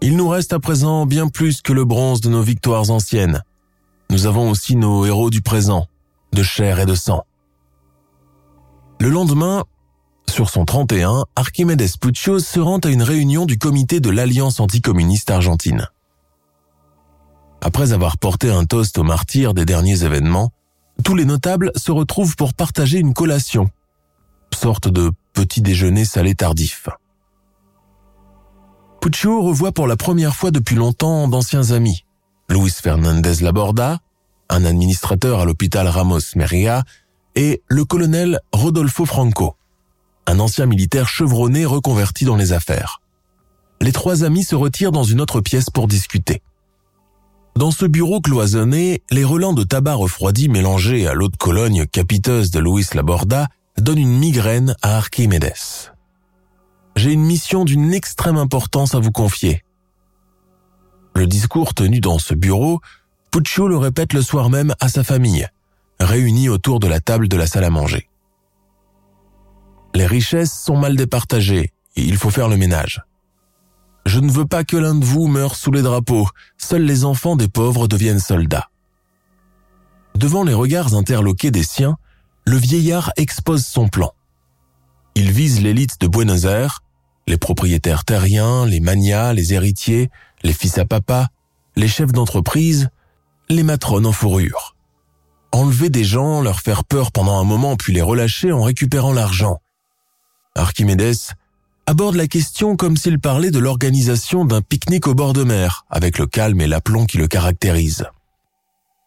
Il 0.02 0.16
nous 0.16 0.28
reste 0.28 0.52
à 0.52 0.60
présent 0.60 1.06
bien 1.06 1.28
plus 1.28 1.62
que 1.62 1.72
le 1.72 1.84
bronze 1.84 2.20
de 2.20 2.30
nos 2.30 2.42
victoires 2.42 2.90
anciennes. 2.90 3.42
Nous 4.10 4.26
avons 4.26 4.50
aussi 4.50 4.76
nos 4.76 5.04
héros 5.06 5.30
du 5.30 5.42
présent, 5.42 5.86
de 6.32 6.42
chair 6.42 6.80
et 6.80 6.86
de 6.86 6.94
sang. 6.94 7.24
Le 8.98 9.08
lendemain, 9.08 9.64
sur 10.28 10.50
son 10.50 10.64
31, 10.64 11.24
Archimedes 11.36 11.98
Puccio 12.00 12.38
se 12.38 12.60
rend 12.60 12.78
à 12.78 12.88
une 12.88 13.02
réunion 13.02 13.46
du 13.46 13.58
comité 13.58 14.00
de 14.00 14.10
l'Alliance 14.10 14.60
anticommuniste 14.60 15.30
argentine. 15.30 15.88
Après 17.60 17.92
avoir 17.92 18.18
porté 18.18 18.50
un 18.50 18.64
toast 18.64 18.98
aux 18.98 19.02
martyrs 19.02 19.54
des 19.54 19.64
derniers 19.64 20.04
événements, 20.04 20.50
tous 21.04 21.14
les 21.14 21.24
notables 21.24 21.72
se 21.76 21.92
retrouvent 21.92 22.36
pour 22.36 22.54
partager 22.54 22.98
une 22.98 23.14
collation, 23.14 23.70
sorte 24.54 24.88
de 24.88 25.10
petit 25.32 25.60
déjeuner 25.60 26.04
salé 26.04 26.34
tardif. 26.34 26.88
Puccio 29.00 29.42
revoit 29.42 29.72
pour 29.72 29.86
la 29.86 29.96
première 29.96 30.34
fois 30.34 30.50
depuis 30.50 30.76
longtemps 30.76 31.26
d'anciens 31.28 31.70
amis, 31.70 32.04
Luis 32.50 32.70
Fernandez 32.70 33.36
Laborda, 33.40 34.00
un 34.50 34.64
administrateur 34.64 35.40
à 35.40 35.44
l'hôpital 35.44 35.86
Ramos 35.86 36.34
Meria 36.36 36.82
et 37.34 37.62
le 37.68 37.84
colonel 37.84 38.40
Rodolfo 38.52 39.06
Franco, 39.06 39.56
un 40.26 40.40
ancien 40.40 40.66
militaire 40.66 41.08
chevronné 41.08 41.64
reconverti 41.64 42.24
dans 42.24 42.36
les 42.36 42.52
affaires. 42.52 43.00
Les 43.80 43.92
trois 43.92 44.24
amis 44.24 44.44
se 44.44 44.54
retirent 44.54 44.92
dans 44.92 45.04
une 45.04 45.20
autre 45.20 45.40
pièce 45.40 45.70
pour 45.70 45.88
discuter. 45.88 46.42
Dans 47.60 47.70
ce 47.70 47.84
bureau 47.84 48.22
cloisonné, 48.22 49.02
les 49.10 49.22
relents 49.22 49.52
de 49.52 49.64
tabac 49.64 49.92
refroidi 49.92 50.48
mélangés 50.48 51.06
à 51.06 51.12
l'eau 51.12 51.28
de 51.28 51.36
Cologne 51.36 51.84
capiteuse 51.84 52.50
de 52.50 52.58
Luis 52.58 52.86
Laborda 52.94 53.48
donnent 53.76 53.98
une 53.98 54.18
migraine 54.18 54.74
à 54.80 54.96
Archimedes. 54.96 55.52
J'ai 56.96 57.12
une 57.12 57.20
mission 57.20 57.66
d'une 57.66 57.92
extrême 57.92 58.38
importance 58.38 58.94
à 58.94 58.98
vous 58.98 59.12
confier. 59.12 59.62
Le 61.14 61.26
discours 61.26 61.74
tenu 61.74 62.00
dans 62.00 62.18
ce 62.18 62.32
bureau, 62.32 62.80
Puccio 63.30 63.68
le 63.68 63.76
répète 63.76 64.14
le 64.14 64.22
soir 64.22 64.48
même 64.48 64.74
à 64.80 64.88
sa 64.88 65.04
famille, 65.04 65.46
réunis 66.00 66.48
autour 66.48 66.80
de 66.80 66.86
la 66.86 67.00
table 67.00 67.28
de 67.28 67.36
la 67.36 67.46
salle 67.46 67.64
à 67.64 67.70
manger. 67.70 68.08
Les 69.94 70.06
richesses 70.06 70.58
sont 70.64 70.78
mal 70.78 70.96
départagées 70.96 71.74
et 71.96 72.02
il 72.02 72.16
faut 72.16 72.30
faire 72.30 72.48
le 72.48 72.56
ménage. 72.56 73.02
Je 74.06 74.20
ne 74.20 74.30
veux 74.30 74.46
pas 74.46 74.64
que 74.64 74.76
l'un 74.76 74.94
de 74.94 75.04
vous 75.04 75.26
meure 75.26 75.54
sous 75.54 75.70
les 75.70 75.82
drapeaux, 75.82 76.28
seuls 76.58 76.84
les 76.84 77.04
enfants 77.04 77.36
des 77.36 77.48
pauvres 77.48 77.86
deviennent 77.86 78.20
soldats. 78.20 78.70
Devant 80.14 80.42
les 80.42 80.54
regards 80.54 80.94
interloqués 80.94 81.50
des 81.50 81.62
siens, 81.62 81.96
le 82.46 82.56
vieillard 82.56 83.12
expose 83.16 83.64
son 83.64 83.88
plan. 83.88 84.12
Il 85.14 85.30
vise 85.30 85.60
l'élite 85.60 86.00
de 86.00 86.08
Buenos 86.08 86.44
Aires, 86.44 86.82
les 87.26 87.38
propriétaires 87.38 88.04
terriens, 88.04 88.66
les 88.66 88.80
manias, 88.80 89.32
les 89.32 89.54
héritiers, 89.54 90.10
les 90.42 90.52
fils 90.52 90.78
à 90.78 90.84
papa, 90.84 91.28
les 91.76 91.88
chefs 91.88 92.12
d'entreprise, 92.12 92.88
les 93.48 93.62
matrones 93.62 94.06
en 94.06 94.12
fourrure 94.12 94.74
enlever 95.52 95.90
des 95.90 96.04
gens, 96.04 96.40
leur 96.40 96.60
faire 96.60 96.84
peur 96.84 97.12
pendant 97.12 97.38
un 97.40 97.44
moment 97.44 97.76
puis 97.76 97.92
les 97.92 98.02
relâcher 98.02 98.52
en 98.52 98.62
récupérant 98.62 99.12
l'argent. 99.12 99.60
Archimédès 100.54 101.34
aborde 101.90 102.14
la 102.14 102.28
question 102.28 102.76
comme 102.76 102.96
s'il 102.96 103.18
parlait 103.18 103.50
de 103.50 103.58
l'organisation 103.58 104.44
d'un 104.44 104.62
pique-nique 104.62 105.08
au 105.08 105.14
bord 105.16 105.32
de 105.32 105.42
mer, 105.42 105.84
avec 105.90 106.18
le 106.18 106.28
calme 106.28 106.60
et 106.60 106.68
l'aplomb 106.68 107.04
qui 107.04 107.18
le 107.18 107.26
caractérisent. 107.26 108.06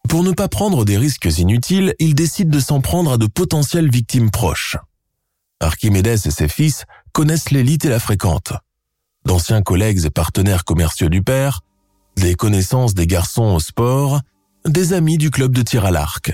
Pour 0.06 0.22
ne 0.22 0.32
pas 0.32 0.48
prendre 0.48 0.84
des 0.84 0.98
risques 0.98 1.38
inutiles, 1.38 1.94
il 1.98 2.14
décide 2.14 2.50
de 2.50 2.60
s'en 2.60 2.82
prendre 2.82 3.12
à 3.12 3.16
de 3.16 3.24
potentielles 3.24 3.90
victimes 3.90 4.30
proches. 4.30 4.76
Archimedes 5.60 6.26
et 6.26 6.30
ses 6.30 6.46
fils 6.46 6.84
connaissent 7.12 7.50
l'élite 7.50 7.86
et 7.86 7.88
la 7.88 7.98
fréquentent. 7.98 8.52
D'anciens 9.24 9.62
collègues 9.62 10.04
et 10.04 10.10
partenaires 10.10 10.66
commerciaux 10.66 11.08
du 11.08 11.22
père, 11.22 11.62
des 12.16 12.34
connaissances 12.34 12.92
des 12.92 13.06
garçons 13.06 13.54
au 13.54 13.60
sport, 13.60 14.20
des 14.66 14.92
amis 14.92 15.16
du 15.16 15.30
club 15.30 15.54
de 15.54 15.62
tir 15.62 15.86
à 15.86 15.90
l'arc. 15.90 16.32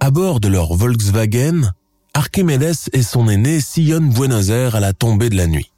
À 0.00 0.10
bord 0.10 0.40
de 0.40 0.48
leur 0.48 0.72
Volkswagen, 0.72 1.70
Archimedes 2.18 2.74
et 2.94 3.04
son 3.04 3.28
aîné 3.28 3.60
sillonnent 3.60 4.08
Buenos 4.08 4.48
Aires 4.48 4.74
à 4.74 4.80
la 4.80 4.92
tombée 4.92 5.30
de 5.30 5.36
la 5.36 5.46
nuit. 5.46 5.70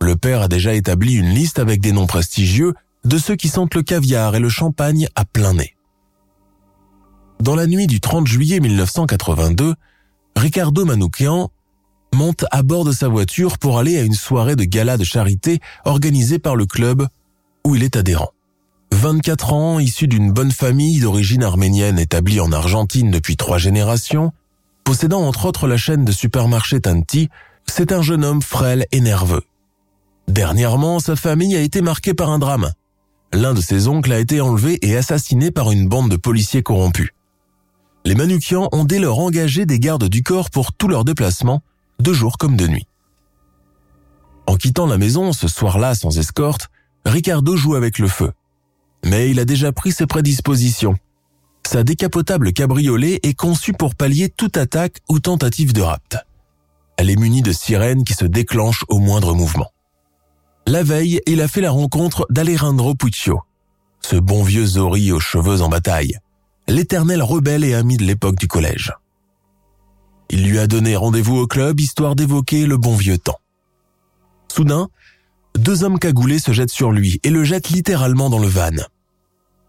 Le 0.00 0.14
père 0.14 0.42
a 0.42 0.46
déjà 0.46 0.74
établi 0.74 1.14
une 1.14 1.30
liste 1.30 1.58
avec 1.58 1.80
des 1.80 1.90
noms 1.90 2.06
prestigieux 2.06 2.74
de 3.04 3.18
ceux 3.18 3.34
qui 3.34 3.48
sentent 3.48 3.74
le 3.74 3.82
caviar 3.82 4.36
et 4.36 4.38
le 4.38 4.48
champagne 4.48 5.08
à 5.16 5.24
plein 5.24 5.54
nez. 5.54 5.74
Dans 7.40 7.56
la 7.56 7.66
nuit 7.66 7.88
du 7.88 7.98
30 7.98 8.28
juillet 8.28 8.60
1982, 8.60 9.74
Ricardo 10.36 10.84
Manoukian 10.84 11.50
monte 12.14 12.44
à 12.52 12.62
bord 12.62 12.84
de 12.84 12.92
sa 12.92 13.08
voiture 13.08 13.58
pour 13.58 13.80
aller 13.80 13.98
à 13.98 14.02
une 14.02 14.14
soirée 14.14 14.54
de 14.54 14.62
gala 14.62 14.96
de 14.96 15.04
charité 15.04 15.58
organisée 15.84 16.38
par 16.38 16.54
le 16.54 16.66
club 16.66 17.08
où 17.66 17.74
il 17.74 17.82
est 17.82 17.96
adhérent. 17.96 18.30
24 18.92 19.52
ans, 19.52 19.78
issu 19.80 20.06
d'une 20.06 20.30
bonne 20.30 20.52
famille 20.52 21.00
d'origine 21.00 21.42
arménienne 21.42 21.98
établie 21.98 22.38
en 22.38 22.52
Argentine 22.52 23.10
depuis 23.10 23.36
trois 23.36 23.58
générations, 23.58 24.32
possédant 24.86 25.22
entre 25.22 25.46
autres 25.46 25.66
la 25.66 25.76
chaîne 25.76 26.04
de 26.04 26.12
supermarchés 26.12 26.80
Tanti, 26.80 27.28
c'est 27.66 27.90
un 27.90 28.02
jeune 28.02 28.24
homme 28.24 28.40
frêle 28.40 28.86
et 28.92 29.00
nerveux. 29.00 29.42
Dernièrement, 30.28 31.00
sa 31.00 31.16
famille 31.16 31.56
a 31.56 31.60
été 31.60 31.80
marquée 31.80 32.14
par 32.14 32.30
un 32.30 32.38
drame. 32.38 32.70
L'un 33.32 33.52
de 33.52 33.60
ses 33.60 33.88
oncles 33.88 34.12
a 34.12 34.20
été 34.20 34.40
enlevé 34.40 34.78
et 34.82 34.96
assassiné 34.96 35.50
par 35.50 35.72
une 35.72 35.88
bande 35.88 36.08
de 36.08 36.16
policiers 36.16 36.62
corrompus. 36.62 37.10
Les 38.04 38.14
Manukians 38.14 38.68
ont 38.70 38.84
dès 38.84 39.00
lors 39.00 39.18
engagé 39.18 39.66
des 39.66 39.80
gardes 39.80 40.08
du 40.08 40.22
corps 40.22 40.50
pour 40.50 40.72
tous 40.72 40.86
leurs 40.86 41.04
déplacements, 41.04 41.62
de 41.98 42.12
jour 42.12 42.38
comme 42.38 42.56
de 42.56 42.68
nuit. 42.68 42.86
En 44.46 44.54
quittant 44.54 44.86
la 44.86 44.98
maison 44.98 45.32
ce 45.32 45.48
soir-là 45.48 45.96
sans 45.96 46.16
escorte, 46.16 46.68
Ricardo 47.04 47.56
joue 47.56 47.74
avec 47.74 47.98
le 47.98 48.06
feu. 48.06 48.30
Mais 49.04 49.30
il 49.30 49.40
a 49.40 49.44
déjà 49.44 49.72
pris 49.72 49.90
ses 49.90 50.06
prédispositions. 50.06 50.96
Sa 51.66 51.82
décapotable 51.82 52.52
cabriolet 52.52 53.18
est 53.24 53.34
conçue 53.34 53.72
pour 53.72 53.96
pallier 53.96 54.28
toute 54.28 54.56
attaque 54.56 55.00
ou 55.08 55.18
tentative 55.18 55.72
de 55.72 55.82
rapt. 55.82 56.16
Elle 56.96 57.10
est 57.10 57.16
munie 57.16 57.42
de 57.42 57.50
sirènes 57.50 58.04
qui 58.04 58.14
se 58.14 58.24
déclenchent 58.24 58.84
au 58.88 59.00
moindre 59.00 59.34
mouvement. 59.34 59.72
La 60.68 60.84
veille, 60.84 61.20
il 61.26 61.40
a 61.40 61.48
fait 61.48 61.60
la 61.60 61.72
rencontre 61.72 62.24
d'Alejandro 62.30 62.94
Puccio, 62.94 63.40
ce 64.00 64.14
bon 64.14 64.44
vieux 64.44 64.64
Zori 64.64 65.10
aux 65.10 65.18
cheveux 65.18 65.60
en 65.60 65.68
bataille, 65.68 66.20
l'éternel 66.68 67.20
rebelle 67.20 67.64
et 67.64 67.74
ami 67.74 67.96
de 67.96 68.04
l'époque 68.04 68.36
du 68.36 68.46
collège. 68.46 68.92
Il 70.30 70.48
lui 70.48 70.60
a 70.60 70.68
donné 70.68 70.94
rendez-vous 70.94 71.36
au 71.36 71.48
club 71.48 71.80
histoire 71.80 72.14
d'évoquer 72.14 72.64
le 72.66 72.76
bon 72.76 72.94
vieux 72.94 73.18
temps. 73.18 73.40
Soudain, 74.46 74.88
deux 75.56 75.82
hommes 75.82 75.98
cagoulés 75.98 76.38
se 76.38 76.52
jettent 76.52 76.70
sur 76.70 76.92
lui 76.92 77.18
et 77.24 77.30
le 77.30 77.42
jettent 77.42 77.70
littéralement 77.70 78.30
dans 78.30 78.38
le 78.38 78.48
van. 78.48 78.70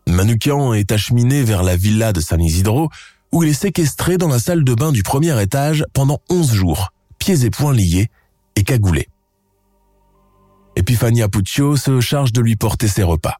Manukian 0.07 0.73
est 0.73 0.91
acheminé 0.91 1.43
vers 1.43 1.63
la 1.63 1.75
villa 1.75 2.13
de 2.13 2.21
San 2.21 2.41
Isidro, 2.41 2.89
où 3.31 3.43
il 3.43 3.49
est 3.49 3.53
séquestré 3.53 4.17
dans 4.17 4.29
la 4.29 4.39
salle 4.39 4.63
de 4.63 4.73
bain 4.73 4.91
du 4.91 5.03
premier 5.03 5.39
étage 5.41 5.85
pendant 5.93 6.19
11 6.29 6.53
jours, 6.53 6.93
pieds 7.19 7.45
et 7.45 7.49
poings 7.49 7.73
liés 7.73 8.09
et 8.55 8.63
cagoulé. 8.63 9.09
Epifania 10.75 11.27
Puccio 11.27 11.75
se 11.75 11.99
charge 11.99 12.31
de 12.31 12.41
lui 12.41 12.55
porter 12.55 12.87
ses 12.87 13.03
repas. 13.03 13.35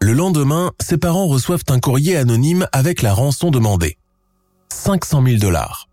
Le 0.00 0.12
lendemain, 0.12 0.72
ses 0.80 0.98
parents 0.98 1.26
reçoivent 1.26 1.64
un 1.68 1.78
courrier 1.78 2.16
anonyme 2.16 2.66
avec 2.72 3.02
la 3.02 3.14
rançon 3.14 3.50
demandée. 3.50 3.98
500 4.72 5.24
000 5.24 5.38
dollars. 5.38 5.88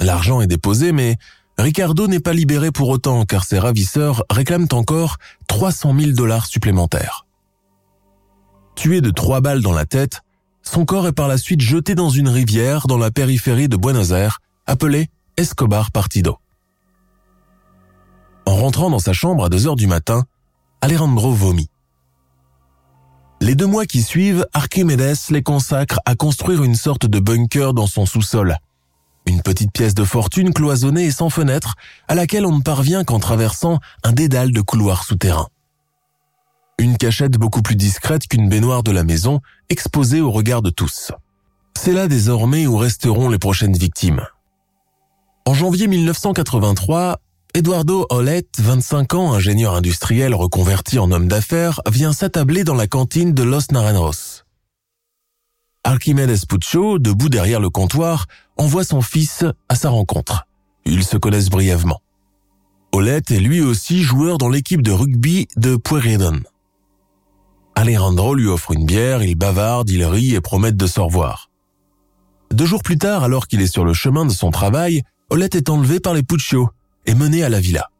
L'argent 0.00 0.40
est 0.40 0.46
déposé, 0.46 0.92
mais 0.92 1.16
Ricardo 1.58 2.06
n'est 2.06 2.20
pas 2.20 2.32
libéré 2.32 2.70
pour 2.70 2.88
autant 2.88 3.24
car 3.24 3.44
ses 3.44 3.58
ravisseurs 3.58 4.24
réclament 4.30 4.68
encore 4.72 5.16
300 5.48 5.98
000 5.98 6.12
dollars 6.12 6.46
supplémentaires. 6.46 7.25
Tué 8.76 9.00
de 9.00 9.10
trois 9.10 9.40
balles 9.40 9.62
dans 9.62 9.72
la 9.72 9.86
tête, 9.86 10.20
son 10.62 10.84
corps 10.84 11.06
est 11.06 11.12
par 11.12 11.28
la 11.28 11.38
suite 11.38 11.62
jeté 11.62 11.94
dans 11.94 12.10
une 12.10 12.28
rivière 12.28 12.86
dans 12.86 12.98
la 12.98 13.10
périphérie 13.10 13.68
de 13.68 13.76
Buenos 13.76 14.10
Aires, 14.10 14.40
appelée 14.66 15.08
Escobar 15.38 15.90
Partido. 15.90 16.38
En 18.44 18.54
rentrant 18.54 18.90
dans 18.90 18.98
sa 18.98 19.14
chambre 19.14 19.46
à 19.46 19.48
2 19.48 19.66
heures 19.66 19.76
du 19.76 19.86
matin, 19.86 20.24
Alejandro 20.82 21.32
vomit. 21.32 21.70
Les 23.40 23.54
deux 23.54 23.66
mois 23.66 23.86
qui 23.86 24.02
suivent, 24.02 24.46
Archimedes 24.52 25.16
les 25.30 25.42
consacre 25.42 25.98
à 26.04 26.14
construire 26.14 26.62
une 26.62 26.74
sorte 26.74 27.06
de 27.06 27.18
bunker 27.18 27.72
dans 27.72 27.86
son 27.86 28.04
sous-sol. 28.04 28.58
Une 29.26 29.40
petite 29.40 29.72
pièce 29.72 29.94
de 29.94 30.04
fortune 30.04 30.52
cloisonnée 30.52 31.06
et 31.06 31.10
sans 31.10 31.30
fenêtre, 31.30 31.74
à 32.08 32.14
laquelle 32.14 32.44
on 32.44 32.58
ne 32.58 32.62
parvient 32.62 33.04
qu'en 33.04 33.20
traversant 33.20 33.80
un 34.04 34.12
dédale 34.12 34.52
de 34.52 34.60
couloirs 34.60 35.04
souterrains. 35.04 35.48
Une 36.78 36.98
cachette 36.98 37.38
beaucoup 37.38 37.62
plus 37.62 37.76
discrète 37.76 38.28
qu'une 38.28 38.48
baignoire 38.48 38.82
de 38.82 38.92
la 38.92 39.02
maison, 39.02 39.40
exposée 39.70 40.20
au 40.20 40.30
regard 40.30 40.60
de 40.60 40.70
tous. 40.70 41.10
C'est 41.74 41.92
là 41.92 42.06
désormais 42.06 42.66
où 42.66 42.76
resteront 42.76 43.30
les 43.30 43.38
prochaines 43.38 43.76
victimes. 43.76 44.26
En 45.46 45.54
janvier 45.54 45.86
1983, 45.86 47.20
Eduardo 47.54 48.06
Olet, 48.10 48.46
25 48.58 49.14
ans, 49.14 49.32
ingénieur 49.32 49.74
industriel 49.74 50.34
reconverti 50.34 50.98
en 50.98 51.10
homme 51.10 51.28
d'affaires, 51.28 51.80
vient 51.90 52.12
s'attabler 52.12 52.64
dans 52.64 52.74
la 52.74 52.86
cantine 52.86 53.32
de 53.32 53.42
Los 53.42 53.72
Naranjos. 53.72 54.42
Archimedes 55.82 56.46
Puccio, 56.46 56.98
debout 56.98 57.30
derrière 57.30 57.60
le 57.60 57.70
comptoir, 57.70 58.26
envoie 58.58 58.84
son 58.84 59.00
fils 59.00 59.44
à 59.70 59.76
sa 59.76 59.88
rencontre. 59.88 60.46
Ils 60.84 61.04
se 61.04 61.16
connaissent 61.16 61.48
brièvement. 61.48 62.02
Olet 62.92 63.22
est 63.30 63.40
lui 63.40 63.62
aussi 63.62 64.02
joueur 64.02 64.36
dans 64.36 64.48
l'équipe 64.48 64.82
de 64.82 64.92
rugby 64.92 65.48
de 65.56 65.76
Pueyrredon. 65.76 66.42
Alejandro 67.76 68.34
lui 68.34 68.48
offre 68.48 68.72
une 68.72 68.86
bière, 68.86 69.22
il 69.22 69.34
bavarde, 69.34 69.90
il 69.90 70.02
rit 70.04 70.34
et 70.34 70.40
promet 70.40 70.72
de 70.72 70.86
se 70.86 70.98
revoir. 70.98 71.50
Deux 72.50 72.64
jours 72.64 72.82
plus 72.82 72.96
tard, 72.96 73.22
alors 73.22 73.46
qu'il 73.46 73.60
est 73.60 73.66
sur 73.66 73.84
le 73.84 73.92
chemin 73.92 74.24
de 74.24 74.32
son 74.32 74.50
travail, 74.50 75.02
Olet 75.28 75.50
est 75.52 75.68
enlevé 75.68 76.00
par 76.00 76.14
les 76.14 76.22
Puccio 76.22 76.70
est 77.04 77.14
mené 77.14 77.44
à 77.44 77.50
la 77.50 77.60
villa. 77.60 77.90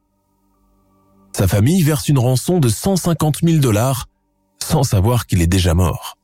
Sa 1.33 1.47
famille 1.47 1.83
verse 1.83 2.09
une 2.09 2.19
rançon 2.19 2.59
de 2.59 2.71
150 2.71 3.41
000 3.45 3.59
dollars 3.59 4.07
sans 4.65 4.83
savoir 4.83 5.27
qu'il 5.27 5.43
est 5.43 5.47
déjà 5.47 5.75
mort. 5.75 6.17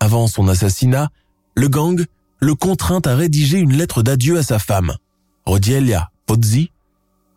Avant 0.00 0.26
son 0.26 0.48
assassinat, 0.48 1.10
le 1.54 1.68
gang 1.68 2.02
le 2.38 2.54
contraint 2.54 3.02
à 3.04 3.14
rédiger 3.14 3.58
une 3.58 3.74
lettre 3.74 4.02
d'adieu 4.02 4.38
à 4.38 4.42
sa 4.42 4.58
femme, 4.58 4.96
Rodielia 5.44 6.10
Pozzi, 6.26 6.70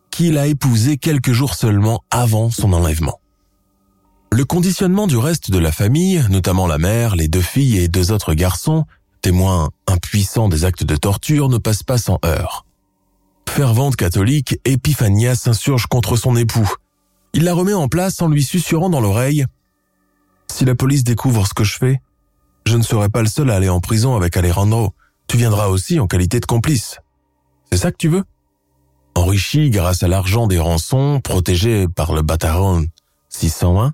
qu'il 0.10 0.38
a 0.38 0.48
épousée 0.48 0.98
quelques 0.98 1.34
jours 1.34 1.54
seulement 1.54 2.04
avant 2.10 2.50
son 2.50 2.72
enlèvement. 2.72 3.20
Le 4.38 4.46
conditionnement 4.46 5.08
du 5.08 5.18
reste 5.18 5.50
de 5.50 5.58
la 5.58 5.72
famille, 5.72 6.24
notamment 6.30 6.68
la 6.68 6.78
mère, 6.78 7.16
les 7.16 7.28
deux 7.28 7.42
filles 7.42 7.80
et 7.80 7.88
deux 7.88 8.12
autres 8.12 8.36
garçons, 8.36 8.86
témoins 9.24 9.72
impuissants 9.88 10.48
des 10.48 10.64
actes 10.64 10.84
de 10.84 10.96
torture, 10.96 11.50
ne 11.50 11.58
passe 11.58 11.82
pas 11.82 11.98
sans 11.98 12.20
heurts 12.24 12.64
fervente 13.50 13.96
catholique, 13.96 14.60
Epiphania 14.66 15.34
s'insurge 15.34 15.88
contre 15.88 16.16
son 16.16 16.36
époux. 16.36 16.72
Il 17.34 17.46
la 17.46 17.56
remet 17.56 17.74
en 17.74 17.88
place 17.88 18.22
en 18.22 18.28
lui 18.28 18.44
susurrant 18.44 18.92
dans 18.92 19.02
l'oreille⁇ 19.02 19.46
Si 20.54 20.64
la 20.66 20.76
police 20.76 21.04
découvre 21.04 21.48
ce 21.48 21.56
que 21.56 21.64
je 21.64 21.76
fais, 21.76 22.00
je 22.68 22.78
ne 22.78 22.84
serai 22.84 23.10
pas 23.10 23.24
le 23.24 23.28
seul 23.28 23.50
à 23.50 23.56
aller 23.56 23.70
en 23.70 23.80
prison 23.80 24.16
avec 24.16 24.38
Alejandro. 24.38 24.94
Tu 25.28 25.38
viendras 25.38 25.70
aussi 25.70 26.00
en 26.00 26.06
qualité 26.06 26.40
de 26.40 26.46
complice. 26.46 27.00
C'est 27.72 27.80
ça 27.80 27.92
que 27.92 27.98
tu 27.98 28.10
veux?⁇ 28.10 28.20
Enrichi 29.16 29.72
grâce 29.72 30.04
à 30.04 30.08
l'argent 30.08 30.46
des 30.46 30.60
rançons, 30.60 31.20
protégé 31.24 31.88
par 31.88 32.14
le 32.14 32.22
Bataron 32.22 32.86
601, 33.30 33.94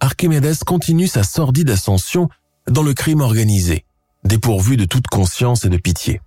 Archimedes 0.00 0.64
continue 0.64 1.06
sa 1.06 1.22
sordide 1.22 1.70
ascension 1.70 2.28
dans 2.66 2.82
le 2.82 2.94
crime 2.94 3.20
organisé, 3.20 3.84
dépourvu 4.24 4.76
de 4.76 4.86
toute 4.86 5.06
conscience 5.06 5.64
et 5.64 5.68
de 5.68 5.76
pitié. 5.76 6.20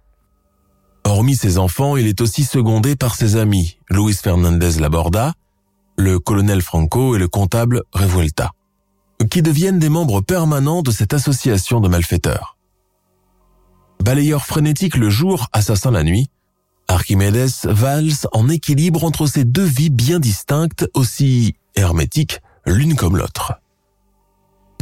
Hormis 1.06 1.36
ses 1.36 1.58
enfants, 1.58 1.98
il 1.98 2.08
est 2.08 2.22
aussi 2.22 2.44
secondé 2.44 2.96
par 2.96 3.16
ses 3.16 3.36
amis, 3.36 3.78
Luis 3.90 4.14
Fernandez 4.14 4.80
Laborda, 4.80 5.34
le 5.98 6.20
colonel 6.20 6.62
Franco 6.62 7.16
et 7.16 7.20
le 7.20 7.28
comptable 7.28 7.84
Revuelta, 7.94 8.52
qui 9.30 9.42
deviennent 9.42 9.80
des 9.80 9.90
membres 9.90 10.22
permanents 10.22 10.82
de 10.82 10.92
cette 10.92 11.14
association 11.14 11.82
de 11.82 11.90
malfaiteurs. 11.90 12.58
Balayeur 14.04 14.46
frénétique 14.46 14.98
le 14.98 15.10
jour, 15.10 15.48
assassin 15.52 15.92
la 15.92 16.04
nuit, 16.04 16.30
Archimedes 16.88 17.66
valse 17.66 18.28
en 18.34 18.50
équilibre 18.50 19.04
entre 19.04 19.26
ces 19.26 19.46
deux 19.46 19.64
vies 19.64 19.90
bien 19.90 20.20
distinctes, 20.20 20.88
aussi 20.94 21.56
hermétiques 21.76 22.42
l'une 22.66 22.96
comme 22.96 23.18
l'autre. 23.18 23.63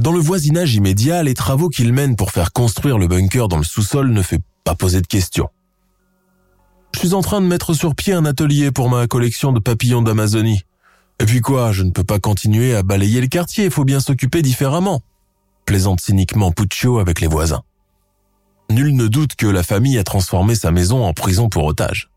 Dans 0.01 0.11
le 0.11 0.19
voisinage 0.19 0.73
immédiat, 0.73 1.21
les 1.21 1.35
travaux 1.35 1.69
qu'il 1.69 1.93
mène 1.93 2.15
pour 2.15 2.31
faire 2.31 2.53
construire 2.53 2.97
le 2.97 3.07
bunker 3.07 3.47
dans 3.47 3.59
le 3.59 3.63
sous-sol 3.63 4.09
ne 4.09 4.23
fait 4.23 4.41
pas 4.63 4.73
poser 4.73 4.99
de 4.99 5.05
questions. 5.05 5.47
Je 6.95 7.01
suis 7.01 7.13
en 7.13 7.21
train 7.21 7.39
de 7.39 7.45
mettre 7.45 7.75
sur 7.75 7.93
pied 7.93 8.13
un 8.13 8.25
atelier 8.25 8.71
pour 8.71 8.89
ma 8.89 9.05
collection 9.05 9.51
de 9.51 9.59
papillons 9.59 10.01
d'Amazonie. 10.01 10.63
Et 11.19 11.25
puis 11.25 11.41
quoi, 11.41 11.71
je 11.71 11.83
ne 11.83 11.91
peux 11.91 12.03
pas 12.03 12.17
continuer 12.17 12.73
à 12.73 12.81
balayer 12.81 13.21
le 13.21 13.27
quartier, 13.27 13.65
il 13.65 13.69
faut 13.69 13.83
bien 13.83 13.99
s'occuper 13.99 14.41
différemment. 14.41 15.01
Plaisante 15.65 16.01
cyniquement 16.01 16.51
Puccio 16.51 16.97
avec 16.97 17.21
les 17.21 17.27
voisins. 17.27 17.61
nul 18.71 18.95
ne 18.95 19.05
doute 19.05 19.35
que 19.35 19.45
la 19.45 19.61
famille 19.61 19.99
a 19.99 20.03
transformé 20.03 20.55
sa 20.55 20.71
maison 20.71 21.05
en 21.05 21.13
prison 21.13 21.47
pour 21.47 21.65
otages. 21.65 22.09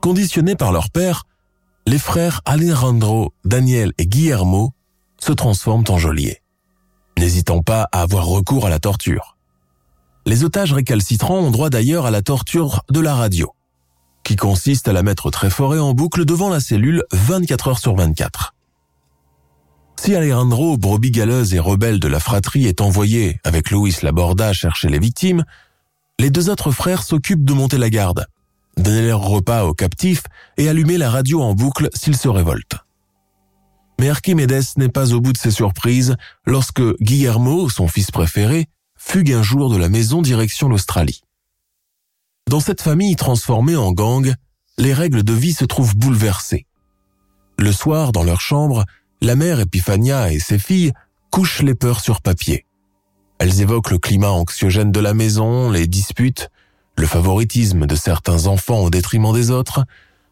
Conditionnés 0.00 0.56
par 0.56 0.72
leur 0.72 0.90
père, 0.90 1.26
les 1.86 1.98
frères 1.98 2.40
Alejandro, 2.44 3.32
Daniel 3.44 3.92
et 3.98 4.06
Guillermo 4.06 4.72
se 5.18 5.32
transforment 5.32 5.84
en 5.88 5.98
geôliers, 5.98 6.42
n'hésitant 7.18 7.62
pas 7.62 7.88
à 7.92 8.02
avoir 8.02 8.26
recours 8.26 8.66
à 8.66 8.70
la 8.70 8.78
torture. 8.78 9.36
Les 10.26 10.44
otages 10.44 10.72
récalcitrants 10.72 11.38
ont 11.38 11.50
droit 11.50 11.70
d'ailleurs 11.70 12.06
à 12.06 12.10
la 12.10 12.22
torture 12.22 12.82
de 12.90 13.00
la 13.00 13.14
radio, 13.14 13.54
qui 14.24 14.36
consiste 14.36 14.88
à 14.88 14.92
la 14.92 15.02
mettre 15.02 15.30
très 15.30 15.50
fort 15.50 15.74
et 15.74 15.78
en 15.78 15.94
boucle 15.94 16.24
devant 16.24 16.50
la 16.50 16.60
cellule 16.60 17.04
24 17.12 17.68
heures 17.68 17.78
sur 17.78 17.96
24. 17.96 18.54
Si 20.00 20.14
Alejandro, 20.14 20.76
brebis 20.76 21.10
galeuse 21.10 21.54
et 21.54 21.58
rebelle 21.58 21.98
de 21.98 22.08
la 22.08 22.20
fratrie, 22.20 22.66
est 22.66 22.80
envoyé 22.80 23.40
avec 23.42 23.70
Luis 23.70 23.96
Laborda 24.02 24.52
chercher 24.52 24.88
les 24.88 25.00
victimes, 25.00 25.44
les 26.20 26.30
deux 26.30 26.50
autres 26.50 26.70
frères 26.70 27.02
s'occupent 27.02 27.44
de 27.44 27.52
monter 27.52 27.78
la 27.78 27.90
garde, 27.90 28.26
donner 28.76 29.06
leur 29.06 29.22
repas 29.22 29.64
aux 29.64 29.74
captifs 29.74 30.22
et 30.56 30.68
allumer 30.68 30.98
la 30.98 31.10
radio 31.10 31.42
en 31.42 31.54
boucle 31.54 31.88
s'ils 31.94 32.16
se 32.16 32.28
révoltent. 32.28 32.76
Mais 33.98 34.10
Archimedes 34.10 34.62
n'est 34.76 34.88
pas 34.88 35.12
au 35.12 35.20
bout 35.20 35.32
de 35.32 35.38
ses 35.38 35.50
surprises 35.50 36.16
lorsque 36.46 36.82
Guillermo, 37.00 37.68
son 37.68 37.88
fils 37.88 38.10
préféré, 38.10 38.68
fugue 38.96 39.32
un 39.32 39.42
jour 39.42 39.70
de 39.70 39.76
la 39.76 39.88
maison 39.88 40.22
direction 40.22 40.68
l'Australie. 40.68 41.22
Dans 42.48 42.60
cette 42.60 42.80
famille 42.80 43.16
transformée 43.16 43.76
en 43.76 43.92
gang, 43.92 44.32
les 44.78 44.94
règles 44.94 45.22
de 45.22 45.32
vie 45.32 45.52
se 45.52 45.64
trouvent 45.64 45.96
bouleversées. 45.96 46.66
Le 47.58 47.72
soir, 47.72 48.12
dans 48.12 48.22
leur 48.22 48.40
chambre, 48.40 48.84
la 49.20 49.34
mère 49.34 49.58
Epiphania 49.58 50.32
et 50.32 50.38
ses 50.38 50.58
filles 50.58 50.92
couchent 51.30 51.62
les 51.62 51.74
peurs 51.74 52.00
sur 52.00 52.20
papier. 52.20 52.66
Elles 53.38 53.60
évoquent 53.60 53.90
le 53.90 53.98
climat 53.98 54.30
anxiogène 54.30 54.92
de 54.92 55.00
la 55.00 55.14
maison, 55.14 55.70
les 55.70 55.86
disputes, 55.86 56.50
le 56.96 57.06
favoritisme 57.06 57.86
de 57.86 57.96
certains 57.96 58.46
enfants 58.46 58.80
au 58.80 58.90
détriment 58.90 59.32
des 59.32 59.50
autres, 59.50 59.84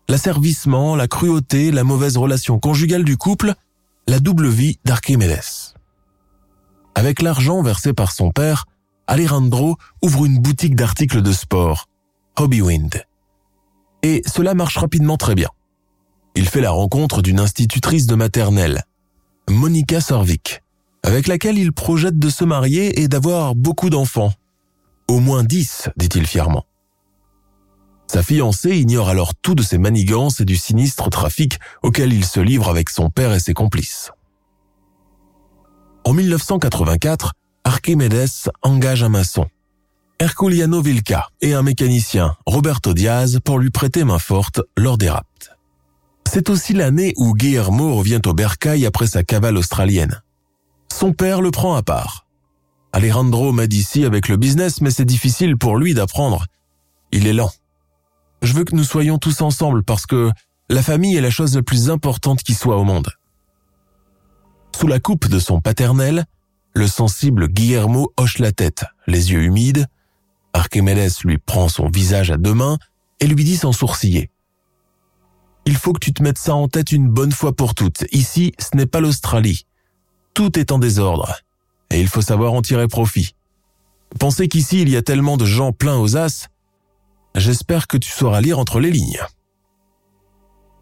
l'asservissement, 0.09 0.97
la 0.97 1.09
cruauté, 1.09 1.71
la 1.71 1.85
mauvaise 1.85 2.17
relation 2.17 2.59
conjugale 2.59 3.05
du 3.05 3.17
couple, 3.17 3.55
la 4.09 4.21
double 4.21 4.49
vie 4.49 4.79
d'Archimedes. 4.85 5.75
Avec 6.95 7.21
l'argent 7.23 7.63
versé 7.63 7.93
par 7.93 8.13
son 8.13 8.31
père, 8.31 8.67
Alejandro 9.07 9.77
ouvre 10.03 10.25
une 10.25 10.39
boutique 10.39 10.75
d'articles 10.75 11.23
de 11.23 11.33
sport, 11.33 11.89
Hobbywind. 12.37 13.05
Et 14.03 14.23
cela 14.27 14.55
marche 14.55 14.79
rapidement 14.79 15.17
très 15.17 15.35
bien. 15.35 15.49
Il 16.35 16.49
fait 16.49 16.61
la 16.61 16.71
rencontre 16.71 17.23
d'une 17.23 17.41
institutrice 17.41 18.07
de 18.07 18.15
maternelle, 18.15 18.85
Monica 19.49 20.01
Sorvik, 20.01 20.63
avec 21.03 21.29
laquelle 21.29 21.59
il 21.59 21.73
projette 21.73 22.19
de 22.19 22.29
se 22.29 22.45
marier 22.45 23.01
et 23.01 23.09
d'avoir 23.09 23.55
beaucoup 23.55 23.91
d'enfants. 23.91 24.33
Au 25.09 25.21
moins 25.21 25.45
dix, 25.45 25.89
dit-il 25.97 26.27
fièrement. 26.27 26.65
Sa 28.07 28.23
fiancée 28.23 28.77
ignore 28.77 29.09
alors 29.09 29.35
tout 29.35 29.55
de 29.55 29.63
ses 29.63 29.79
manigances 29.79 30.41
et 30.41 30.45
du 30.45 30.57
sinistre 30.57 31.11
trafic 31.11 31.59
auquel 31.83 32.13
il 32.13 32.25
se 32.25 32.41
livre 32.41 32.69
avec 32.69 32.89
son 32.89 33.11
père 33.11 33.33
et 33.33 33.41
ses 33.41 33.55
complices. 33.55 34.11
En 36.05 36.13
1984, 36.13 37.33
Archimedes 37.65 38.49
engage 38.63 39.03
un 39.03 39.09
maçon, 39.09 39.47
Herculiano 40.19 40.81
Vilca, 40.81 41.29
et 41.43 41.53
un 41.53 41.63
mécanicien, 41.63 42.37
Roberto 42.47 42.95
Diaz, 42.95 43.41
pour 43.45 43.59
lui 43.59 43.71
prêter 43.71 44.05
main 44.05 44.19
forte 44.19 44.63
lors 44.77 44.97
des 44.97 45.11
rapts. 45.11 45.51
C'est 46.31 46.49
aussi 46.49 46.73
l'année 46.73 47.13
où 47.17 47.35
Guillermo 47.35 47.95
revient 47.97 48.21
au 48.25 48.33
bercail 48.33 48.87
après 48.87 49.07
sa 49.07 49.25
cavale 49.25 49.57
australienne. 49.57 50.23
Son 50.93 51.13
père 51.13 51.43
le 51.43 51.51
prend 51.51 51.75
à 51.75 51.83
part. 51.83 52.27
Alejandro 52.93 53.53
m'aide 53.53 53.75
ici 53.75 54.05
avec 54.05 54.29
le 54.29 54.37
business, 54.37 54.81
mais 54.81 54.91
c'est 54.91 55.05
difficile 55.05 55.59
pour 55.59 55.77
lui 55.77 55.93
d'apprendre. 55.93 56.47
Il 57.13 57.27
est 57.27 57.35
lent. 57.35 57.51
Je 58.43 58.53
veux 58.53 58.65
que 58.65 58.75
nous 58.75 58.85
soyons 58.85 59.19
tous 59.19 59.41
ensemble 59.41 59.83
parce 59.83 60.07
que 60.07 60.31
la 60.69 60.83
famille 60.83 61.17
est 61.17 61.21
la 61.21 61.31
chose 61.31 61.55
la 61.55 61.63
plus 61.63 61.91
importante 61.91 62.43
qui 62.43 62.55
soit 62.55 62.77
au 62.77 62.85
monde. 62.85 63.11
Sous 64.75 64.87
la 64.87 65.01
coupe 65.01 65.29
de 65.29 65.39
son 65.39 65.61
paternel, 65.61 66.25
le 66.75 66.87
sensible 66.87 67.49
Guillermo 67.49 68.13
hoche 68.17 68.39
la 68.39 68.53
tête, 68.53 68.85
les 69.07 69.33
yeux 69.33 69.43
humides. 69.43 69.87
Archimedes 70.53 71.13
lui 71.25 71.39
prend 71.39 71.69
son 71.69 71.89
visage 71.89 72.31
à 72.31 72.37
deux 72.37 72.55
mains 72.55 72.79
et 73.21 73.27
lui 73.27 73.45
dit 73.45 73.57
sans 73.57 73.73
sourciller. 73.73 74.31
Il 75.65 75.77
faut 75.77 75.93
que 75.93 76.01
tu 76.01 76.13
te 76.13 76.23
mettes 76.23 76.39
ça 76.39 76.55
en 76.55 76.69
tête 76.69 76.93
une 76.93 77.09
bonne 77.09 77.33
fois 77.33 77.55
pour 77.55 77.75
toutes. 77.75 78.05
Ici, 78.13 78.53
ce 78.59 78.77
n'est 78.77 78.87
pas 78.87 79.01
l'Australie. 79.01 79.67
Tout 80.35 80.59
est 80.59 80.71
en 80.71 80.79
désordre. 80.79 81.35
Et 81.91 82.01
il 82.01 82.09
faut 82.09 82.23
savoir 82.23 82.53
en 82.53 82.63
tirer 82.63 82.89
profit. 82.89 83.35
Pensez 84.21 84.49
qu'ici, 84.49 84.83
il 84.83 84.89
y 84.89 84.97
a 84.97 85.03
tellement 85.03 85.37
de 85.37 85.45
gens 85.45 85.73
pleins 85.73 85.99
aux 85.99 86.17
as. 86.17 86.49
J'espère 87.37 87.87
que 87.87 87.99
tu 87.99 88.11
sauras 88.11 88.41
lire 88.41 88.59
entre 88.59 88.81
les 88.81 88.91
lignes. 88.91 89.21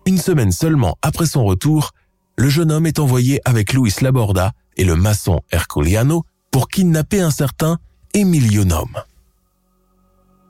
Une 0.07 0.19
semaine 0.19 0.53
seulement 0.53 0.97
après 1.03 1.27
son 1.27 1.45
retour, 1.45 1.91
le 2.37 2.49
jeune 2.49 2.71
homme 2.71 2.87
est 2.87 3.01
envoyé 3.01 3.41
avec 3.45 3.73
Luis 3.73 3.93
Laborda 4.01 4.53
et 4.77 4.85
le 4.85 4.95
maçon 4.95 5.41
Herculiano 5.51 6.25
pour 6.53 6.69
kidnapper 6.69 7.21
un 7.21 7.33
certain 7.33 7.79
Emilio 8.13 8.65
Naum. 8.65 9.03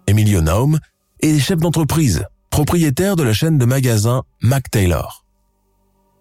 Emilio 0.07 0.43
Naum 0.43 0.79
est 1.21 1.39
chef 1.39 1.59
d'entreprise, 1.59 2.27
propriétaire 2.51 3.17
de 3.17 3.23
la 3.23 3.33
chaîne 3.33 3.57
de 3.57 3.65
magasins 3.65 4.25
Mac 4.43 4.71
Taylor. 4.71 5.25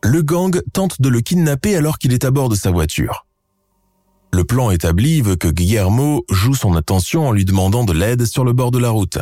Le 0.02 0.22
gang 0.22 0.62
tente 0.72 1.02
de 1.02 1.10
le 1.10 1.20
kidnapper 1.20 1.76
alors 1.76 1.98
qu'il 1.98 2.14
est 2.14 2.24
à 2.24 2.32
bord 2.32 2.48
de 2.48 2.56
sa 2.56 2.72
voiture. 2.72 3.26
Le 4.32 4.46
plan 4.46 4.72
établi 4.72 5.22
veut 5.22 5.36
que 5.36 5.50
Guillermo 5.50 6.24
joue 6.30 6.56
son 6.56 6.78
attention 6.78 7.28
en 7.28 7.34
lui 7.34 7.44
demandant 7.44 7.84
de 7.84 7.92
l'aide 7.92 8.26
sur 8.26 8.46
le 8.46 8.54
bord 8.54 8.72
de 8.72 8.80
la 8.80 8.90
route, 8.90 9.20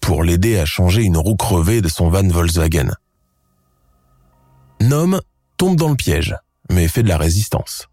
pour 0.00 0.22
l'aider 0.22 0.58
à 0.58 0.64
changer 0.64 1.02
une 1.02 1.16
roue 1.16 1.36
crevée 1.36 1.80
de 1.80 1.88
son 1.88 2.08
van 2.08 2.26
Volkswagen. 2.26 2.92
Nom 4.80 5.20
tombe 5.56 5.76
dans 5.76 5.88
le 5.88 5.96
piège, 5.96 6.36
mais 6.70 6.88
fait 6.88 7.02
de 7.02 7.08
la 7.08 7.16
résistance. 7.16 7.88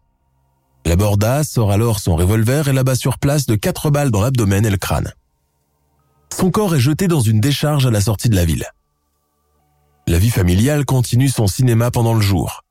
La 0.85 0.95
borda 0.95 1.43
sort 1.43 1.71
alors 1.71 1.99
son 1.99 2.15
revolver 2.15 2.67
et 2.67 2.73
l'abat 2.73 2.95
sur 2.95 3.19
place 3.19 3.45
de 3.45 3.55
quatre 3.55 3.91
balles 3.91 4.11
dans 4.11 4.21
l'abdomen 4.21 4.65
et 4.65 4.69
le 4.69 4.77
crâne. 4.77 5.13
Son 6.35 6.49
corps 6.49 6.75
est 6.75 6.79
jeté 6.79 7.07
dans 7.07 7.19
une 7.19 7.39
décharge 7.39 7.85
à 7.85 7.91
la 7.91 8.01
sortie 8.01 8.29
de 8.29 8.35
la 8.35 8.45
ville. 8.45 8.65
La 10.07 10.17
vie 10.17 10.31
familiale 10.31 10.85
continue 10.85 11.29
son 11.29 11.47
cinéma 11.47 11.91
pendant 11.91 12.13
le 12.13 12.21
jour. 12.21 12.63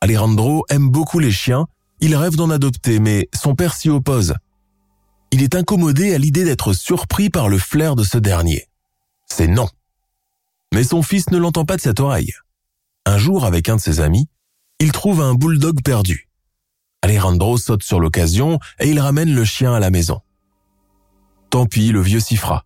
Alejandro 0.00 0.64
aime 0.68 0.90
beaucoup 0.90 1.18
les 1.18 1.32
chiens, 1.32 1.66
il 2.00 2.14
rêve 2.14 2.36
d'en 2.36 2.50
adopter, 2.50 3.00
mais 3.00 3.28
son 3.34 3.54
père 3.54 3.74
s'y 3.74 3.90
oppose. 3.90 4.34
Il 5.34 5.42
est 5.42 5.56
incommodé 5.56 6.14
à 6.14 6.18
l'idée 6.18 6.44
d'être 6.44 6.72
surpris 6.72 7.28
par 7.28 7.48
le 7.48 7.58
flair 7.58 7.96
de 7.96 8.04
ce 8.04 8.18
dernier. 8.18 8.68
C'est 9.26 9.48
non. 9.48 9.68
Mais 10.72 10.84
son 10.84 11.02
fils 11.02 11.28
ne 11.30 11.38
l'entend 11.38 11.64
pas 11.64 11.74
de 11.74 11.80
cette 11.80 11.98
oreille. 11.98 12.32
Un 13.04 13.18
jour, 13.18 13.44
avec 13.44 13.68
un 13.68 13.74
de 13.74 13.80
ses 13.80 13.98
amis, 13.98 14.28
il 14.78 14.92
trouve 14.92 15.20
un 15.20 15.34
bulldog 15.34 15.82
perdu. 15.82 16.28
Alejandro 17.02 17.58
saute 17.58 17.82
sur 17.82 17.98
l'occasion 17.98 18.60
et 18.78 18.88
il 18.88 19.00
ramène 19.00 19.34
le 19.34 19.44
chien 19.44 19.74
à 19.74 19.80
la 19.80 19.90
maison. 19.90 20.20
Tant 21.50 21.66
pis, 21.66 21.90
le 21.90 22.00
vieux 22.00 22.20
s'y 22.20 22.36
fera. 22.36 22.64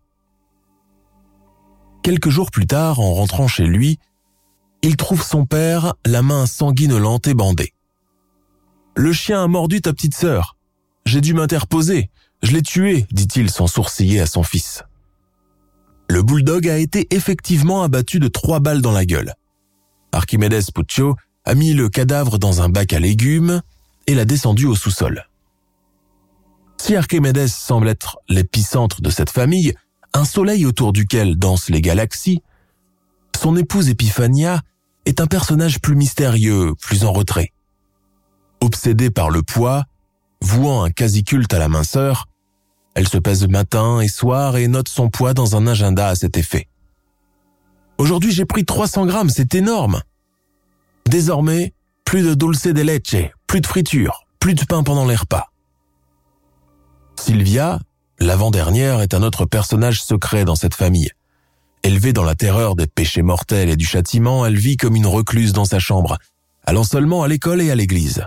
Quelques 2.03 2.29
jours 2.29 2.51
plus 2.51 2.67
tard, 2.67 2.99
en 2.99 3.15
rentrant 3.15 3.47
chez 3.47 3.65
lui, 3.65 3.97
il 4.83 4.95
trouve 4.95 5.23
son 5.23 5.47
père, 5.47 5.95
la 6.05 6.21
main 6.21 6.45
sanguinolente 6.45 7.25
et 7.25 7.33
bandée. 7.33 7.73
Le 8.95 9.11
chien 9.11 9.43
a 9.43 9.47
mordu 9.47 9.81
ta 9.81 9.91
petite 9.91 10.13
sœur. 10.13 10.55
J'ai 11.07 11.21
dû 11.21 11.33
m'interposer. 11.33 12.11
Je 12.41 12.51
l'ai 12.51 12.61
tué, 12.61 13.05
dit-il 13.11 13.49
sans 13.49 13.67
sourciller 13.67 14.21
à 14.21 14.25
son 14.25 14.43
fils. 14.43 14.83
Le 16.09 16.23
bulldog 16.23 16.67
a 16.67 16.77
été 16.77 17.07
effectivement 17.13 17.83
abattu 17.83 18.19
de 18.19 18.27
trois 18.27 18.59
balles 18.59 18.81
dans 18.81 18.91
la 18.91 19.05
gueule. 19.05 19.33
Archimedes 20.11 20.71
Puccio 20.73 21.15
a 21.45 21.53
mis 21.53 21.73
le 21.73 21.89
cadavre 21.89 22.39
dans 22.39 22.61
un 22.61 22.69
bac 22.69 22.93
à 22.93 22.99
légumes 22.99 23.61
et 24.07 24.15
l'a 24.15 24.25
descendu 24.25 24.65
au 24.65 24.75
sous-sol. 24.75 25.27
Si 26.77 26.95
Archimedes 26.95 27.47
semble 27.47 27.89
être 27.89 28.17
l'épicentre 28.29 29.01
de 29.01 29.09
cette 29.09 29.29
famille, 29.29 29.73
un 30.13 30.25
soleil 30.25 30.65
autour 30.65 30.93
duquel 30.93 31.37
dansent 31.37 31.69
les 31.69 31.81
galaxies, 31.81 32.41
son 33.39 33.55
épouse 33.55 33.89
Epiphania 33.89 34.61
est 35.05 35.21
un 35.21 35.27
personnage 35.27 35.79
plus 35.79 35.95
mystérieux, 35.95 36.73
plus 36.81 37.03
en 37.03 37.13
retrait. 37.13 37.53
Obsédée 38.61 39.11
par 39.11 39.29
le 39.29 39.43
poids, 39.43 39.85
vouant 40.41 40.83
un 40.83 40.89
quasi-culte 40.89 41.53
à 41.53 41.59
la 41.59 41.69
minceur, 41.69 42.25
elle 42.95 43.07
se 43.07 43.17
pèse 43.17 43.47
matin 43.47 44.01
et 44.01 44.07
soir 44.07 44.57
et 44.57 44.67
note 44.67 44.89
son 44.89 45.09
poids 45.09 45.33
dans 45.33 45.55
un 45.55 45.67
agenda 45.67 46.07
à 46.07 46.15
cet 46.15 46.37
effet. 46.37 46.67
Aujourd'hui 47.97 48.31
j'ai 48.31 48.45
pris 48.45 48.65
300 48.65 49.05
grammes, 49.05 49.29
c'est 49.29 49.55
énorme. 49.55 50.01
Désormais, 51.05 51.73
plus 52.05 52.23
de 52.23 52.33
dulce 52.33 52.67
de 52.67 52.81
leche, 52.81 53.31
plus 53.47 53.61
de 53.61 53.67
friture, 53.67 54.25
plus 54.39 54.53
de 54.53 54.63
pain 54.63 54.83
pendant 54.83 55.05
les 55.05 55.15
repas. 55.15 55.47
Sylvia, 57.19 57.79
l'avant-dernière, 58.19 59.01
est 59.01 59.13
un 59.13 59.23
autre 59.23 59.45
personnage 59.45 60.01
secret 60.01 60.45
dans 60.45 60.55
cette 60.55 60.75
famille. 60.75 61.11
Élevée 61.83 62.13
dans 62.13 62.23
la 62.23 62.35
terreur 62.35 62.75
des 62.75 62.87
péchés 62.87 63.21
mortels 63.21 63.69
et 63.69 63.75
du 63.75 63.85
châtiment, 63.85 64.45
elle 64.45 64.57
vit 64.57 64.77
comme 64.77 64.95
une 64.95 65.07
recluse 65.07 65.53
dans 65.53 65.65
sa 65.65 65.79
chambre, 65.79 66.17
allant 66.65 66.83
seulement 66.83 67.23
à 67.23 67.27
l'école 67.27 67.61
et 67.61 67.71
à 67.71 67.75
l'église. 67.75 68.25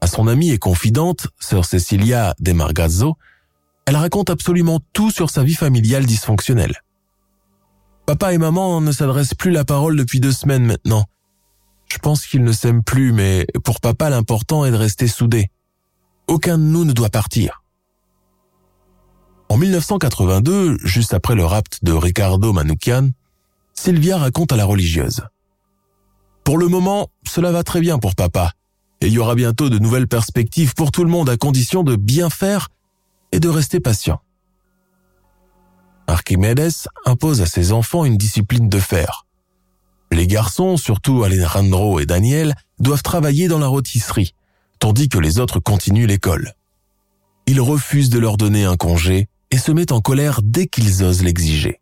À 0.00 0.06
son 0.06 0.28
amie 0.28 0.50
et 0.50 0.58
confidente, 0.58 1.28
sœur 1.40 1.64
Cecilia 1.64 2.34
De 2.38 2.52
Margazzo, 2.52 3.16
elle 3.86 3.96
raconte 3.96 4.30
absolument 4.30 4.80
tout 4.92 5.10
sur 5.10 5.30
sa 5.30 5.42
vie 5.42 5.54
familiale 5.54 6.06
dysfonctionnelle. 6.06 6.82
Papa 8.04 8.32
et 8.32 8.38
maman 8.38 8.80
ne 8.80 8.92
s'adressent 8.92 9.34
plus 9.34 9.50
la 9.50 9.64
parole 9.64 9.96
depuis 9.96 10.20
deux 10.20 10.32
semaines 10.32 10.64
maintenant. 10.64 11.04
Je 11.88 11.98
pense 11.98 12.26
qu'ils 12.26 12.44
ne 12.44 12.52
s'aiment 12.52 12.84
plus, 12.84 13.12
mais 13.12 13.46
pour 13.64 13.80
papa 13.80 14.10
l'important 14.10 14.64
est 14.64 14.70
de 14.70 14.76
rester 14.76 15.08
soudé. 15.08 15.50
Aucun 16.26 16.58
de 16.58 16.64
nous 16.64 16.84
ne 16.84 16.92
doit 16.92 17.08
partir. 17.08 17.62
En 19.48 19.56
1982, 19.56 20.78
juste 20.84 21.14
après 21.14 21.36
le 21.36 21.44
rapt 21.44 21.84
de 21.84 21.92
Ricardo 21.92 22.52
Manoukian, 22.52 23.10
Sylvia 23.74 24.18
raconte 24.18 24.52
à 24.52 24.56
la 24.56 24.64
religieuse. 24.64 25.22
Pour 26.42 26.58
le 26.58 26.68
moment, 26.68 27.08
cela 27.26 27.52
va 27.52 27.62
très 27.62 27.80
bien 27.80 27.98
pour 27.98 28.14
papa, 28.14 28.52
il 29.06 29.12
y 29.12 29.18
aura 29.18 29.34
bientôt 29.34 29.68
de 29.68 29.78
nouvelles 29.78 30.08
perspectives 30.08 30.74
pour 30.74 30.90
tout 30.90 31.04
le 31.04 31.10
monde 31.10 31.30
à 31.30 31.36
condition 31.36 31.82
de 31.82 31.96
bien 31.96 32.28
faire 32.28 32.68
et 33.32 33.40
de 33.40 33.48
rester 33.48 33.78
patient. 33.78 34.20
Archimedes 36.08 36.88
impose 37.04 37.40
à 37.40 37.46
ses 37.46 37.72
enfants 37.72 38.04
une 38.04 38.16
discipline 38.16 38.68
de 38.68 38.78
fer. 38.78 39.26
Les 40.12 40.26
garçons, 40.26 40.76
surtout 40.76 41.24
Alejandro 41.24 42.00
et 42.00 42.06
Daniel, 42.06 42.54
doivent 42.78 43.02
travailler 43.02 43.48
dans 43.48 43.58
la 43.58 43.66
rôtisserie, 43.66 44.34
tandis 44.78 45.08
que 45.08 45.18
les 45.18 45.38
autres 45.38 45.60
continuent 45.60 46.06
l'école. 46.06 46.54
Il 47.46 47.60
refuse 47.60 48.08
de 48.10 48.18
leur 48.18 48.36
donner 48.36 48.64
un 48.64 48.76
congé 48.76 49.28
et 49.50 49.58
se 49.58 49.72
met 49.72 49.92
en 49.92 50.00
colère 50.00 50.40
dès 50.42 50.66
qu'ils 50.66 51.04
osent 51.04 51.22
l'exiger. 51.22 51.80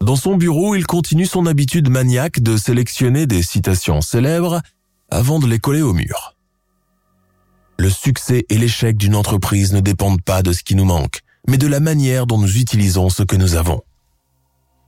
Dans 0.00 0.16
son 0.16 0.36
bureau, 0.36 0.74
il 0.74 0.86
continue 0.86 1.26
son 1.26 1.46
habitude 1.46 1.90
maniaque 1.90 2.40
de 2.40 2.56
sélectionner 2.56 3.26
des 3.26 3.42
citations 3.42 4.00
célèbres 4.00 4.60
avant 5.10 5.38
de 5.38 5.46
les 5.46 5.58
coller 5.58 5.82
au 5.82 5.92
mur. 5.92 6.36
Le 7.78 7.90
succès 7.90 8.44
et 8.48 8.58
l'échec 8.58 8.96
d'une 8.96 9.14
entreprise 9.14 9.72
ne 9.72 9.80
dépendent 9.80 10.22
pas 10.22 10.42
de 10.42 10.52
ce 10.52 10.62
qui 10.62 10.74
nous 10.74 10.84
manque, 10.84 11.20
mais 11.48 11.58
de 11.58 11.66
la 11.66 11.80
manière 11.80 12.26
dont 12.26 12.38
nous 12.38 12.56
utilisons 12.56 13.10
ce 13.10 13.22
que 13.22 13.36
nous 13.36 13.54
avons. 13.54 13.82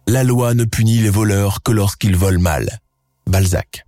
La 0.06 0.24
loi 0.24 0.54
ne 0.54 0.64
punit 0.64 0.98
les 0.98 1.10
voleurs 1.10 1.62
que 1.62 1.70
lorsqu'ils 1.70 2.16
volent 2.16 2.40
mal. 2.40 2.80
Balzac. 3.26 3.84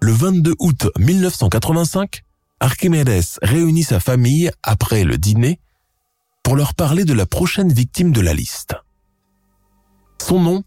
Le 0.00 0.12
22 0.12 0.54
août 0.58 0.88
1985, 0.98 2.22
Archimedes 2.60 3.38
réunit 3.42 3.82
sa 3.82 3.98
famille 3.98 4.50
après 4.62 5.04
le 5.04 5.16
dîner 5.16 5.58
pour 6.42 6.54
leur 6.54 6.74
parler 6.74 7.04
de 7.04 7.14
la 7.14 7.26
prochaine 7.26 7.72
victime 7.72 8.12
de 8.12 8.20
la 8.20 8.34
liste. 8.34 8.74
Son 10.20 10.40
nom 10.40 10.64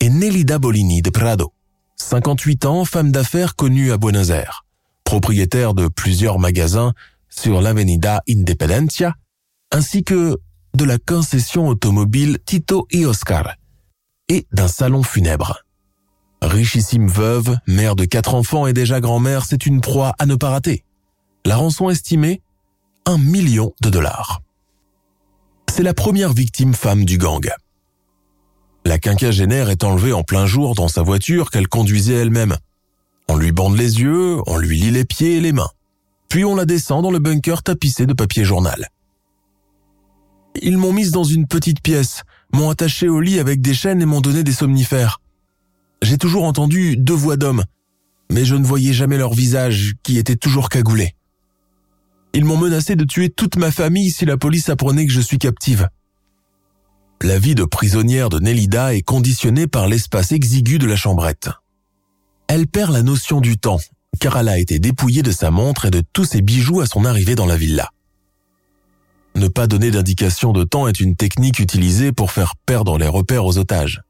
est 0.00 0.08
Nelida 0.08 0.58
Bolini 0.58 1.02
de 1.02 1.10
Prado, 1.10 1.52
58 2.00 2.64
ans, 2.64 2.84
femme 2.84 3.12
d'affaires 3.12 3.56
connue 3.56 3.92
à 3.92 3.98
Buenos 3.98 4.30
Aires, 4.30 4.64
propriétaire 5.04 5.74
de 5.74 5.86
plusieurs 5.86 6.38
magasins 6.38 6.92
sur 7.28 7.60
l'Avenida 7.60 8.22
Independencia, 8.28 9.14
ainsi 9.70 10.02
que 10.02 10.38
de 10.74 10.84
la 10.84 10.98
concession 10.98 11.68
automobile 11.68 12.38
Tito 12.44 12.86
y 12.90 13.04
Oscar 13.04 13.54
et 14.28 14.46
d'un 14.52 14.68
salon 14.68 15.02
funèbre. 15.02 15.62
Richissime 16.42 17.08
veuve, 17.08 17.56
mère 17.66 17.96
de 17.96 18.06
quatre 18.06 18.34
enfants 18.34 18.66
et 18.66 18.72
déjà 18.72 19.00
grand-mère, 19.00 19.44
c'est 19.44 19.66
une 19.66 19.80
proie 19.80 20.14
à 20.18 20.26
ne 20.26 20.36
pas 20.36 20.50
rater. 20.50 20.84
La 21.44 21.56
rançon 21.56 21.90
estimée 21.90 22.40
Un 23.06 23.18
million 23.18 23.72
de 23.82 23.90
dollars. 23.90 24.40
C'est 25.68 25.82
la 25.82 25.94
première 25.94 26.32
victime 26.32 26.74
femme 26.74 27.04
du 27.04 27.18
gang. 27.18 27.46
La 28.84 28.98
quinquagénaire 28.98 29.70
est 29.70 29.84
enlevée 29.84 30.12
en 30.12 30.22
plein 30.22 30.46
jour 30.46 30.74
dans 30.74 30.88
sa 30.88 31.02
voiture 31.02 31.50
qu'elle 31.50 31.68
conduisait 31.68 32.14
elle-même. 32.14 32.56
On 33.28 33.36
lui 33.36 33.52
bande 33.52 33.76
les 33.76 34.00
yeux, 34.00 34.38
on 34.46 34.56
lui 34.56 34.78
lie 34.78 34.90
les 34.90 35.04
pieds 35.04 35.36
et 35.36 35.40
les 35.40 35.52
mains. 35.52 35.70
Puis 36.28 36.44
on 36.44 36.56
la 36.56 36.64
descend 36.64 37.02
dans 37.02 37.10
le 37.10 37.18
bunker 37.18 37.62
tapissé 37.62 38.06
de 38.06 38.12
papier 38.12 38.44
journal. 38.44 38.88
Ils 40.62 40.78
m'ont 40.78 40.92
mise 40.92 41.12
dans 41.12 41.24
une 41.24 41.46
petite 41.46 41.82
pièce, 41.82 42.22
m'ont 42.52 42.70
attachée 42.70 43.08
au 43.08 43.20
lit 43.20 43.38
avec 43.38 43.60
des 43.60 43.74
chaînes 43.74 44.02
et 44.02 44.06
m'ont 44.06 44.20
donné 44.20 44.42
des 44.42 44.52
somnifères. 44.52 45.20
J'ai 46.02 46.18
toujours 46.18 46.44
entendu 46.44 46.96
deux 46.96 47.14
voix 47.14 47.36
d'hommes, 47.36 47.64
mais 48.32 48.44
je 48.44 48.56
ne 48.56 48.64
voyais 48.64 48.92
jamais 48.92 49.18
leur 49.18 49.34
visage 49.34 49.94
qui 50.02 50.18
était 50.18 50.36
toujours 50.36 50.68
cagoulé. 50.68 51.14
Ils 52.32 52.44
m'ont 52.44 52.56
menacé 52.56 52.96
de 52.96 53.04
tuer 53.04 53.28
toute 53.28 53.56
ma 53.56 53.70
famille 53.70 54.10
si 54.10 54.24
la 54.24 54.36
police 54.36 54.68
apprenait 54.68 55.06
que 55.06 55.12
je 55.12 55.20
suis 55.20 55.38
captive. 55.38 55.88
La 57.22 57.38
vie 57.38 57.54
de 57.54 57.64
prisonnière 57.64 58.30
de 58.30 58.38
Nelida 58.38 58.94
est 58.94 59.02
conditionnée 59.02 59.66
par 59.66 59.88
l'espace 59.88 60.32
exigu 60.32 60.78
de 60.78 60.86
la 60.86 60.96
chambrette. 60.96 61.50
Elle 62.48 62.66
perd 62.66 62.92
la 62.92 63.02
notion 63.02 63.42
du 63.42 63.58
temps, 63.58 63.78
car 64.20 64.38
elle 64.38 64.48
a 64.48 64.58
été 64.58 64.78
dépouillée 64.78 65.22
de 65.22 65.30
sa 65.30 65.50
montre 65.50 65.84
et 65.84 65.90
de 65.90 66.02
tous 66.14 66.24
ses 66.24 66.40
bijoux 66.40 66.80
à 66.80 66.86
son 66.86 67.04
arrivée 67.04 67.34
dans 67.34 67.44
la 67.44 67.58
villa. 67.58 67.90
Ne 69.34 69.48
pas 69.48 69.66
donner 69.66 69.90
d'indication 69.90 70.52
de 70.52 70.64
temps 70.64 70.88
est 70.88 70.98
une 70.98 71.14
technique 71.14 71.58
utilisée 71.58 72.10
pour 72.10 72.32
faire 72.32 72.54
perdre 72.56 72.96
les 72.96 73.06
repères 73.06 73.44
aux 73.44 73.58
otages. 73.58 74.00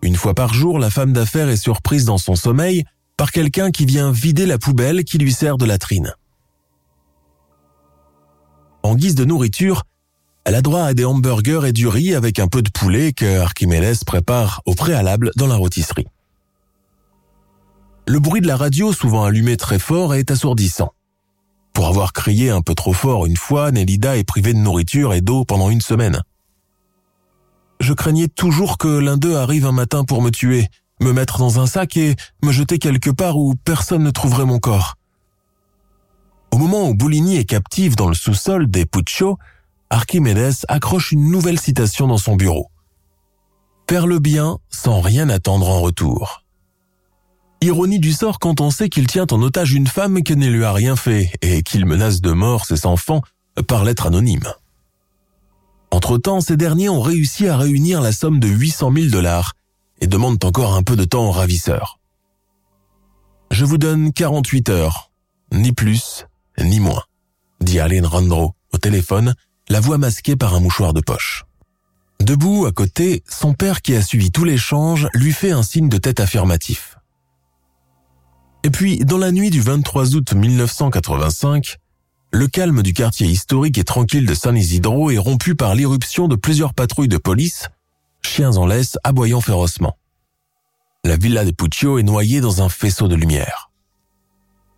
Une 0.00 0.16
fois 0.16 0.34
par 0.34 0.54
jour, 0.54 0.78
la 0.78 0.88
femme 0.88 1.12
d'affaires 1.12 1.50
est 1.50 1.58
surprise 1.58 2.06
dans 2.06 2.18
son 2.18 2.36
sommeil 2.36 2.84
par 3.18 3.30
quelqu'un 3.30 3.70
qui 3.70 3.84
vient 3.84 4.10
vider 4.10 4.46
la 4.46 4.56
poubelle 4.56 5.04
qui 5.04 5.18
lui 5.18 5.32
sert 5.32 5.58
de 5.58 5.66
latrine. 5.66 6.14
En 8.82 8.94
guise 8.94 9.14
de 9.14 9.26
nourriture, 9.26 9.84
elle 10.44 10.54
a 10.54 10.62
droit 10.62 10.82
à 10.82 10.94
des 10.94 11.04
hamburgers 11.04 11.66
et 11.66 11.72
du 11.72 11.88
riz 11.88 12.14
avec 12.14 12.38
un 12.38 12.48
peu 12.48 12.62
de 12.62 12.70
poulet 12.70 13.12
que 13.12 13.40
Archimedes 13.40 14.04
prépare 14.04 14.60
au 14.66 14.74
préalable 14.74 15.30
dans 15.36 15.46
la 15.46 15.56
rôtisserie. 15.56 16.06
Le 18.06 18.18
bruit 18.18 18.42
de 18.42 18.46
la 18.46 18.56
radio, 18.56 18.92
souvent 18.92 19.24
allumé 19.24 19.56
très 19.56 19.78
fort, 19.78 20.14
est 20.14 20.30
assourdissant. 20.30 20.92
Pour 21.72 21.86
avoir 21.86 22.12
crié 22.12 22.50
un 22.50 22.60
peu 22.60 22.74
trop 22.74 22.92
fort 22.92 23.24
une 23.24 23.38
fois, 23.38 23.70
Nelida 23.70 24.18
est 24.18 24.24
privée 24.24 24.52
de 24.52 24.58
nourriture 24.58 25.14
et 25.14 25.22
d'eau 25.22 25.46
pendant 25.46 25.70
une 25.70 25.80
semaine. 25.80 26.20
Je 27.80 27.94
craignais 27.94 28.28
toujours 28.28 28.76
que 28.76 28.88
l'un 28.88 29.16
d'eux 29.16 29.36
arrive 29.36 29.66
un 29.66 29.72
matin 29.72 30.04
pour 30.04 30.20
me 30.20 30.30
tuer, 30.30 30.68
me 31.00 31.12
mettre 31.12 31.38
dans 31.38 31.58
un 31.58 31.66
sac 31.66 31.96
et 31.96 32.14
me 32.42 32.52
jeter 32.52 32.78
quelque 32.78 33.10
part 33.10 33.38
où 33.38 33.54
personne 33.64 34.02
ne 34.02 34.10
trouverait 34.10 34.44
mon 34.44 34.58
corps. 34.58 34.96
Au 36.52 36.58
moment 36.58 36.88
où 36.88 36.94
Boulini 36.94 37.36
est 37.36 37.44
captive 37.44 37.96
dans 37.96 38.08
le 38.08 38.14
sous-sol 38.14 38.70
des 38.70 38.86
Puccio, 38.86 39.38
Archimedes 39.94 40.64
accroche 40.66 41.12
une 41.12 41.30
nouvelle 41.30 41.60
citation 41.60 42.08
dans 42.08 42.18
son 42.18 42.34
bureau. 42.34 42.68
Faire 43.88 44.08
le 44.08 44.18
bien 44.18 44.58
sans 44.68 45.00
rien 45.00 45.28
attendre 45.28 45.68
en 45.68 45.80
retour. 45.80 46.42
Ironie 47.60 48.00
du 48.00 48.12
sort 48.12 48.40
quand 48.40 48.60
on 48.60 48.72
sait 48.72 48.88
qu'il 48.88 49.06
tient 49.06 49.28
en 49.30 49.40
otage 49.40 49.72
une 49.72 49.86
femme 49.86 50.24
qui 50.24 50.34
ne 50.34 50.48
lui 50.48 50.64
a 50.64 50.72
rien 50.72 50.96
fait 50.96 51.30
et 51.42 51.62
qu'il 51.62 51.86
menace 51.86 52.20
de 52.20 52.32
mort 52.32 52.66
ses 52.66 52.86
enfants 52.86 53.22
par 53.68 53.84
lettre 53.84 54.08
anonyme. 54.08 54.52
Entre-temps, 55.92 56.40
ces 56.40 56.56
derniers 56.56 56.88
ont 56.88 57.00
réussi 57.00 57.46
à 57.46 57.56
réunir 57.56 58.00
la 58.00 58.10
somme 58.10 58.40
de 58.40 58.48
800 58.48 58.92
000 58.96 59.06
dollars 59.10 59.52
et 60.00 60.08
demandent 60.08 60.44
encore 60.44 60.74
un 60.74 60.82
peu 60.82 60.96
de 60.96 61.04
temps 61.04 61.28
aux 61.28 61.30
ravisseurs. 61.30 62.00
Je 63.52 63.64
vous 63.64 63.78
donne 63.78 64.12
48 64.12 64.70
heures, 64.70 65.12
ni 65.52 65.70
plus, 65.70 66.26
ni 66.58 66.80
moins, 66.80 67.04
dit 67.60 67.78
Aline 67.78 68.06
Randro 68.06 68.54
au 68.72 68.78
téléphone, 68.78 69.34
la 69.74 69.80
voix 69.80 69.98
masquée 69.98 70.36
par 70.36 70.54
un 70.54 70.60
mouchoir 70.60 70.92
de 70.92 71.00
poche. 71.00 71.46
Debout 72.20 72.64
à 72.64 72.70
côté, 72.70 73.24
son 73.28 73.54
père 73.54 73.82
qui 73.82 73.96
a 73.96 74.02
suivi 74.02 74.30
tout 74.30 74.44
l'échange 74.44 75.08
lui 75.14 75.32
fait 75.32 75.50
un 75.50 75.64
signe 75.64 75.88
de 75.88 75.98
tête 75.98 76.20
affirmatif. 76.20 76.96
Et 78.62 78.70
puis, 78.70 78.98
dans 78.98 79.18
la 79.18 79.32
nuit 79.32 79.50
du 79.50 79.60
23 79.60 80.14
août 80.14 80.32
1985, 80.32 81.78
le 82.30 82.46
calme 82.46 82.84
du 82.84 82.92
quartier 82.92 83.26
historique 83.26 83.76
et 83.76 83.82
tranquille 83.82 84.26
de 84.26 84.34
San 84.34 84.56
Isidro 84.56 85.10
est 85.10 85.18
rompu 85.18 85.56
par 85.56 85.74
l'irruption 85.74 86.28
de 86.28 86.36
plusieurs 86.36 86.72
patrouilles 86.72 87.08
de 87.08 87.18
police, 87.18 87.68
chiens 88.22 88.56
en 88.56 88.66
laisse 88.66 88.96
aboyant 89.02 89.40
férocement. 89.40 89.98
La 91.02 91.16
villa 91.16 91.44
de 91.44 91.50
Puccio 91.50 91.98
est 91.98 92.04
noyée 92.04 92.40
dans 92.40 92.62
un 92.62 92.68
faisceau 92.68 93.08
de 93.08 93.16
lumière. 93.16 93.72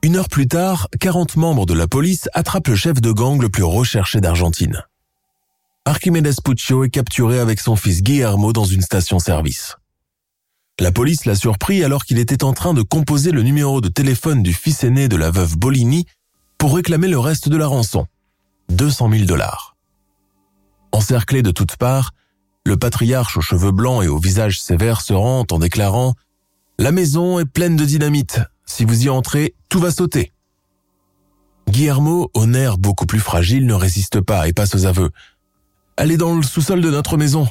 Une 0.03 0.17
heure 0.17 0.29
plus 0.29 0.47
tard, 0.47 0.89
40 1.01 1.37
membres 1.37 1.67
de 1.67 1.75
la 1.75 1.89
police 1.89 2.29
attrapent 2.33 2.69
le 2.69 2.77
chef 2.77 3.01
de 3.01 3.11
gang 3.11 3.41
le 3.41 3.49
plus 3.49 3.65
recherché 3.65 4.21
d'Argentine. 4.21 4.83
Archimedes 5.85 6.41
Puccio 6.45 6.85
est 6.85 6.91
capturé 6.91 7.39
avec 7.39 7.61
son 7.61 7.77
fils 7.77 8.03
Guillermo 8.03 8.53
dans 8.53 8.65
une 8.65 8.83
station-service. 8.83 9.77
La 10.79 10.93
police 10.93 11.25
l'a 11.25 11.35
surpris 11.35 11.83
alors 11.83 12.05
qu'il 12.05 12.19
était 12.19 12.45
en 12.45 12.53
train 12.53 12.75
de 12.75 12.83
composer 12.83 13.31
le 13.31 13.43
numéro 13.43 13.81
de 13.81 13.89
téléphone 13.89 14.43
du 14.43 14.53
fils 14.53 14.85
aîné 14.85 15.09
de 15.09 15.17
la 15.17 15.31
veuve 15.31 15.57
Bolini 15.57 16.07
pour 16.59 16.75
réclamer 16.75 17.09
le 17.09 17.19
reste 17.19 17.49
de 17.49 17.57
la 17.57 17.67
rançon, 17.67 18.07
200 18.69 19.11
000 19.11 19.25
dollars. 19.25 19.77
Encerclé 20.93 21.43
de 21.43 21.51
toutes 21.51 21.77
parts, 21.77 22.13
le 22.65 22.77
patriarche 22.77 23.37
aux 23.37 23.43
cheveux 23.43 23.73
blancs 23.73 24.05
et 24.05 24.09
au 24.09 24.19
visage 24.19 24.61
sévère 24.61 25.01
se 25.01 25.13
rend 25.13 25.47
en 25.51 25.59
déclarant⁇ 25.59 26.11
La 26.79 26.93
maison 26.93 27.39
est 27.39 27.45
pleine 27.47 27.77
de 27.77 27.85
dynamite, 27.85 28.41
si 28.67 28.85
vous 28.85 29.07
y 29.07 29.09
entrez, 29.09 29.55
tout 29.69 29.81
va 29.81 29.91
sauter⁇ 29.91 30.33
Guillermo, 31.71 32.31
au 32.35 32.47
nerf 32.47 32.79
beaucoup 32.79 33.07
plus 33.07 33.21
fragile, 33.21 33.67
ne 33.67 33.75
résiste 33.75 34.21
pas 34.21 34.47
et 34.47 34.53
passe 34.53 34.75
aux 34.75 34.87
aveux.⁇ 34.87 35.09
Elle 35.97 36.13
est 36.13 36.17
dans 36.17 36.35
le 36.37 36.43
sous-sol 36.43 36.81
de 36.81 36.91
notre 36.91 37.17
maison, 37.17 37.49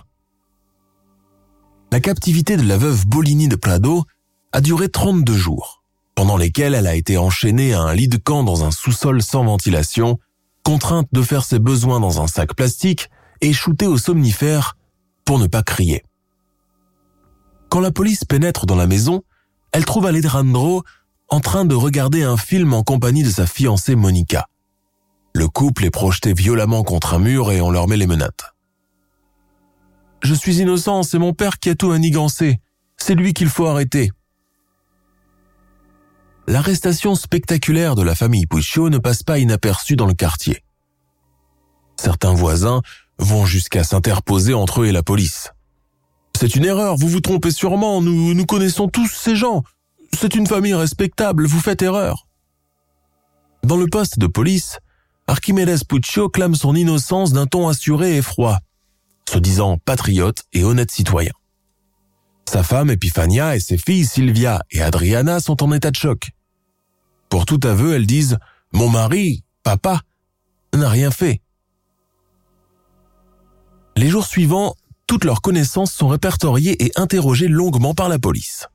la 1.95 2.01
captivité 2.01 2.57
de 2.57 2.67
la 2.67 2.77
veuve 2.77 3.07
Bolini 3.07 3.47
de 3.47 3.55
Prado 3.55 4.03
a 4.51 4.59
duré 4.59 4.89
32 4.89 5.33
jours. 5.33 5.81
pendant 6.13 6.35
lesquelles 6.35 6.75
elle 6.75 6.87
a 6.87 6.95
été 6.95 7.17
enchaînée 7.17 7.73
à 7.73 7.81
un 7.81 7.93
lit 7.93 8.09
de 8.09 8.17
camp 8.17 8.43
dans 8.43 8.65
un 8.65 8.71
sous-sol 8.71 9.21
sans 9.21 9.45
ventilation, 9.45 10.19
contrainte 10.63 11.07
de 11.13 11.21
faire 11.21 11.45
ses 11.45 11.59
besoins 11.59 12.01
dans 12.01 12.21
un 12.21 12.27
sac 12.27 12.53
plastique 12.53 13.09
et 13.39 13.53
shootée 13.53 13.87
au 13.87 13.97
somnifère 13.97 14.77
pour 15.23 15.39
ne 15.39 15.47
pas 15.47 15.63
crier. 15.63 16.03
Quand 17.69 17.79
la 17.79 17.91
police 17.91 18.25
pénètre 18.25 18.65
dans 18.65 18.75
la 18.75 18.87
maison, 18.87 19.23
elle 19.71 19.85
trouve 19.85 20.05
Alejandro 20.05 20.83
en 21.29 21.39
train 21.39 21.65
de 21.65 21.75
regarder 21.75 22.23
un 22.23 22.37
film 22.37 22.73
en 22.73 22.83
compagnie 22.83 23.23
de 23.23 23.29
sa 23.29 23.47
fiancée 23.47 23.95
Monica. 23.95 24.47
Le 25.33 25.47
couple 25.47 25.85
est 25.85 25.91
projeté 25.91 26.33
violemment 26.33 26.83
contre 26.83 27.13
un 27.13 27.19
mur 27.19 27.51
et 27.51 27.61
on 27.61 27.71
leur 27.71 27.87
met 27.87 27.97
les 27.97 28.07
menottes. 28.07 28.53
Je 30.23 30.33
suis 30.33 30.59
innocent, 30.59 31.03
c'est 31.03 31.19
mon 31.19 31.33
père 31.33 31.59
qui 31.59 31.69
a 31.69 31.75
tout 31.75 31.89
manigancé. 31.89 32.59
C'est 32.97 33.15
lui 33.15 33.33
qu'il 33.33 33.49
faut 33.49 33.67
arrêter. 33.67 34.11
L'arrestation 36.47 37.15
spectaculaire 37.15 37.95
de 37.95 38.03
la 38.03 38.15
famille 38.15 38.45
Puccio 38.45 38.89
ne 38.89 38.97
passe 38.97 39.23
pas 39.23 39.39
inaperçue 39.39 39.95
dans 39.95 40.05
le 40.05 40.13
quartier. 40.13 40.63
Certains 41.97 42.33
voisins 42.33 42.81
vont 43.17 43.45
jusqu'à 43.45 43.83
s'interposer 43.83 44.53
entre 44.53 44.81
eux 44.81 44.85
et 44.87 44.91
la 44.91 45.03
police. 45.03 45.51
C'est 46.37 46.55
une 46.55 46.65
erreur, 46.65 46.97
vous 46.97 47.07
vous 47.07 47.21
trompez 47.21 47.51
sûrement, 47.51 48.01
nous, 48.01 48.33
nous 48.33 48.45
connaissons 48.45 48.87
tous 48.87 49.07
ces 49.07 49.35
gens. 49.35 49.63
C'est 50.17 50.35
une 50.35 50.47
famille 50.47 50.73
respectable, 50.73 51.45
vous 51.45 51.59
faites 51.59 51.81
erreur. 51.81 52.27
Dans 53.63 53.75
le 53.75 53.87
poste 53.87 54.17
de 54.17 54.27
police, 54.27 54.79
Archimedes 55.27 55.83
Puccio 55.87 56.29
clame 56.29 56.55
son 56.55 56.73
innocence 56.73 57.33
d'un 57.33 57.47
ton 57.47 57.67
assuré 57.67 58.15
et 58.15 58.21
froid, 58.21 58.59
se 59.29 59.37
disant 59.37 59.77
patriote 59.77 60.43
et 60.53 60.63
honnête 60.63 60.89
citoyen. 60.89 61.33
Sa 62.47 62.63
femme 62.63 62.91
Epifania 62.91 63.55
et 63.55 63.59
ses 63.59 63.77
filles 63.77 64.05
Sylvia 64.05 64.61
et 64.71 64.81
Adriana 64.81 65.39
sont 65.41 65.61
en 65.61 65.73
état 65.73 65.91
de 65.91 65.97
choc. 65.97 66.31
Pour 67.27 67.45
tout 67.45 67.59
aveu, 67.63 67.93
elles 67.93 68.07
disent⁇ 68.07 68.33
Mon 68.71 68.89
mari, 68.89 69.43
papa, 69.63 70.01
n'a 70.73 70.89
rien 70.89 71.11
fait⁇ 71.11 71.33
Les 73.97 74.07
jours 74.07 74.25
suivants, 74.25 74.75
toutes 75.07 75.25
leurs 75.25 75.41
connaissances 75.41 75.91
sont 75.91 76.07
répertoriées 76.07 76.85
et 76.85 76.91
interrogées 76.95 77.49
longuement 77.49 77.93
par 77.93 78.07
la 78.07 78.17
police. 78.17 78.67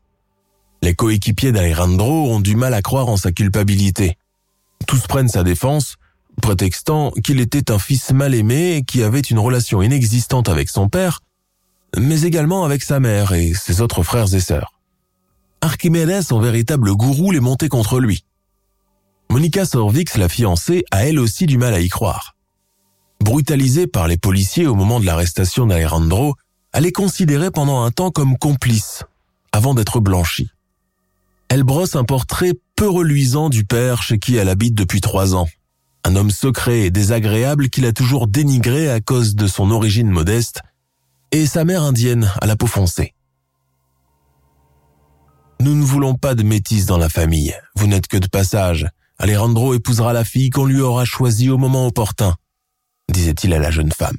Les 0.82 0.94
coéquipiers 0.94 1.52
d'Alejandro 1.52 2.30
ont 2.32 2.40
du 2.40 2.56
mal 2.56 2.72
à 2.72 2.80
croire 2.82 3.08
en 3.08 3.16
sa 3.16 3.32
culpabilité. 3.32 4.16
Tous 4.86 5.06
prennent 5.06 5.28
sa 5.28 5.42
défense, 5.42 5.96
prétextant 6.40 7.10
qu'il 7.22 7.40
était 7.40 7.70
un 7.70 7.78
fils 7.78 8.12
mal 8.12 8.34
aimé 8.34 8.82
qui 8.86 9.02
avait 9.02 9.20
une 9.20 9.38
relation 9.38 9.82
inexistante 9.82 10.48
avec 10.48 10.70
son 10.70 10.88
père, 10.88 11.20
mais 11.98 12.22
également 12.22 12.64
avec 12.64 12.82
sa 12.82 12.98
mère 12.98 13.32
et 13.32 13.52
ses 13.52 13.82
autres 13.82 14.02
frères 14.02 14.32
et 14.34 14.40
sœurs. 14.40 14.72
Archimedes, 15.60 16.22
son 16.22 16.40
véritable 16.40 16.94
gourou, 16.94 17.30
les 17.30 17.40
montait 17.40 17.68
contre 17.68 18.00
lui. 18.00 18.24
Monica 19.28 19.66
Sorvix, 19.66 20.16
la 20.16 20.28
fiancée, 20.28 20.84
a 20.90 21.04
elle 21.06 21.18
aussi 21.18 21.46
du 21.46 21.58
mal 21.58 21.74
à 21.74 21.80
y 21.80 21.88
croire. 21.88 22.34
Brutalisée 23.22 23.86
par 23.86 24.08
les 24.08 24.16
policiers 24.16 24.66
au 24.66 24.74
moment 24.74 24.98
de 24.98 25.04
l'arrestation 25.04 25.66
d'Alejandro, 25.66 26.36
elle 26.72 26.86
est 26.86 26.92
considérée 26.92 27.50
pendant 27.50 27.82
un 27.82 27.90
temps 27.90 28.10
comme 28.10 28.38
complice, 28.38 29.04
avant 29.52 29.74
d'être 29.74 30.00
blanchie. 30.00 30.50
Elle 31.50 31.64
brosse 31.64 31.96
un 31.96 32.04
portrait 32.04 32.54
peu 32.76 32.88
reluisant 32.88 33.50
du 33.50 33.66
père 33.66 34.02
chez 34.02 34.18
qui 34.18 34.36
elle 34.36 34.48
habite 34.48 34.74
depuis 34.74 35.02
trois 35.02 35.34
ans. 35.34 35.46
Un 36.04 36.16
homme 36.16 36.30
secret 36.30 36.80
et 36.80 36.90
désagréable 36.90 37.68
qu'il 37.68 37.84
a 37.84 37.92
toujours 37.92 38.26
dénigré 38.26 38.90
à 38.90 39.02
cause 39.02 39.34
de 39.34 39.46
son 39.46 39.70
origine 39.70 40.08
modeste, 40.08 40.62
et 41.32 41.46
sa 41.46 41.64
mère 41.64 41.82
indienne 41.82 42.32
à 42.40 42.46
la 42.46 42.56
peau 42.56 42.66
foncée. 42.66 43.12
Nous 45.60 45.74
ne 45.74 45.84
voulons 45.84 46.14
pas 46.14 46.34
de 46.34 46.42
métis 46.42 46.86
dans 46.86 46.96
la 46.96 47.10
famille. 47.10 47.54
Vous 47.76 47.86
n'êtes 47.86 48.06
que 48.06 48.16
de 48.16 48.28
passage. 48.28 48.88
Alejandro 49.18 49.74
épousera 49.74 50.14
la 50.14 50.24
fille 50.24 50.48
qu'on 50.48 50.64
lui 50.64 50.80
aura 50.80 51.04
choisie 51.04 51.50
au 51.50 51.58
moment 51.58 51.86
opportun 51.86 52.34
disait-il 53.10 53.52
à 53.52 53.58
la 53.58 53.70
jeune 53.70 53.92
femme. 53.92 54.18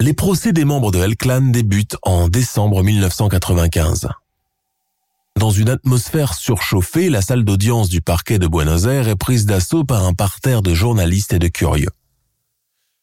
Les 0.00 0.14
procès 0.14 0.52
des 0.52 0.64
membres 0.64 0.90
de 0.90 0.98
El 0.98 1.16
Clan 1.16 1.42
débutent 1.42 1.96
en 2.02 2.28
décembre 2.28 2.82
1995. 2.82 4.08
Dans 5.42 5.50
une 5.50 5.70
atmosphère 5.70 6.34
surchauffée, 6.34 7.10
la 7.10 7.20
salle 7.20 7.42
d'audience 7.44 7.88
du 7.88 8.00
parquet 8.00 8.38
de 8.38 8.46
Buenos 8.46 8.84
Aires 8.84 9.08
est 9.08 9.16
prise 9.16 9.44
d'assaut 9.44 9.82
par 9.82 10.06
un 10.06 10.14
parterre 10.14 10.62
de 10.62 10.72
journalistes 10.72 11.32
et 11.32 11.40
de 11.40 11.48
curieux. 11.48 11.90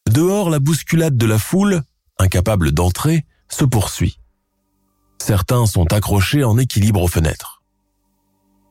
Dehors, 0.09 0.49
la 0.49 0.59
bousculade 0.59 1.17
de 1.17 1.25
la 1.25 1.37
foule, 1.37 1.81
incapable 2.17 2.71
d'entrer, 2.71 3.25
se 3.49 3.65
poursuit. 3.65 4.19
Certains 5.17 5.65
sont 5.65 5.91
accrochés 5.91 6.45
en 6.45 6.57
équilibre 6.57 7.01
aux 7.01 7.09
fenêtres. 7.09 7.61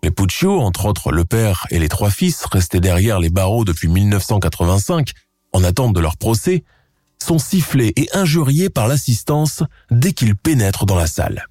Les 0.02 0.10
Puccio, 0.10 0.60
entre 0.60 0.86
autres 0.86 1.12
le 1.12 1.26
père 1.26 1.66
et 1.68 1.78
les 1.78 1.90
trois 1.90 2.08
fils, 2.08 2.46
restés 2.46 2.80
derrière 2.80 3.20
les 3.20 3.28
barreaux 3.28 3.66
depuis 3.66 3.88
1985, 3.88 5.12
en 5.52 5.62
attente 5.62 5.92
de 5.92 6.00
leur 6.00 6.16
procès, 6.16 6.64
sont 7.22 7.38
sifflés 7.38 7.92
et 7.96 8.08
injuriés 8.14 8.70
par 8.70 8.88
l'assistance 8.88 9.62
dès 9.90 10.14
qu'ils 10.14 10.36
pénètrent 10.36 10.86
dans 10.86 10.96
la 10.96 11.06
salle. 11.06 11.47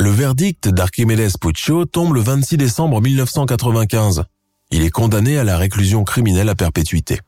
Le 0.00 0.08
verdict 0.08 0.66
d'Archimedes 0.66 1.36
Puccio 1.38 1.84
tombe 1.84 2.14
le 2.14 2.22
26 2.22 2.56
décembre 2.56 3.02
1995. 3.02 4.24
Il 4.70 4.80
est 4.80 4.90
condamné 4.90 5.36
à 5.36 5.44
la 5.44 5.58
réclusion 5.58 6.04
criminelle 6.04 6.48
à 6.48 6.54
perpétuité. 6.54 7.20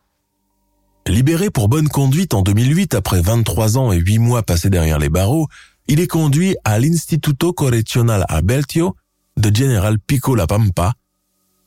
Libéré 1.07 1.51
pour 1.51 1.68
bonne 1.68 1.89
conduite 1.89 2.33
en 2.33 2.41
2008 2.41 2.95
après 2.95 3.20
23 3.20 3.77
ans 3.77 3.93
et 3.93 3.99
8 3.99 4.20
mois 4.20 4.43
passés 4.43 4.70
derrière 4.70 4.99
les 4.99 5.11
barreaux, 5.11 5.49
il 5.87 6.01
est 6.01 6.07
conduit 6.07 6.57
à 6.64 6.79
l'Instituto 6.79 7.53
Correccional 7.53 8.25
Abeltio 8.31 8.97
de 9.37 9.55
General 9.55 9.99
Pico 9.99 10.35
La 10.35 10.47
Pampa, 10.47 10.95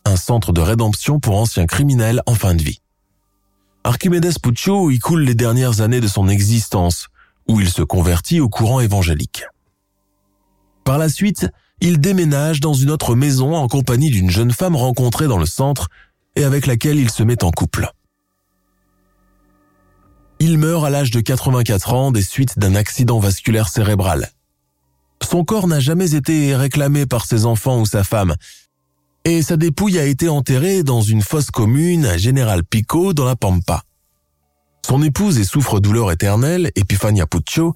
un 0.05 0.15
centre 0.15 0.53
de 0.53 0.61
rédemption 0.61 1.19
pour 1.19 1.37
anciens 1.37 1.67
criminels 1.67 2.23
en 2.25 2.33
fin 2.33 2.55
de 2.55 2.63
vie. 2.63 2.81
Archimedes 3.83 4.39
Puccio 4.41 4.89
y 4.89 4.97
coule 4.97 5.21
les 5.21 5.35
dernières 5.35 5.81
années 5.81 6.01
de 6.01 6.07
son 6.07 6.27
existence, 6.29 7.09
où 7.47 7.61
il 7.61 7.69
se 7.69 7.83
convertit 7.83 8.39
au 8.39 8.49
courant 8.49 8.79
évangélique. 8.79 9.43
Par 10.85 10.99
la 10.99 11.09
suite, 11.09 11.49
il 11.81 11.99
déménage 11.99 12.61
dans 12.61 12.73
une 12.73 12.91
autre 12.91 13.15
maison 13.15 13.55
en 13.55 13.67
compagnie 13.67 14.11
d'une 14.11 14.29
jeune 14.29 14.51
femme 14.51 14.75
rencontrée 14.75 15.27
dans 15.27 15.39
le 15.39 15.47
centre 15.47 15.89
et 16.35 16.43
avec 16.43 16.67
laquelle 16.67 16.99
il 16.99 17.09
se 17.09 17.23
met 17.23 17.43
en 17.43 17.51
couple. 17.51 17.91
Il 20.39 20.57
meurt 20.57 20.85
à 20.85 20.89
l'âge 20.89 21.11
de 21.11 21.19
84 21.21 21.93
ans 21.93 22.11
des 22.11 22.21
suites 22.21 22.59
d'un 22.59 22.75
accident 22.75 23.19
vasculaire 23.19 23.67
cérébral. 23.67 24.29
Son 25.23 25.43
corps 25.43 25.67
n'a 25.67 25.79
jamais 25.79 26.13
été 26.13 26.55
réclamé 26.55 27.05
par 27.07 27.25
ses 27.25 27.45
enfants 27.45 27.79
ou 27.79 27.85
sa 27.85 28.03
femme, 28.03 28.35
et 29.23 29.41
sa 29.41 29.57
dépouille 29.57 29.97
a 29.97 30.05
été 30.05 30.29
enterrée 30.29 30.83
dans 30.83 31.01
une 31.01 31.23
fosse 31.23 31.49
commune 31.49 32.05
à 32.05 32.17
General 32.17 32.63
Pico 32.63 33.13
dans 33.13 33.25
la 33.25 33.35
Pampa. 33.35 33.81
Son 34.85 35.01
épouse 35.01 35.39
et 35.39 35.45
souffre-douleur 35.45 36.11
éternelle, 36.11 36.69
Epifania 36.75 37.25
Puccio, 37.25 37.73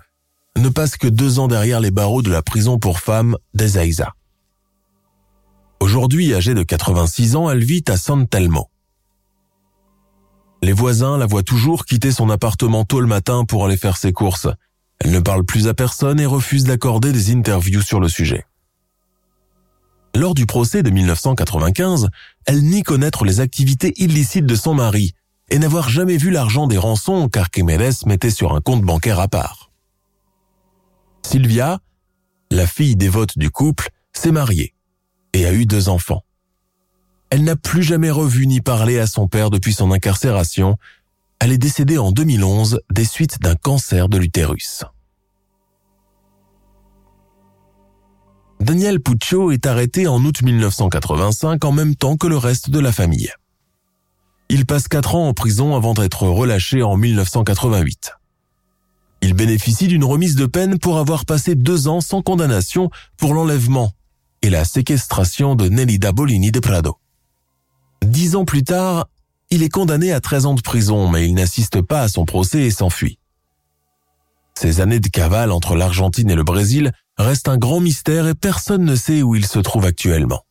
ne 0.58 0.70
passe 0.70 0.98
que 0.98 1.08
deux 1.08 1.40
ans 1.40 1.48
derrière 1.48 1.80
les 1.80 1.92
barreaux 1.92 2.22
de 2.22 2.32
la 2.32 2.42
prison 2.42 2.80
pour 2.80 3.00
femmes 3.00 3.38
d'Ezaiza. 3.54 4.14
Aujourd'hui 5.80 6.34
âgée 6.34 6.54
de 6.54 6.64
86 6.64 7.36
ans, 7.36 7.50
elle 7.50 7.64
vit 7.64 7.84
à 7.88 7.98
San 7.98 8.28
Telmo. 8.28 8.68
Les 10.62 10.74
voisins 10.74 11.18
la 11.18 11.26
voient 11.26 11.44
toujours 11.44 11.86
quitter 11.86 12.12
son 12.12 12.30
appartement 12.30 12.84
tôt 12.84 13.00
le 13.00 13.08
matin 13.08 13.46
pour 13.46 13.66
aller 13.66 13.78
faire 13.78 13.96
ses 13.96 14.12
courses, 14.12 14.48
elle 15.00 15.12
ne 15.12 15.20
parle 15.20 15.46
plus 15.46 15.68
à 15.68 15.74
personne 15.74 16.20
et 16.20 16.26
refuse 16.26 16.66
d'accorder 16.66 17.12
des 17.12 17.32
interviews 17.32 17.82
sur 17.82 18.00
le 18.00 18.10
sujet. 18.10 18.46
Lors 20.16 20.34
du 20.34 20.46
procès 20.46 20.84
de 20.84 20.90
1995, 20.90 22.10
elle 22.46 22.64
nie 22.64 22.84
connaître 22.84 23.24
les 23.24 23.40
activités 23.40 23.94
illicites 23.98 24.46
de 24.46 24.56
son 24.56 24.74
mari 24.74 25.14
et 25.50 25.60
n'avoir 25.60 25.90
jamais 25.90 26.18
vu 26.18 26.32
l'argent 26.32 26.68
des 26.68 26.78
rançons 26.78 27.30
qu'Archimedes 27.30 28.06
mettait 28.06 28.30
sur 28.30 28.54
un 28.54 28.62
compte 28.62 28.82
bancaire 28.82 29.20
à 29.20 29.28
part. 29.28 29.69
Sylvia, 31.30 31.80
la 32.52 32.66
fille 32.66 32.96
dévote 32.96 33.38
du 33.38 33.52
couple, 33.52 33.90
s'est 34.14 34.32
mariée 34.32 34.74
et 35.34 35.46
a 35.46 35.54
eu 35.54 35.66
deux 35.66 35.90
enfants. 35.90 36.24
Elle 37.30 37.44
n'a 37.44 37.56
plus 37.56 37.84
jamais 37.84 38.10
revu 38.10 38.48
ni 38.48 38.62
parlé 38.62 38.98
à 38.98 39.06
son 39.06 39.28
père 39.28 39.52
depuis 39.52 39.74
son 39.74 39.92
incarcération 39.92 40.78
elle 41.40 41.54
est 41.54 41.58
décédée 41.58 41.98
en 41.98 42.12
2011 42.12 42.82
des 42.92 43.06
suites 43.06 43.42
d'un 43.42 43.56
cancer 43.56 44.10
de 44.10 44.18
l'utérus. 44.18 44.84
Daniel 48.60 49.00
Puccio 49.00 49.52
est 49.52 49.66
arrêté 49.66 50.06
en 50.08 50.24
août 50.26 50.42
1985 50.42 51.64
en 51.64 51.72
même 51.72 51.96
temps 51.96 52.18
que 52.18 52.28
le 52.28 52.38
reste 52.38 52.70
de 52.70 52.80
la 52.80 52.92
famille. 52.92 53.32
Il 54.50 54.66
passe 54.66 54.90
quatre 54.90 55.16
ans 55.16 55.30
en 55.30 55.34
prison 55.34 55.76
avant 55.78 55.94
d'être 55.94 56.24
relâché 56.24 56.84
en 56.84 56.98
1988. 56.98 58.19
Il 59.22 59.34
bénéficie 59.34 59.88
d'une 59.88 60.04
remise 60.04 60.36
de 60.36 60.46
peine 60.46 60.80
pour 60.80 60.98
avoir 60.98 61.26
passé 61.26 61.56
deux 61.56 61.88
ans 61.88 62.02
sans 62.02 62.22
condamnation 62.22 62.90
pour 63.18 63.34
l'enlèvement 63.34 63.92
et 64.42 64.50
la 64.50 64.66
séquestration 64.66 65.56
de 65.56 65.68
Nelida 65.68 66.12
Bolini 66.12 66.52
de 66.52 66.60
Prado. 66.60 66.98
Dix 68.02 68.36
ans 68.36 68.46
plus 68.46 68.64
tard, 68.64 69.08
il 69.50 69.64
est 69.64 69.70
condamné 69.70 70.12
à 70.12 70.22
13 70.22 70.46
ans 70.46 70.54
de 70.54 70.62
prison, 70.62 71.10
mais 71.10 71.28
il 71.28 71.34
n'assiste 71.34 71.82
pas 71.82 72.02
à 72.02 72.08
son 72.08 72.26
procès 72.26 72.62
et 72.62 72.72
s'enfuit. 72.72 73.20
Ces 74.56 74.82
années 74.82 75.00
de 75.00 75.08
cavale 75.08 75.52
entre 75.52 75.76
l'Argentine 75.76 76.30
et 76.30 76.36
le 76.36 76.44
Brésil 76.44 76.92
reste 77.18 77.48
un 77.48 77.58
grand 77.58 77.80
mystère 77.80 78.28
et 78.28 78.36
personne 78.36 78.84
ne 78.84 78.96
sait 78.96 79.22
où 79.22 79.36
il 79.36 79.46
se 79.46 79.60
trouve 79.60 79.86
actuellement. 79.86 80.44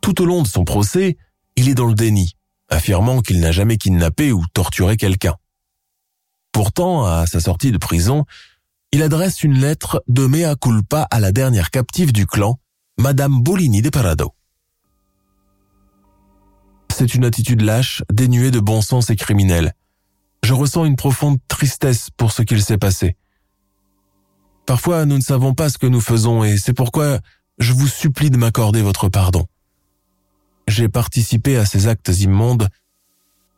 Tout 0.00 0.22
au 0.22 0.26
long 0.26 0.42
de 0.42 0.46
son 0.46 0.64
procès, 0.64 1.16
il 1.56 1.68
est 1.68 1.74
dans 1.74 1.86
le 1.86 1.94
déni, 1.94 2.36
affirmant 2.68 3.20
qu'il 3.20 3.40
n'a 3.40 3.50
jamais 3.50 3.76
kidnappé 3.76 4.32
ou 4.32 4.44
torturé 4.52 4.96
quelqu'un. 4.96 5.34
Pourtant, 6.56 7.04
à 7.04 7.26
sa 7.26 7.38
sortie 7.38 7.70
de 7.70 7.76
prison, 7.76 8.24
il 8.90 9.02
adresse 9.02 9.42
une 9.42 9.58
lettre 9.58 10.02
de 10.08 10.26
mea 10.26 10.56
culpa 10.56 11.06
à 11.10 11.20
la 11.20 11.30
dernière 11.30 11.70
captive 11.70 12.14
du 12.14 12.26
clan, 12.26 12.58
Madame 12.98 13.42
Bolini 13.42 13.82
de 13.82 13.90
Parado. 13.90 14.32
C'est 16.90 17.14
une 17.14 17.26
attitude 17.26 17.60
lâche, 17.60 18.02
dénuée 18.10 18.50
de 18.50 18.58
bon 18.58 18.80
sens 18.80 19.10
et 19.10 19.16
criminelle. 19.16 19.74
Je 20.44 20.54
ressens 20.54 20.86
une 20.86 20.96
profonde 20.96 21.36
tristesse 21.46 22.08
pour 22.16 22.32
ce 22.32 22.40
qu'il 22.40 22.62
s'est 22.62 22.78
passé. 22.78 23.18
Parfois, 24.64 25.04
nous 25.04 25.18
ne 25.18 25.22
savons 25.22 25.52
pas 25.52 25.68
ce 25.68 25.76
que 25.76 25.86
nous 25.86 26.00
faisons 26.00 26.42
et 26.42 26.56
c'est 26.56 26.72
pourquoi 26.72 27.18
je 27.58 27.74
vous 27.74 27.86
supplie 27.86 28.30
de 28.30 28.38
m'accorder 28.38 28.80
votre 28.80 29.10
pardon. 29.10 29.44
J'ai 30.68 30.88
participé 30.88 31.58
à 31.58 31.66
ces 31.66 31.86
actes 31.86 32.18
immondes 32.20 32.70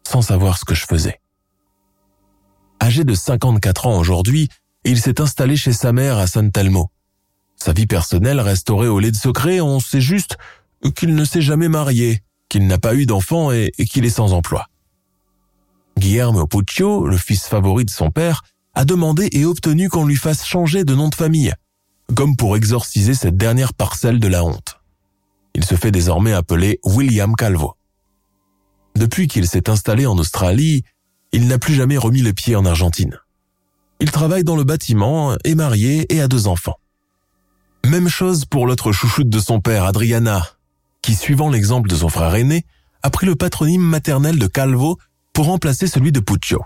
sans 0.04 0.20
savoir 0.20 0.58
ce 0.58 0.64
que 0.64 0.74
je 0.74 0.84
faisais. 0.84 1.20
Âgé 2.88 3.04
de 3.04 3.14
54 3.14 3.86
ans 3.86 3.98
aujourd'hui, 3.98 4.48
il 4.82 4.98
s'est 4.98 5.20
installé 5.20 5.58
chez 5.58 5.74
sa 5.74 5.92
mère 5.92 6.16
à 6.16 6.26
San 6.26 6.50
Telmo. 6.50 6.88
Sa 7.54 7.74
vie 7.74 7.86
personnelle 7.86 8.40
restaurée 8.40 8.88
au 8.88 8.98
lait 8.98 9.10
de 9.10 9.16
secret, 9.16 9.60
on 9.60 9.78
sait 9.78 10.00
juste 10.00 10.38
qu'il 10.96 11.14
ne 11.14 11.26
s'est 11.26 11.42
jamais 11.42 11.68
marié, 11.68 12.22
qu'il 12.48 12.66
n'a 12.66 12.78
pas 12.78 12.94
eu 12.94 13.04
d'enfant 13.04 13.52
et, 13.52 13.72
qu'il 13.90 14.06
est 14.06 14.08
sans 14.08 14.32
emploi. 14.32 14.68
Guillermo 15.98 16.46
Puccio, 16.46 17.06
le 17.06 17.18
fils 17.18 17.46
favori 17.46 17.84
de 17.84 17.90
son 17.90 18.10
père, 18.10 18.40
a 18.74 18.86
demandé 18.86 19.28
et 19.32 19.44
obtenu 19.44 19.90
qu'on 19.90 20.06
lui 20.06 20.16
fasse 20.16 20.46
changer 20.46 20.84
de 20.84 20.94
nom 20.94 21.10
de 21.10 21.14
famille, 21.14 21.52
comme 22.14 22.36
pour 22.36 22.56
exorciser 22.56 23.12
cette 23.12 23.36
dernière 23.36 23.74
parcelle 23.74 24.18
de 24.18 24.28
la 24.28 24.46
honte. 24.46 24.80
Il 25.54 25.66
se 25.66 25.74
fait 25.74 25.90
désormais 25.90 26.32
appeler 26.32 26.80
William 26.84 27.36
Calvo. 27.36 27.74
Depuis 28.96 29.28
qu'il 29.28 29.46
s'est 29.46 29.68
installé 29.68 30.06
en 30.06 30.16
Australie, 30.16 30.84
il 31.32 31.46
n'a 31.48 31.58
plus 31.58 31.74
jamais 31.74 31.98
remis 31.98 32.22
le 32.22 32.32
pied 32.32 32.56
en 32.56 32.64
Argentine. 32.64 33.18
Il 34.00 34.10
travaille 34.10 34.44
dans 34.44 34.56
le 34.56 34.64
bâtiment, 34.64 35.36
est 35.44 35.54
marié 35.54 36.12
et 36.14 36.20
a 36.20 36.28
deux 36.28 36.46
enfants. 36.46 36.78
Même 37.86 38.08
chose 38.08 38.44
pour 38.44 38.66
l'autre 38.66 38.92
chouchoute 38.92 39.28
de 39.28 39.40
son 39.40 39.60
père, 39.60 39.84
Adriana, 39.84 40.46
qui, 41.02 41.14
suivant 41.14 41.50
l'exemple 41.50 41.88
de 41.88 41.96
son 41.96 42.08
frère 42.08 42.34
aîné, 42.34 42.64
a 43.02 43.10
pris 43.10 43.26
le 43.26 43.36
patronyme 43.36 43.82
maternel 43.82 44.38
de 44.38 44.46
Calvo 44.46 44.98
pour 45.32 45.46
remplacer 45.46 45.86
celui 45.86 46.12
de 46.12 46.20
Puccio. 46.20 46.62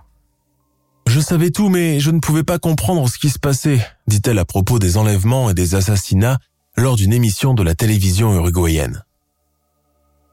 Je 1.07 1.21
savais 1.21 1.51
tout, 1.51 1.69
mais 1.69 2.01
je 2.01 2.11
ne 2.11 2.21
pouvais 2.21 2.45
pas 2.45 2.59
comprendre 2.59 3.09
ce 3.09 3.19
qui 3.19 3.29
se 3.29 3.39
passait, 3.39 3.85
dit-elle 4.07 4.39
à 4.39 4.45
propos 4.45 4.79
des 4.79 4.97
enlèvements 4.97 5.51
et 5.51 5.55
des 5.55 5.75
assassinats 5.75 6.39
lors 6.77 6.97
d'une 6.97 7.13
émission 7.13 7.55
de 7.55 7.63
la 7.63 7.75
télévision 7.75 8.35
uruguayenne. 8.35 9.03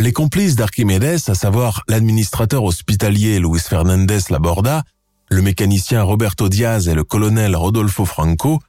Les 0.02 0.14
complices 0.14 0.56
d'Archimedes, 0.56 1.20
à 1.28 1.36
savoir 1.36 1.84
l'administrateur 1.90 2.64
hospitalier 2.64 3.38
Luis 3.40 3.60
Fernandez 3.60 4.20
Laborda, 4.30 4.84
le 5.30 5.42
mécanicien 5.42 6.04
Roberto 6.04 6.48
Diaz 6.48 6.88
et 6.88 6.94
le 6.94 7.04
colonel 7.04 7.54
Rodolfo 7.54 8.06
Franco, 8.06 8.60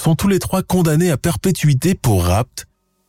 sont 0.00 0.14
tous 0.14 0.28
les 0.28 0.38
trois 0.38 0.62
condamnés 0.62 1.10
à 1.10 1.16
perpétuité 1.16 1.96
pour 1.96 2.24
rapt, 2.24 2.66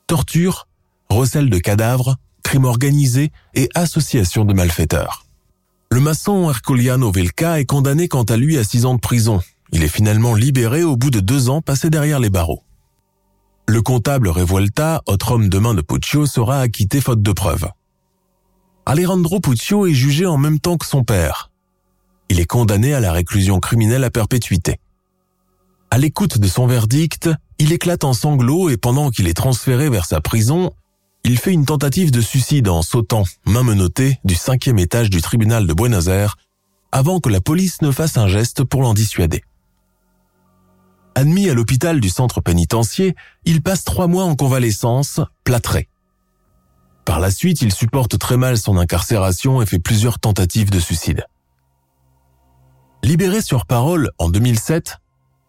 torture, 0.07 0.67
recel 1.09 1.51
de 1.51 1.59
cadavres, 1.59 2.15
crime 2.41 2.65
organisé 2.65 3.31
et 3.53 3.69
association 3.75 4.43
de 4.43 4.55
malfaiteurs. 4.55 5.25
Le 5.91 5.99
maçon 5.99 6.49
Herculiano 6.49 7.11
Velka 7.11 7.59
est 7.59 7.65
condamné 7.65 8.07
quant 8.07 8.23
à 8.23 8.37
lui 8.37 8.57
à 8.57 8.63
six 8.63 8.85
ans 8.85 8.95
de 8.95 8.99
prison. 8.99 9.39
Il 9.71 9.83
est 9.83 9.87
finalement 9.87 10.33
libéré 10.33 10.83
au 10.83 10.95
bout 10.95 11.11
de 11.11 11.19
deux 11.19 11.49
ans 11.49 11.61
passés 11.61 11.91
derrière 11.91 12.19
les 12.19 12.31
barreaux. 12.31 12.63
Le 13.69 13.81
comptable 13.81 14.29
Revuelta, 14.29 15.01
autre 15.07 15.33
homme 15.33 15.49
de 15.49 15.57
main 15.59 15.73
de 15.73 15.81
Puccio, 15.81 16.25
sera 16.25 16.61
acquitté 16.61 17.01
faute 17.01 17.21
de 17.21 17.31
preuves. 17.33 17.67
Alejandro 18.85 19.41
Puccio 19.41 19.85
est 19.85 19.93
jugé 19.93 20.25
en 20.25 20.37
même 20.37 20.61
temps 20.61 20.77
que 20.77 20.85
son 20.85 21.03
père. 21.03 21.51
Il 22.29 22.39
est 22.39 22.45
condamné 22.45 22.93
à 22.93 23.01
la 23.01 23.11
réclusion 23.11 23.59
criminelle 23.59 24.05
à 24.05 24.09
perpétuité. 24.09 24.79
À 25.91 25.97
l'écoute 25.97 26.37
de 26.37 26.47
son 26.47 26.65
verdict, 26.65 27.29
il 27.59 27.73
éclate 27.73 28.05
en 28.05 28.13
sanglots 28.13 28.69
et 28.69 28.77
pendant 28.77 29.09
qu'il 29.09 29.27
est 29.27 29.33
transféré 29.33 29.89
vers 29.89 30.05
sa 30.05 30.21
prison, 30.21 30.71
il 31.25 31.37
fait 31.37 31.51
une 31.51 31.65
tentative 31.65 32.11
de 32.11 32.21
suicide 32.21 32.69
en 32.69 32.81
sautant, 32.81 33.23
main 33.45 33.63
menottée, 33.63 34.17
du 34.23 34.35
cinquième 34.35 34.79
étage 34.79 35.09
du 35.09 35.21
tribunal 35.21 35.67
de 35.67 35.73
Buenos 35.73 36.07
Aires, 36.07 36.37
avant 36.93 37.19
que 37.19 37.29
la 37.29 37.41
police 37.41 37.81
ne 37.81 37.91
fasse 37.91 38.15
un 38.15 38.27
geste 38.27 38.63
pour 38.63 38.81
l'en 38.81 38.93
dissuader. 38.93 39.43
Admis 41.17 41.49
à 41.49 41.55
l'hôpital 41.55 41.99
du 41.99 42.09
centre 42.09 42.41
pénitentiaire, 42.41 43.11
il 43.43 43.63
passe 43.63 43.83
trois 43.83 44.05
mois 44.05 44.25
en 44.25 44.35
convalescence, 44.35 45.19
plâtré. 45.43 45.89
Par 47.05 47.19
la 47.19 47.31
suite, 47.31 47.63
il 47.63 47.73
supporte 47.73 48.19
très 48.19 48.37
mal 48.37 48.55
son 48.55 48.77
incarcération 48.77 49.59
et 49.59 49.65
fait 49.65 49.79
plusieurs 49.79 50.19
tentatives 50.19 50.69
de 50.69 50.79
suicide. 50.79 51.25
Libéré 53.01 53.41
sur 53.41 53.65
parole 53.65 54.11
en 54.19 54.29
2007, 54.29 54.97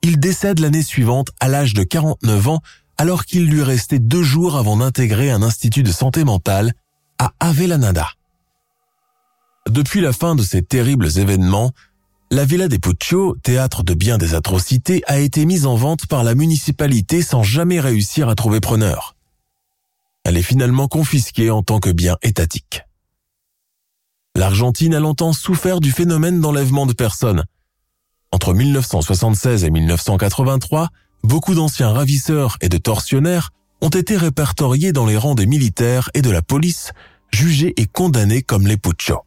il 0.01 0.19
décède 0.19 0.59
l'année 0.59 0.81
suivante 0.81 1.33
à 1.39 1.49
l'âge 1.49 1.75
de 1.75 1.83
49 1.83 2.49
ans 2.49 2.63
alors 2.97 3.27
qu'il 3.27 3.47
lui 3.47 3.63
restait 3.63 3.99
deux 3.99 4.23
jours 4.23 4.57
avant 4.57 4.79
d'intégrer 4.79 5.31
un 5.31 5.43
institut 5.43 5.83
de 5.83 5.93
santé 5.93 6.25
mentale 6.25 6.73
à 7.19 7.35
Avellaneda. 7.41 8.09
Depuis 9.69 10.01
la 10.01 10.15
fin 10.15 10.35
de 10.35 10.43
ces 10.43 10.63
terribles 10.63 11.19
événements, 11.19 11.73
la 12.31 12.45
Villa 12.45 12.69
des 12.69 12.79
Puccio, 12.79 13.37
théâtre 13.43 13.83
de 13.83 13.95
bien 13.95 14.19
des 14.19 14.35
atrocités, 14.35 15.03
a 15.07 15.19
été 15.19 15.47
mise 15.47 15.65
en 15.65 15.77
vente 15.77 16.07
par 16.07 16.25
la 16.25 16.35
municipalité 16.35 17.23
sans 17.23 17.43
jamais 17.43 17.81
réussir 17.81 18.29
à 18.29 18.35
trouver 18.35 18.61
preneur. 18.61 19.17
Elle 20.25 20.37
est 20.37 20.43
finalement 20.43 20.89
confisquée 20.89 21.51
en 21.51 21.63
tant 21.63 21.81
que 21.81 21.91
bien 21.91 22.19
étatique. 22.23 22.83
L'Argentine 24.37 24.95
a 24.95 25.01
longtemps 25.01 25.33
souffert 25.33 25.81
du 25.81 25.91
phénomène 25.91 26.41
d'enlèvement 26.41 26.85
de 26.85 26.93
personnes. 26.93 27.45
Entre 28.31 28.53
1976 28.53 29.65
et 29.65 29.71
1983, 29.71 30.91
beaucoup 31.25 31.55
d'anciens 31.55 31.93
ravisseurs 31.93 32.59
et 32.61 32.69
de 32.69 32.77
tortionnaires 32.77 33.51
ont 33.81 33.89
été 33.89 34.19
répertoriés 34.19 34.93
dans 34.93 35.07
les 35.07 35.17
rangs 35.17 35.35
des 35.35 35.47
militaires 35.47 36.11
et 36.13 36.21
de 36.21 36.31
la 36.31 36.43
police, 36.43 36.93
jugés 37.33 37.73
et 37.79 37.87
condamnés 37.87 38.43
comme 38.43 38.67
les 38.67 38.77
Puccio. 38.77 39.23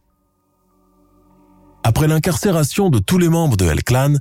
Après 1.84 2.06
l'incarcération 2.06 2.90
de 2.90 3.00
tous 3.00 3.18
les 3.18 3.28
membres 3.28 3.56
de 3.56 3.66
El 3.66 3.82
Clan, 3.82 4.14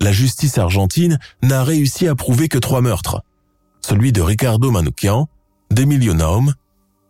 la 0.00 0.10
justice 0.10 0.58
argentine 0.58 1.18
n'a 1.42 1.62
réussi 1.62 2.08
à 2.08 2.16
prouver 2.16 2.48
que 2.48 2.58
trois 2.58 2.80
meurtres. 2.80 3.22
Celui 3.80 4.12
de 4.12 4.20
Ricardo 4.20 4.70
Manoukian, 4.72 5.28
d'Emilio 5.70 6.14
Naum 6.14 6.52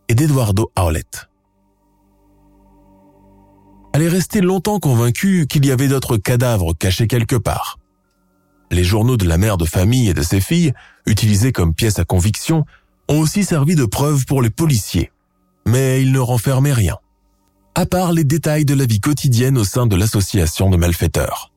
et 0.09 0.15
d'Eduardo 0.15 0.71
Aulet. 0.79 1.05
Elle 3.95 4.03
est 4.03 4.09
restée 4.09 4.43
longtemps 4.43 4.79
convaincue 4.79 5.47
qu'il 5.49 5.65
y 5.65 5.73
avait 5.73 5.89
d'autres 5.89 6.19
cadavres 6.19 6.75
cachés 6.75 7.07
quelque 7.07 7.37
part. 7.37 7.79
Les 8.71 8.85
journaux 8.85 9.17
de 9.17 9.27
la 9.27 9.39
mère 9.39 9.57
de 9.57 9.65
famille 9.65 10.11
et 10.11 10.15
de 10.15 10.23
ses 10.23 10.41
filles, 10.41 10.75
utilisés 11.07 11.53
comme 11.53 11.73
pièces 11.73 11.99
à 11.99 12.05
conviction, 12.05 12.67
ont 13.09 13.21
aussi 13.21 13.45
servi 13.45 13.75
de 13.75 13.87
preuve 13.87 14.27
pour 14.27 14.43
les 14.43 14.51
policiers. 14.51 15.11
Mais 15.67 16.03
ils 16.03 16.13
ne 16.13 16.19
renfermaient 16.19 16.75
rien 16.75 16.99
à 17.77 17.85
part 17.85 18.15
les 18.15 18.25
détails 18.25 18.65
de 18.65 18.73
la 18.73 18.87
vie 18.87 19.01
quotidienne 19.01 19.59
au 19.59 19.65
sein 19.65 19.87
de 19.87 19.97
l'association 19.97 20.71
de 20.71 20.79
malfaiteurs. 20.79 21.53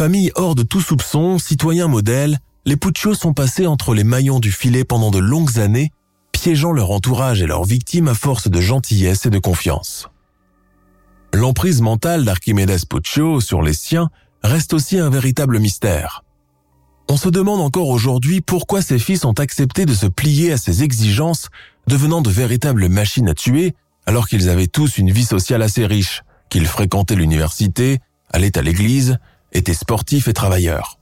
Famille 0.00 0.32
hors 0.36 0.54
de 0.54 0.62
tout 0.62 0.80
soupçon, 0.80 1.38
citoyens 1.38 1.86
modèles, 1.86 2.38
les 2.64 2.78
Puccio 2.78 3.12
sont 3.12 3.34
passés 3.34 3.66
entre 3.66 3.94
les 3.94 4.04
maillons 4.04 4.40
du 4.40 4.50
filet 4.50 4.84
pendant 4.84 5.10
de 5.10 5.18
longues 5.18 5.58
années, 5.58 5.92
piégeant 6.32 6.72
leur 6.72 6.92
entourage 6.92 7.42
et 7.42 7.46
leurs 7.46 7.64
victimes 7.64 8.08
à 8.08 8.14
force 8.14 8.48
de 8.48 8.58
gentillesse 8.58 9.26
et 9.26 9.30
de 9.30 9.38
confiance. 9.38 10.08
L'emprise 11.34 11.82
mentale 11.82 12.24
d'Archimedes 12.24 12.88
Puccio 12.88 13.42
sur 13.42 13.60
les 13.60 13.74
siens 13.74 14.08
reste 14.42 14.72
aussi 14.72 14.98
un 14.98 15.10
véritable 15.10 15.58
mystère. 15.58 16.24
On 17.10 17.18
se 17.18 17.28
demande 17.28 17.60
encore 17.60 17.90
aujourd'hui 17.90 18.40
pourquoi 18.40 18.80
ses 18.80 18.98
fils 18.98 19.26
ont 19.26 19.32
accepté 19.32 19.84
de 19.84 19.92
se 19.92 20.06
plier 20.06 20.52
à 20.52 20.56
ses 20.56 20.82
exigences, 20.82 21.50
devenant 21.86 22.22
de 22.22 22.30
véritables 22.30 22.88
machines 22.88 23.28
à 23.28 23.34
tuer 23.34 23.74
alors 24.06 24.28
qu'ils 24.28 24.48
avaient 24.48 24.66
tous 24.66 24.98
une 24.98 25.10
vie 25.10 25.24
sociale 25.24 25.62
assez 25.62 25.86
riche, 25.86 26.22
qu'ils 26.50 26.66
fréquentaient 26.66 27.16
l'université, 27.16 27.98
allaient 28.30 28.56
à 28.58 28.62
l'église, 28.62 29.18
étaient 29.52 29.74
sportifs 29.74 30.28
et 30.28 30.32
travailleurs. 30.32 30.98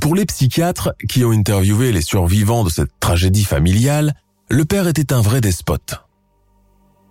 Pour 0.00 0.14
les 0.14 0.26
psychiatres 0.26 0.94
qui 1.08 1.24
ont 1.24 1.32
interviewé 1.32 1.92
les 1.92 2.02
survivants 2.02 2.64
de 2.64 2.70
cette 2.70 2.98
tragédie 3.00 3.44
familiale, 3.44 4.14
le 4.50 4.64
père 4.64 4.88
était 4.88 5.12
un 5.12 5.20
vrai 5.20 5.40
despote. 5.40 6.02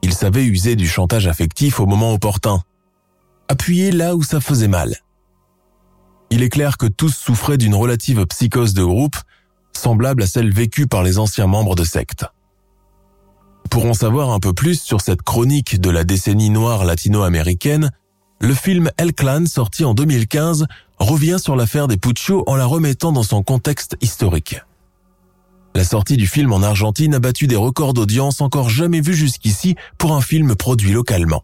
Il 0.01 0.13
savait 0.13 0.45
user 0.45 0.75
du 0.75 0.87
chantage 0.87 1.27
affectif 1.27 1.79
au 1.79 1.85
moment 1.85 2.13
opportun, 2.13 2.61
appuyer 3.47 3.91
là 3.91 4.15
où 4.15 4.23
ça 4.23 4.41
faisait 4.41 4.67
mal. 4.67 4.97
Il 6.29 6.43
est 6.43 6.49
clair 6.49 6.77
que 6.77 6.87
tous 6.87 7.15
souffraient 7.15 7.57
d'une 7.57 7.75
relative 7.75 8.25
psychose 8.25 8.73
de 8.73 8.83
groupe, 8.83 9.15
semblable 9.71 10.23
à 10.23 10.27
celle 10.27 10.53
vécue 10.53 10.87
par 10.87 11.03
les 11.03 11.19
anciens 11.19 11.47
membres 11.47 11.75
de 11.75 11.83
secte. 11.83 12.25
Pour 13.69 13.85
en 13.85 13.93
savoir 13.93 14.31
un 14.31 14.39
peu 14.39 14.53
plus 14.53 14.81
sur 14.81 15.01
cette 15.01 15.21
chronique 15.21 15.81
de 15.81 15.89
la 15.89 16.03
décennie 16.03 16.49
noire 16.49 16.85
latino-américaine, 16.85 17.91
le 18.39 18.53
film 18.53 18.89
El 18.97 19.13
Clan, 19.13 19.45
sorti 19.45 19.85
en 19.85 19.93
2015, 19.93 20.67
revient 20.99 21.37
sur 21.39 21.55
l'affaire 21.55 21.87
des 21.87 21.97
Puccio 21.97 22.43
en 22.47 22.55
la 22.55 22.65
remettant 22.65 23.11
dans 23.11 23.23
son 23.23 23.41
contexte 23.41 23.95
historique. 24.01 24.57
La 25.75 25.83
sortie 25.83 26.17
du 26.17 26.27
film 26.27 26.53
en 26.53 26.61
Argentine 26.61 27.15
a 27.15 27.19
battu 27.19 27.47
des 27.47 27.55
records 27.55 27.93
d'audience 27.93 28.41
encore 28.41 28.69
jamais 28.69 29.01
vus 29.01 29.15
jusqu'ici 29.15 29.75
pour 29.97 30.13
un 30.13 30.21
film 30.21 30.55
produit 30.55 30.91
localement. 30.91 31.43